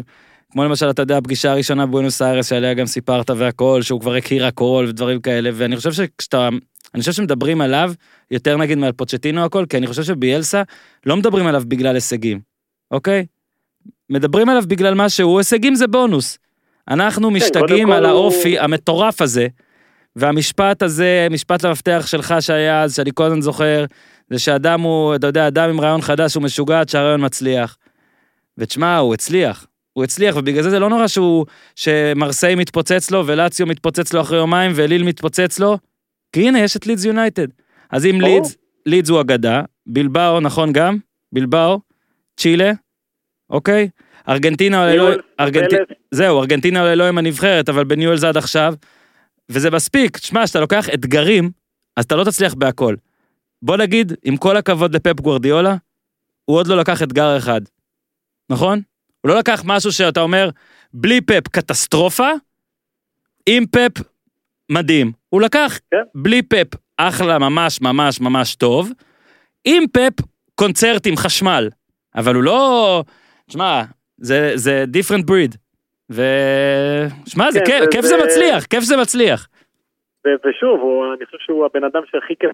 כמו 0.51 0.63
למשל, 0.63 0.89
אתה 0.89 1.01
יודע, 1.01 1.17
הפגישה 1.17 1.51
הראשונה 1.51 1.85
בבואנוס 1.85 2.21
איירס, 2.21 2.49
שעליה 2.49 2.73
גם 2.73 2.85
סיפרת 2.85 3.29
והכל, 3.29 3.81
שהוא 3.81 4.01
כבר 4.01 4.15
הכיר 4.15 4.45
הכל 4.45 4.85
ודברים 4.89 5.21
כאלה, 5.21 5.49
ואני 5.53 5.75
חושב 5.75 5.91
שכשאתה, 5.91 6.49
אני 6.93 6.99
חושב 6.99 7.11
שמדברים 7.11 7.61
עליו, 7.61 7.93
יותר 8.31 8.57
נגיד 8.57 8.77
מעל 8.77 8.91
פוצ'טינו 8.91 9.45
הכל, 9.45 9.65
כי 9.69 9.77
אני 9.77 9.87
חושב 9.87 10.03
שביאלסה 10.03 10.63
לא 11.05 11.17
מדברים 11.17 11.47
עליו 11.47 11.63
בגלל 11.67 11.95
הישגים, 11.95 12.39
אוקיי? 12.91 13.25
מדברים 14.09 14.49
עליו 14.49 14.63
בגלל 14.67 14.93
מה 14.93 15.09
שהוא, 15.09 15.37
הישגים 15.37 15.75
זה 15.75 15.87
בונוס. 15.87 16.37
אנחנו 16.89 17.31
משתגעים 17.31 17.67
קודם 17.67 17.85
כל 17.85 17.91
על 17.93 18.05
הוא- 18.05 18.11
האופי 18.11 18.59
המטורף 18.59 19.21
הזה, 19.21 19.47
והמשפט 20.15 20.83
הזה, 20.83 21.27
משפט 21.31 21.65
למפתח 21.65 22.03
שלך 22.07 22.35
שהיה 22.39 22.83
אז, 22.83 22.95
שאני 22.95 23.11
כל 23.13 23.23
הזמן 23.23 23.41
זוכר, 23.41 23.85
זה 24.29 24.39
שאדם 24.39 24.81
הוא, 24.81 25.15
אתה 25.15 25.27
יודע, 25.27 25.47
אדם 25.47 25.69
עם 25.69 25.81
רעיון 25.81 26.01
חדש 26.01 26.35
הוא 26.35 26.43
משוגע 26.43 26.79
עד 26.79 26.89
שהרעיון 26.89 27.25
מצליח. 27.25 27.77
ותשמע, 28.57 28.97
הוא 28.97 29.13
הצליח. 29.13 29.65
הוא 29.97 30.03
הצליח, 30.03 30.35
ובגלל 30.35 30.63
זה 30.63 30.69
זה 30.69 30.79
לא 30.79 30.89
נורא 30.89 31.07
שהוא, 31.07 31.45
שמרסיי 31.75 32.55
מתפוצץ 32.55 33.11
לו, 33.11 33.27
ולציו 33.27 33.67
מתפוצץ 33.67 34.13
לו 34.13 34.21
אחרי 34.21 34.37
יומיים, 34.37 34.71
וליל 34.75 35.03
מתפוצץ 35.03 35.59
לו, 35.59 35.77
כי 36.31 36.47
הנה, 36.47 36.59
יש 36.59 36.77
את 36.77 36.87
לידס 36.87 37.05
יונייטד. 37.05 37.47
אז 37.89 38.05
אם. 38.05 38.21
לידס, 38.21 38.55
לידס 38.85 39.09
הוא 39.09 39.21
אגדה, 39.21 39.61
בלבאו, 39.87 40.39
נכון 40.39 40.73
גם? 40.73 40.97
בלבאו, 41.31 41.79
צ'ילה, 42.39 42.71
אוקיי? 43.49 43.89
ארגנטינה, 44.29 44.85
לא, 44.85 44.91
ניואלס, 44.91 45.17
ארגנט... 45.39 45.73
זהו, 46.11 46.39
ארגנטינה 46.39 46.95
לא 46.95 47.07
עם 47.07 47.17
הנבחרת, 47.17 47.69
אבל 47.69 47.83
בניואל 47.83 48.17
זה 48.17 48.29
עד 48.29 48.37
עכשיו, 48.37 48.73
וזה 49.49 49.71
מספיק. 49.71 50.17
תשמע, 50.17 50.43
כשאתה 50.45 50.59
לוקח 50.59 50.89
אתגרים, 50.89 51.51
אז 51.95 52.05
אתה 52.05 52.15
לא 52.15 52.23
תצליח 52.23 52.53
בהכל. 52.53 52.95
בוא 53.61 53.77
נגיד, 53.77 54.13
עם 54.23 54.37
כל 54.37 54.57
הכבוד 54.57 54.95
לפפ 54.95 55.21
גוורדיולה, 55.21 55.75
הוא 56.45 56.57
עוד 56.57 56.67
לא 56.67 56.77
לקח 56.77 57.03
אתגר 57.03 57.37
אחד, 57.37 57.61
נכון? 58.49 58.81
הוא 59.27 59.33
לא 59.33 59.39
לקח 59.39 59.63
משהו 59.65 59.91
שאתה 59.91 60.21
אומר, 60.21 60.49
בלי 60.93 61.21
פפ 61.21 61.47
קטסטרופה, 61.47 62.27
עם 63.49 63.63
פפ 63.65 64.03
מדהים. 64.71 65.11
הוא 65.29 65.41
לקח 65.41 65.79
כן. 65.91 65.97
בלי 66.15 66.41
פפ 66.41 66.67
אחלה, 66.97 67.39
ממש 67.39 67.81
ממש 67.81 68.21
ממש 68.21 68.55
טוב, 68.55 68.89
עם 69.65 69.83
פפ 69.87 70.25
קונצרט 70.55 71.07
עם 71.07 71.15
חשמל. 71.17 71.69
אבל 72.15 72.35
הוא 72.35 72.43
לא... 72.43 73.03
תשמע, 73.49 73.81
זה, 74.17 74.51
זה 74.55 74.85
different 74.93 75.23
breed. 75.31 75.57
ו... 76.11 76.21
שמע, 77.25 77.45
כן, 77.53 77.59
כיף, 77.65 77.79
זה- 77.79 77.87
כיף 77.91 78.01
זה 78.01 78.07
זה- 78.07 78.23
מצליח, 78.25 78.65
כיף 78.65 78.83
זה 78.83 78.97
מצליח. 78.97 79.47
ושוב, 80.27 80.79
הוא, 80.81 81.05
אני 81.17 81.25
חושב 81.25 81.37
שהוא 81.39 81.65
הבן 81.65 81.83
אדם 81.83 82.01
שהכי 82.11 82.33
כיף 82.39 82.51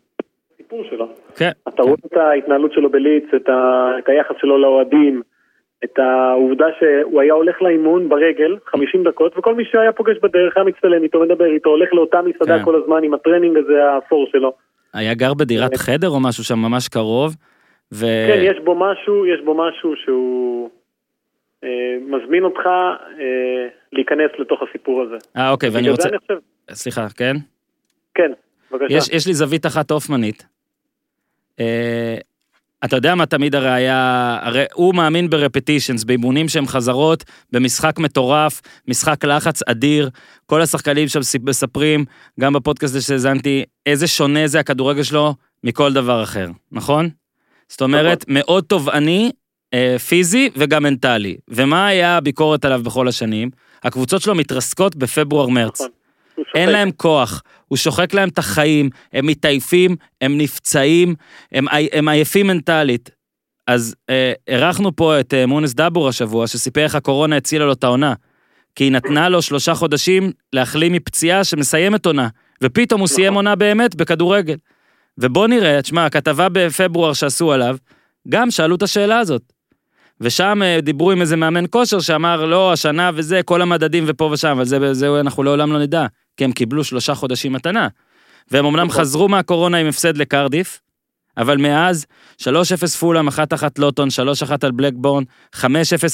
בסיפור 0.53 0.84
שלו. 0.89 1.07
כן. 1.36 1.51
אתה 1.67 1.82
רואה 1.82 1.95
את 2.05 2.17
ההתנהלות 2.17 2.71
שלו 2.74 2.91
בלידס, 2.91 3.24
את, 3.36 3.49
ה, 3.49 3.53
את 3.99 4.09
היחס 4.09 4.36
שלו 4.41 4.57
לאוהדים, 4.61 5.21
את 5.84 5.99
העובדה 5.99 6.65
שהוא 6.79 7.21
היה 7.21 7.34
הולך 7.34 7.61
לאימון 7.61 8.09
ברגל 8.09 8.57
50 8.65 9.03
דקות, 9.03 9.38
וכל 9.38 9.55
מי 9.55 9.63
שהיה 9.71 9.91
פוגש 9.91 10.17
בדרך 10.23 10.57
היה 10.57 10.65
מצטלם 10.65 11.03
איתו, 11.03 11.19
מדבר 11.19 11.45
איתו, 11.45 11.69
הולך 11.69 11.93
לאותה 11.93 12.21
מסעדה 12.21 12.57
כן. 12.59 12.65
כל 12.65 12.75
הזמן 12.75 13.03
עם 13.03 13.13
הטרנינג 13.13 13.57
הזה 13.57 13.86
האפור 13.86 14.27
שלו. 14.31 14.53
היה 14.93 15.13
גר 15.13 15.34
בדירת 15.34 15.75
חדר 15.75 16.09
או 16.09 16.19
משהו 16.19 16.43
שם 16.43 16.59
ממש 16.59 16.88
קרוב, 16.88 17.36
ו... 17.93 18.05
כן, 18.27 18.41
יש 18.43 18.57
בו 18.63 18.75
משהו, 18.75 19.25
יש 19.25 19.41
בו 19.45 19.53
משהו 19.53 19.93
שהוא 20.03 20.69
אה, 21.63 21.69
מזמין 22.01 22.43
אותך 22.43 22.65
אה, 22.65 23.67
להיכנס 23.93 24.31
לתוך 24.39 24.59
הסיפור 24.69 25.01
הזה. 25.01 25.17
אה, 25.38 25.51
אוקיי, 25.51 25.69
ואני 25.69 25.89
רוצה... 25.89 26.09
חושב, 26.09 26.39
סליחה, 26.71 27.07
כן? 27.17 27.36
כן, 28.15 28.31
בבקשה. 28.71 28.97
יש, 28.97 29.09
יש 29.09 29.27
לי 29.27 29.34
זווית 29.34 29.65
אחת 29.65 29.91
הופמנית. 29.91 30.45
אה, 31.59 32.17
אתה 32.86 32.95
יודע 32.95 33.15
מה 33.15 33.25
תמיד 33.25 33.55
הרי 33.55 33.71
היה, 33.71 34.39
הרי 34.41 34.63
הוא 34.73 34.95
מאמין 34.95 35.29
ברפטישנס, 35.29 36.03
באימונים 36.03 36.49
שהם 36.49 36.67
חזרות, 36.67 37.23
במשחק 37.51 37.99
מטורף, 37.99 38.61
משחק 38.88 39.25
לחץ 39.25 39.59
אדיר, 39.67 40.09
כל 40.45 40.61
השחקנים 40.61 41.07
שם 41.07 41.19
מספרים, 41.43 42.05
גם 42.39 42.53
בפודקאסט 42.53 42.95
הזה 42.95 43.05
שהאזנתי, 43.05 43.63
איזה 43.86 44.07
שונה 44.07 44.47
זה 44.47 44.59
הכדורגל 44.59 45.03
שלו 45.03 45.36
מכל 45.63 45.93
דבר 45.93 46.23
אחר, 46.23 46.47
נכון? 46.71 47.09
זאת 47.69 47.81
אומרת, 47.81 48.25
מאוד 48.27 48.63
תובעני, 48.63 49.31
אה, 49.73 49.99
פיזי 49.99 50.49
וגם 50.55 50.84
מנטלי. 50.84 51.38
ומה 51.47 51.88
היה 51.88 52.17
הביקורת 52.17 52.65
עליו 52.65 52.81
בכל 52.84 53.07
השנים? 53.07 53.49
הקבוצות 53.84 54.21
שלו 54.21 54.36
מתרסקות 54.36 54.95
בפברואר-מרץ. 54.95 55.81
נכון. 55.81 56.03
אין. 56.55 56.69
להם 56.69 56.91
כוח, 56.91 57.41
הוא 57.67 57.77
שוחק 57.77 58.13
להם 58.13 58.29
את 58.29 58.38
החיים, 58.38 58.89
הם 59.13 59.27
מתעייפים, 59.27 59.95
הם 60.21 60.38
נפצעים, 60.38 61.15
הם, 61.51 61.65
הם 61.91 62.07
עייפים 62.07 62.47
מנטלית. 62.47 63.09
אז 63.67 63.95
אה, 64.09 64.34
אירחנו 64.47 64.95
פה 64.95 65.19
את 65.19 65.34
אה, 65.34 65.45
מונס 65.45 65.73
דבור 65.73 66.09
השבוע, 66.09 66.47
שסיפר 66.47 66.84
איך 66.84 66.95
הקורונה 66.95 67.38
הצילה 67.38 67.65
לו 67.65 67.73
את 67.73 67.84
העונה. 67.84 68.13
כי 68.75 68.84
היא 68.84 68.91
נתנה 68.91 69.29
לו 69.29 69.41
שלושה 69.41 69.73
חודשים 69.73 70.31
להחלים 70.53 70.93
מפציעה 70.93 71.43
שמסיימת 71.43 72.05
עונה, 72.05 72.27
ופתאום 72.63 72.99
הוא 72.99 73.07
סיים 73.07 73.34
עונה 73.34 73.55
באמת 73.55 73.95
בכדורגל. 73.95 74.55
ובוא 75.17 75.47
נראה, 75.47 75.81
תשמע, 75.81 76.05
הכתבה 76.05 76.49
בפברואר 76.49 77.13
שעשו 77.13 77.51
עליו, 77.51 77.77
גם 78.29 78.51
שאלו 78.51 78.75
את 78.75 78.84
השאלה 78.84 79.19
הזאת. 79.19 79.41
ושם 80.21 80.61
אה, 80.63 80.81
דיברו 80.81 81.11
עם 81.11 81.21
איזה 81.21 81.36
מאמן 81.36 81.65
כושר 81.69 81.99
שאמר, 81.99 82.45
לא, 82.45 82.73
השנה 82.73 83.11
וזה, 83.13 83.43
כל 83.43 83.61
המדדים 83.61 84.03
ופה 84.07 84.29
ושם, 84.34 84.47
אבל 84.47 84.65
זה, 84.65 84.93
זה 84.93 85.19
אנחנו 85.19 85.43
לעולם 85.43 85.73
לא 85.73 85.79
נדע, 85.79 86.05
כי 86.38 86.43
הם 86.43 86.51
קיבלו 86.51 86.84
שלושה 86.84 87.15
חודשים 87.15 87.53
מתנה. 87.53 87.88
והם 88.51 88.65
אמנם 88.65 88.88
נכון. 88.88 89.01
חזרו 89.01 89.27
מהקורונה 89.27 89.77
עם 89.77 89.88
הפסד 89.88 90.17
לקרדיף, 90.17 90.79
אבל 91.38 91.57
מאז, 91.57 92.05
3-0 92.41 92.47
פולאם, 92.99 93.27
1-1 93.27 93.31
לוטון, 93.79 94.07
3-1 94.47 94.51
על 94.63 94.71
בלקבורן, 94.71 95.23
5-0 95.55 95.63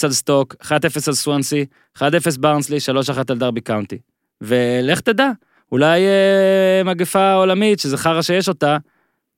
על 0.04 0.12
סטוק, 0.12 0.56
1-0 0.62 0.72
על 1.08 1.14
סוונסי, 1.14 1.66
1-0 1.98 2.02
ברנסלי, 2.40 2.78
3-1 2.78 3.20
על 3.30 3.38
דרבי 3.38 3.62
קאונטי. 3.62 3.98
ולך 4.42 5.02
תדע, 5.02 5.30
אולי 5.72 6.02
אה, 6.06 6.82
מגפה 6.86 7.34
עולמית, 7.34 7.80
שזה 7.80 7.98
חרא 7.98 8.22
שיש 8.22 8.50
אותה, 8.50 8.78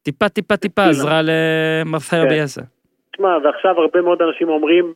טיפה 0.04 0.30
טיפה 0.30 0.58
טיפה 0.58 0.84
עזרה 0.84 1.22
למפחר 1.24 2.24
כן. 2.24 2.30
ביאלסה. 2.30 2.62
תשמע, 3.14 3.30
ועכשיו 3.44 3.72
הרבה 3.82 4.02
מאוד 4.02 4.22
אנשים 4.22 4.50
אומרים, 4.50 4.94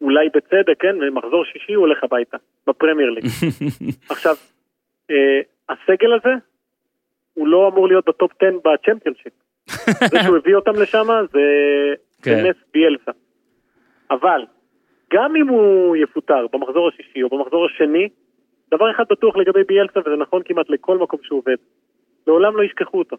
אולי 0.00 0.28
בצדק, 0.28 0.80
כן, 0.80 0.96
במחזור 1.00 1.44
שישי 1.44 1.72
הוא 1.72 1.86
הולך 1.86 2.04
הביתה, 2.04 2.36
בפרמייר 2.66 3.10
ליג. 3.10 3.24
עכשיו, 4.10 4.34
הסגל 5.68 6.12
הזה, 6.14 6.34
הוא 7.34 7.48
לא 7.48 7.68
אמור 7.68 7.88
להיות 7.88 8.08
בטופ 8.08 8.32
10 8.42 8.46
בצ'מפיונשיפ. 8.64 9.32
זה 10.10 10.22
שהוא 10.24 10.36
הביא 10.36 10.54
אותם 10.54 10.72
לשם, 10.82 11.06
זה 11.32 11.40
כן. 12.22 12.46
נס 12.46 12.56
ביאלסה. 12.74 13.10
אבל, 14.10 14.40
גם 15.12 15.36
אם 15.36 15.48
הוא 15.48 15.96
יפוטר 15.96 16.46
במחזור 16.52 16.88
השישי 16.88 17.22
או 17.22 17.28
במחזור 17.28 17.66
השני, 17.66 18.08
דבר 18.70 18.90
אחד 18.90 19.04
בטוח 19.10 19.36
לגבי 19.36 19.64
ביאלסה, 19.64 20.00
וזה 20.00 20.16
נכון 20.16 20.42
כמעט 20.44 20.70
לכל 20.70 20.98
מקום 20.98 21.20
שהוא 21.22 21.38
עובד, 21.38 21.56
לעולם 22.26 22.56
לא 22.56 22.62
ישכחו 22.62 22.98
אותו. 22.98 23.16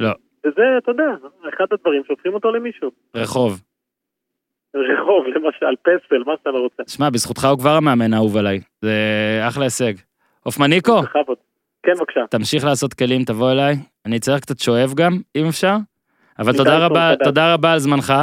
לא, 0.00 0.10
וזה, 0.46 0.62
אתה 0.78 0.90
יודע, 0.90 1.10
אחד 1.48 1.64
הדברים 1.72 2.02
שהופכים 2.06 2.34
אותו 2.34 2.50
למישהו. 2.50 2.90
רחוב. 3.14 3.60
רחוב, 4.74 5.26
למשל, 5.26 5.76
פסל, 5.82 6.22
מה 6.26 6.32
שאתה 6.38 6.50
לא 6.50 6.58
רוצה. 6.58 6.82
שמע, 6.88 7.10
בזכותך 7.10 7.44
הוא 7.44 7.58
כבר 7.58 7.70
המאמן 7.70 8.12
האהוב 8.12 8.36
עליי. 8.36 8.60
זה 8.82 8.92
אחלה 9.48 9.64
הישג. 9.64 9.92
הופמניקו, 10.44 11.02
בכבוד. 11.02 11.36
כן, 11.82 11.92
בבקשה. 11.98 12.20
תמשיך 12.30 12.64
לעשות 12.64 12.94
כלים, 12.94 13.24
תבוא 13.24 13.52
אליי. 13.52 13.76
אני 14.06 14.18
צריך 14.18 14.40
קצת 14.40 14.58
שואב 14.58 14.94
גם, 14.94 15.18
אם 15.36 15.46
אפשר. 15.48 15.76
אבל 16.38 16.56
תודה 16.56 16.86
רבה, 16.86 17.12
תודה. 17.24 17.54
רבה 17.54 17.72
על 17.72 17.78
זמנך. 17.78 18.14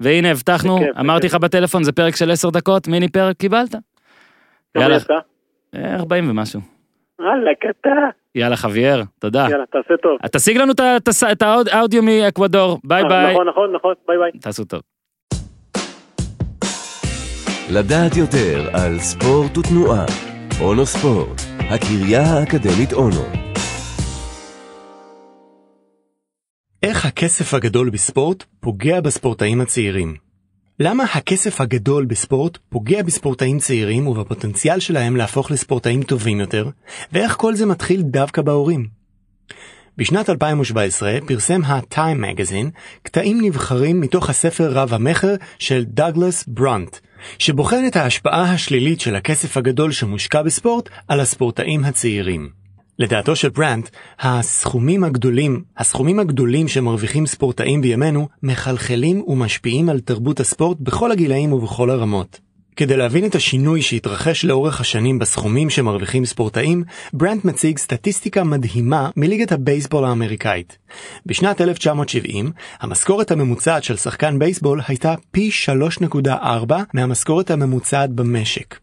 והנה, 0.00 0.30
הבטחנו, 0.30 0.78
אמרתי 1.00 1.26
לך. 1.26 1.34
בטלפון, 1.34 1.84
זה 1.84 1.92
פרק 1.92 2.16
של 2.16 2.30
עשר 2.30 2.50
דקות, 2.50 2.88
מיני 2.88 3.08
פרק, 3.08 3.36
קיבלת. 3.36 3.74
יאללה, 4.76 4.96
יצא? 4.96 5.14
אה, 5.74 5.94
40 5.94 6.30
ומשהו. 6.30 6.60
וואלה, 7.20 7.50
קטע. 7.60 7.90
יאללה, 8.34 8.56
חוויאר, 8.56 9.02
תודה. 9.18 9.46
יאללה, 9.50 9.64
תעשה 9.66 9.96
טוב. 10.02 10.18
תשיג 10.32 10.56
לנו 10.56 10.72
את 11.32 11.42
האודיו 11.72 12.02
מאקוודור, 12.02 12.78
ביי 12.84 13.02
אה, 13.02 13.08
ביי. 13.08 13.32
נכון, 13.32 13.48
נכון, 13.48 13.72
נכון, 13.72 13.94
ביי 14.08 14.18
ביי. 14.18 14.40
תעשו 14.40 14.64
טוב. 14.64 14.80
לדעת 17.70 18.16
יותר 18.16 18.68
על 18.72 18.98
ספורט 18.98 19.58
ותנועה. 19.58 20.04
אונו 20.60 20.86
ספורט, 20.86 21.40
הקריה 21.70 22.22
האקדמית 22.22 22.92
אונו. 22.92 23.22
איך 26.82 27.06
הכסף 27.06 27.54
הגדול 27.54 27.90
בספורט 27.90 28.44
פוגע 28.60 29.00
בספורטאים 29.00 29.60
הצעירים? 29.60 30.16
למה 30.80 31.04
הכסף 31.04 31.60
הגדול 31.60 32.04
בספורט 32.04 32.58
פוגע 32.68 33.02
בספורטאים 33.02 33.58
צעירים 33.58 34.06
ובפוטנציאל 34.06 34.80
שלהם 34.80 35.16
להפוך 35.16 35.50
לספורטאים 35.50 36.02
טובים 36.02 36.40
יותר, 36.40 36.68
ואיך 37.12 37.36
כל 37.36 37.54
זה 37.54 37.66
מתחיל 37.66 38.02
דווקא 38.02 38.42
בהורים? 38.42 38.88
בשנת 39.96 40.30
2017 40.30 41.18
פרסם 41.26 41.64
ה-Time 41.64 42.20
Magazine 42.20 42.70
קטעים 43.02 43.40
נבחרים 43.42 44.00
מתוך 44.00 44.30
הספר 44.30 44.70
רב 44.72 44.94
המכר 44.94 45.34
של 45.58 45.84
דאגלס 45.84 46.44
ברונט, 46.46 46.96
שבוחן 47.38 47.86
את 47.86 47.96
ההשפעה 47.96 48.52
השלילית 48.52 49.00
של 49.00 49.16
הכסף 49.16 49.56
הגדול 49.56 49.92
שמושקע 49.92 50.42
בספורט 50.42 50.88
על 51.08 51.20
הספורטאים 51.20 51.84
הצעירים. 51.84 52.50
לדעתו 52.98 53.36
של 53.36 53.48
ברנט, 53.48 53.88
הסכומים 54.20 55.04
הגדולים, 55.04 55.62
הסכומים 55.76 56.18
הגדולים 56.18 56.68
שמרוויחים 56.68 57.26
ספורטאים 57.26 57.80
בימינו, 57.80 58.28
מחלחלים 58.42 59.22
ומשפיעים 59.26 59.88
על 59.88 60.00
תרבות 60.00 60.40
הספורט 60.40 60.78
בכל 60.80 61.12
הגילאים 61.12 61.52
ובכל 61.52 61.90
הרמות. 61.90 62.47
כדי 62.78 62.96
להבין 62.96 63.24
את 63.24 63.34
השינוי 63.34 63.82
שהתרחש 63.82 64.44
לאורך 64.44 64.80
השנים 64.80 65.18
בסכומים 65.18 65.70
שמרוויחים 65.70 66.24
ספורטאים, 66.24 66.84
ברנט 67.12 67.44
מציג 67.44 67.78
סטטיסטיקה 67.78 68.44
מדהימה 68.44 69.10
מליגת 69.16 69.52
הבייסבול 69.52 70.04
האמריקאית. 70.04 70.78
בשנת 71.26 71.60
1970, 71.60 72.52
המשכורת 72.80 73.30
הממוצעת 73.30 73.84
של 73.84 73.96
שחקן 73.96 74.38
בייסבול 74.38 74.80
הייתה 74.88 75.14
פי 75.30 75.50
3.4 76.04 76.74
מהמשכורת 76.94 77.50
הממוצעת 77.50 78.10
במשק. 78.10 78.78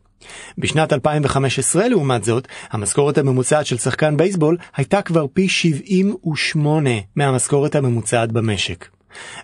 בשנת 0.57 0.93
2015 0.93 1.87
לעומת 1.87 2.23
זאת, 2.23 2.47
המשכורת 2.71 3.17
הממוצעת 3.17 3.65
של 3.65 3.77
שחקן 3.77 4.17
בייסבול 4.17 4.57
הייתה 4.75 5.01
כבר 5.01 5.25
פי 5.33 5.49
78 5.49 6.89
מהמשכורת 7.15 7.75
הממוצעת 7.75 8.31
במשק. 8.31 8.94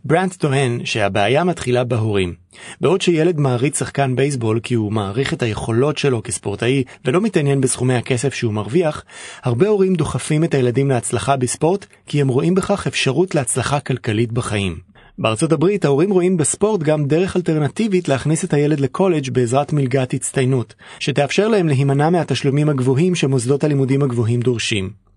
ברנט 0.06 0.36
טוען 0.36 0.86
שהבעיה 0.86 1.44
מתחילה 1.44 1.84
בהורים. 1.84 2.34
בעוד 2.82 3.02
שילד 3.02 3.40
מעריץ 3.40 3.80
שחקן 3.80 4.16
בייסבול 4.16 4.60
כי 4.64 4.74
הוא 4.74 4.92
מעריך 4.92 5.34
את 5.34 5.44
היכולות 5.44 5.98
שלו 5.98 6.24
כספורטאי 6.24 6.84
ולא 7.06 7.22
מתעניין 7.22 7.62
בסכומי 7.62 7.96
הכסף 7.96 8.34
שהוא 8.34 8.54
מרוויח, 8.54 9.04
הרבה 9.44 9.68
הורים 9.68 9.96
דוחפים 9.96 10.44
את 10.44 10.54
הילדים 10.54 10.90
להצלחה 10.90 11.38
בספורט 11.38 11.86
כי 12.06 12.22
הם 12.22 12.28
רואים 12.28 12.56
בכך 12.56 12.88
אפשרות 12.88 13.36
להצלחה 13.36 13.80
כלכלית 13.80 14.32
בחיים. 14.32 14.92
בארצות 15.20 15.52
הברית 15.52 15.86
ההורים 15.86 16.12
רואים 16.12 16.38
בספורט 16.38 16.82
גם 16.82 17.06
דרך 17.06 17.36
אלטרנטיבית 17.36 18.10
להכניס 18.10 18.44
את 18.44 18.54
הילד 18.54 18.80
לקולג' 18.80 19.30
בעזרת 19.30 19.74
מלגת 19.74 20.14
הצטיינות, 20.14 20.76
שתאפשר 21.00 21.48
להם 21.48 21.68
להימנע 21.68 22.10
מהתשלומים 22.10 22.70
הגבוהים 22.70 23.16
שמוסדות 23.16 23.64
הלימודים 23.64 24.04
הגבוהים 24.04 24.40
דורשים. 24.40 25.11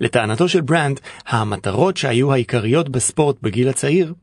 לטענתו 0.00 0.48
של 0.48 0.60
ברנד, 0.60 1.00
המטרות 1.26 1.96
שהיו 1.96 2.32
העיקריות 2.32 2.88
בספורט 2.88 3.36
בגיל 3.42 3.68
הצעיר, 3.68 4.14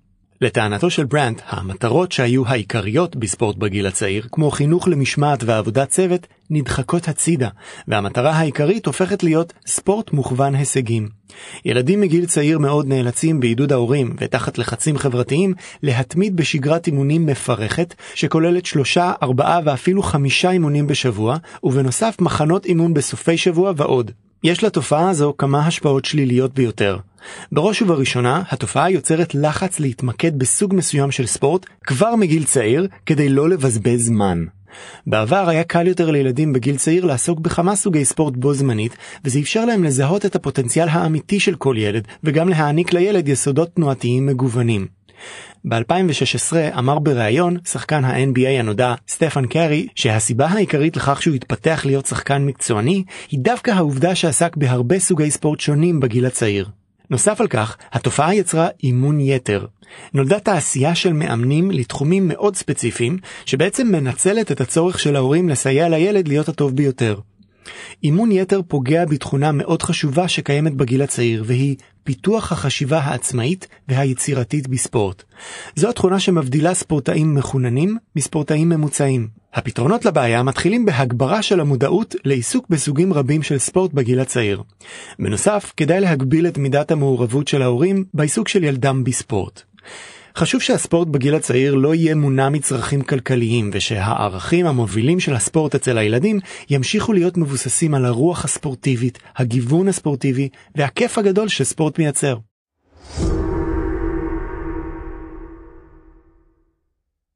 לטענתו 0.42 0.90
של 0.90 1.06
ברנד, 1.06 1.42
המטרות 1.48 2.12
שהיו 2.12 2.48
העיקריות 2.48 3.16
בספורט 3.16 3.56
בגיל 3.56 3.88
הצעיר, 3.88 4.28
כמו 4.32 4.52
חינוך 4.52 4.88
למשמעת 4.88 5.44
ועבודת 5.44 5.90
צוות, 5.90 6.28
נדחקות 6.50 7.08
הצידה, 7.08 7.50
והמטרה 7.88 8.32
העיקרית 8.32 8.86
הופכת 8.86 9.24
להיות 9.24 9.54
ספורט 9.66 10.14
מוכוון 10.14 10.56
הישגים. 10.56 11.10
ילדים 11.66 12.02
מגיל 12.02 12.26
צעיר 12.26 12.60
מאוד 12.60 12.88
נאלצים 12.88 13.40
בעידוד 13.40 13.72
ההורים 13.72 14.16
ותחת 14.20 14.58
לחצים 14.58 14.98
חברתיים 14.98 15.54
להתמיד 15.84 16.36
בשגרת 16.36 16.88
אימונים 16.88 17.26
מפרכת 17.26 17.96
שכוללת 18.16 18.66
שלושה, 18.66 19.14
ארבעה 19.24 19.60
ואפילו 19.66 20.04
חמישה 20.04 20.52
אימונים 20.52 20.88
בשבוע, 20.88 21.38
ובנוסף 21.64 22.16
מחנות 22.20 22.66
אימון 22.66 22.94
בסופי 22.94 23.38
שבוע 23.38 23.74
ועוד. 23.78 24.12
יש 24.44 24.64
לתופעה 24.64 25.10
הזו 25.10 25.34
כמה 25.38 25.68
השפעות 25.68 26.06
שליליות 26.06 26.54
ביותר. 26.54 26.98
בראש 27.52 27.82
ובראשונה, 27.82 28.44
התופעה 28.50 28.92
יוצרת 28.92 29.36
לחץ 29.36 29.80
להתמקד 29.80 30.40
בסוג 30.40 30.76
מסוים 30.76 31.12
של 31.12 31.26
ספורט 31.26 31.66
כבר 31.84 32.16
מגיל 32.16 32.44
צעיר 32.44 32.88
כדי 33.06 33.30
לא 33.30 33.50
לבזבז 33.50 34.06
זמן. 34.06 34.46
בעבר 35.08 35.50
היה 35.50 35.64
קל 35.64 35.88
יותר 35.88 36.12
לילדים 36.12 36.54
בגיל 36.54 36.78
צעיר 36.78 37.06
לעסוק 37.06 37.40
בכמה 37.40 37.76
סוגי 37.76 38.06
ספורט 38.06 38.34
בו 38.38 38.54
זמנית, 38.54 38.96
וזה 39.26 39.40
אפשר 39.40 39.66
להם 39.66 39.84
לזהות 39.84 40.26
את 40.26 40.36
הפוטנציאל 40.36 40.88
האמיתי 40.90 41.40
של 41.40 41.56
כל 41.56 41.76
ילד, 41.78 42.08
וגם 42.24 42.50
להעניק 42.50 42.94
לילד 42.94 43.28
יסודות 43.28 43.70
תנועתיים 43.76 44.26
מגוונים. 44.26 44.88
ב-2016 45.66 46.78
אמר 46.78 47.00
בריאיון 47.00 47.58
שחקן 47.66 48.06
ה-NBA 48.06 48.60
הנודע 48.60 48.94
סטפן 49.08 49.48
קארי 49.48 49.88
שהסיבה 49.96 50.46
העיקרית 50.46 50.98
לכך 50.98 51.22
שהוא 51.22 51.36
התפתח 51.36 51.82
להיות 51.86 52.06
שחקן 52.06 52.46
מקצועני 52.46 53.04
היא 53.32 53.40
דווקא 53.40 53.72
העובדה 53.72 54.16
שעסק 54.16 54.58
בהרבה 54.58 55.00
סוגי 55.00 55.32
ספורט 55.32 55.60
שונים 55.60 56.00
בגיל 56.00 56.26
הצעיר. 56.26 56.70
נוסף 57.10 57.42
על 57.42 57.48
כך, 57.48 57.78
התופעה 57.92 58.36
יצרה 58.36 58.68
אימון 58.84 59.20
יתר. 59.20 59.66
נולדה 60.14 60.40
תעשייה 60.40 60.96
של 60.96 61.14
מאמנים 61.14 61.72
לתחומים 61.72 62.28
מאוד 62.28 62.56
ספציפיים, 62.56 63.18
שבעצם 63.46 63.88
מנצלת 63.88 64.52
את 64.52 64.62
הצורך 64.62 65.00
של 65.00 65.16
ההורים 65.16 65.50
לסייע 65.50 65.90
לילד 65.90 66.28
להיות 66.28 66.50
הטוב 66.50 66.76
ביותר. 66.76 67.16
אימון 68.04 68.32
יתר 68.32 68.62
פוגע 68.68 69.06
בתכונה 69.06 69.52
מאוד 69.52 69.82
חשובה 69.82 70.28
שקיימת 70.28 70.74
בגיל 70.74 71.02
הצעיר, 71.02 71.44
והיא 71.46 71.76
פיתוח 72.04 72.52
החשיבה 72.52 73.00
העצמאית 73.00 73.68
והיצירתית 73.88 74.68
בספורט. 74.68 75.24
זו 75.76 75.90
התכונה 75.90 76.20
שמבדילה 76.20 76.74
ספורטאים 76.74 77.36
מחוננים 77.36 77.98
מספורטאים 78.16 78.70
ממוצעים. 78.70 79.28
הפתרונות 79.54 80.06
לבעיה 80.06 80.44
מתחילים 80.44 80.86
בהגברה 80.86 81.42
של 81.42 81.60
המודעות 81.60 82.16
לעיסוק 82.26 82.66
בסוגים 82.70 83.14
רבים 83.14 83.44
של 83.44 83.58
ספורט 83.58 83.94
בגיל 83.94 84.20
הצעיר. 84.20 84.64
בנוסף, 85.20 85.74
כדאי 85.78 86.00
להגביל 86.00 86.48
את 86.48 86.58
מידת 86.58 86.92
המעורבות 86.92 87.48
של 87.48 87.62
ההורים 87.62 88.06
בעיסוק 88.14 88.48
של 88.48 88.64
ילדם 88.64 89.04
בספורט. 89.04 89.64
חשוב 90.36 90.62
שהספורט 90.62 91.08
בגיל 91.08 91.36
הצעיר 91.36 91.76
לא 91.76 91.96
יהיה 91.96 92.16
מונע 92.16 92.50
מצרכים 92.50 93.02
כלכליים 93.02 93.70
ושהערכים 93.74 94.66
המובילים 94.66 95.20
של 95.20 95.36
הספורט 95.36 95.76
אצל 95.76 95.98
הילדים 95.98 96.40
ימשיכו 96.70 97.14
להיות 97.14 97.38
מבוססים 97.38 97.94
על 97.94 98.06
הרוח 98.06 98.46
הספורטיבית, 98.46 99.20
הגיוון 99.36 99.88
הספורטיבי 99.88 100.50
והכיף 100.76 101.18
הגדול 101.18 101.48
שספורט 101.48 102.00
מייצר. 102.00 102.38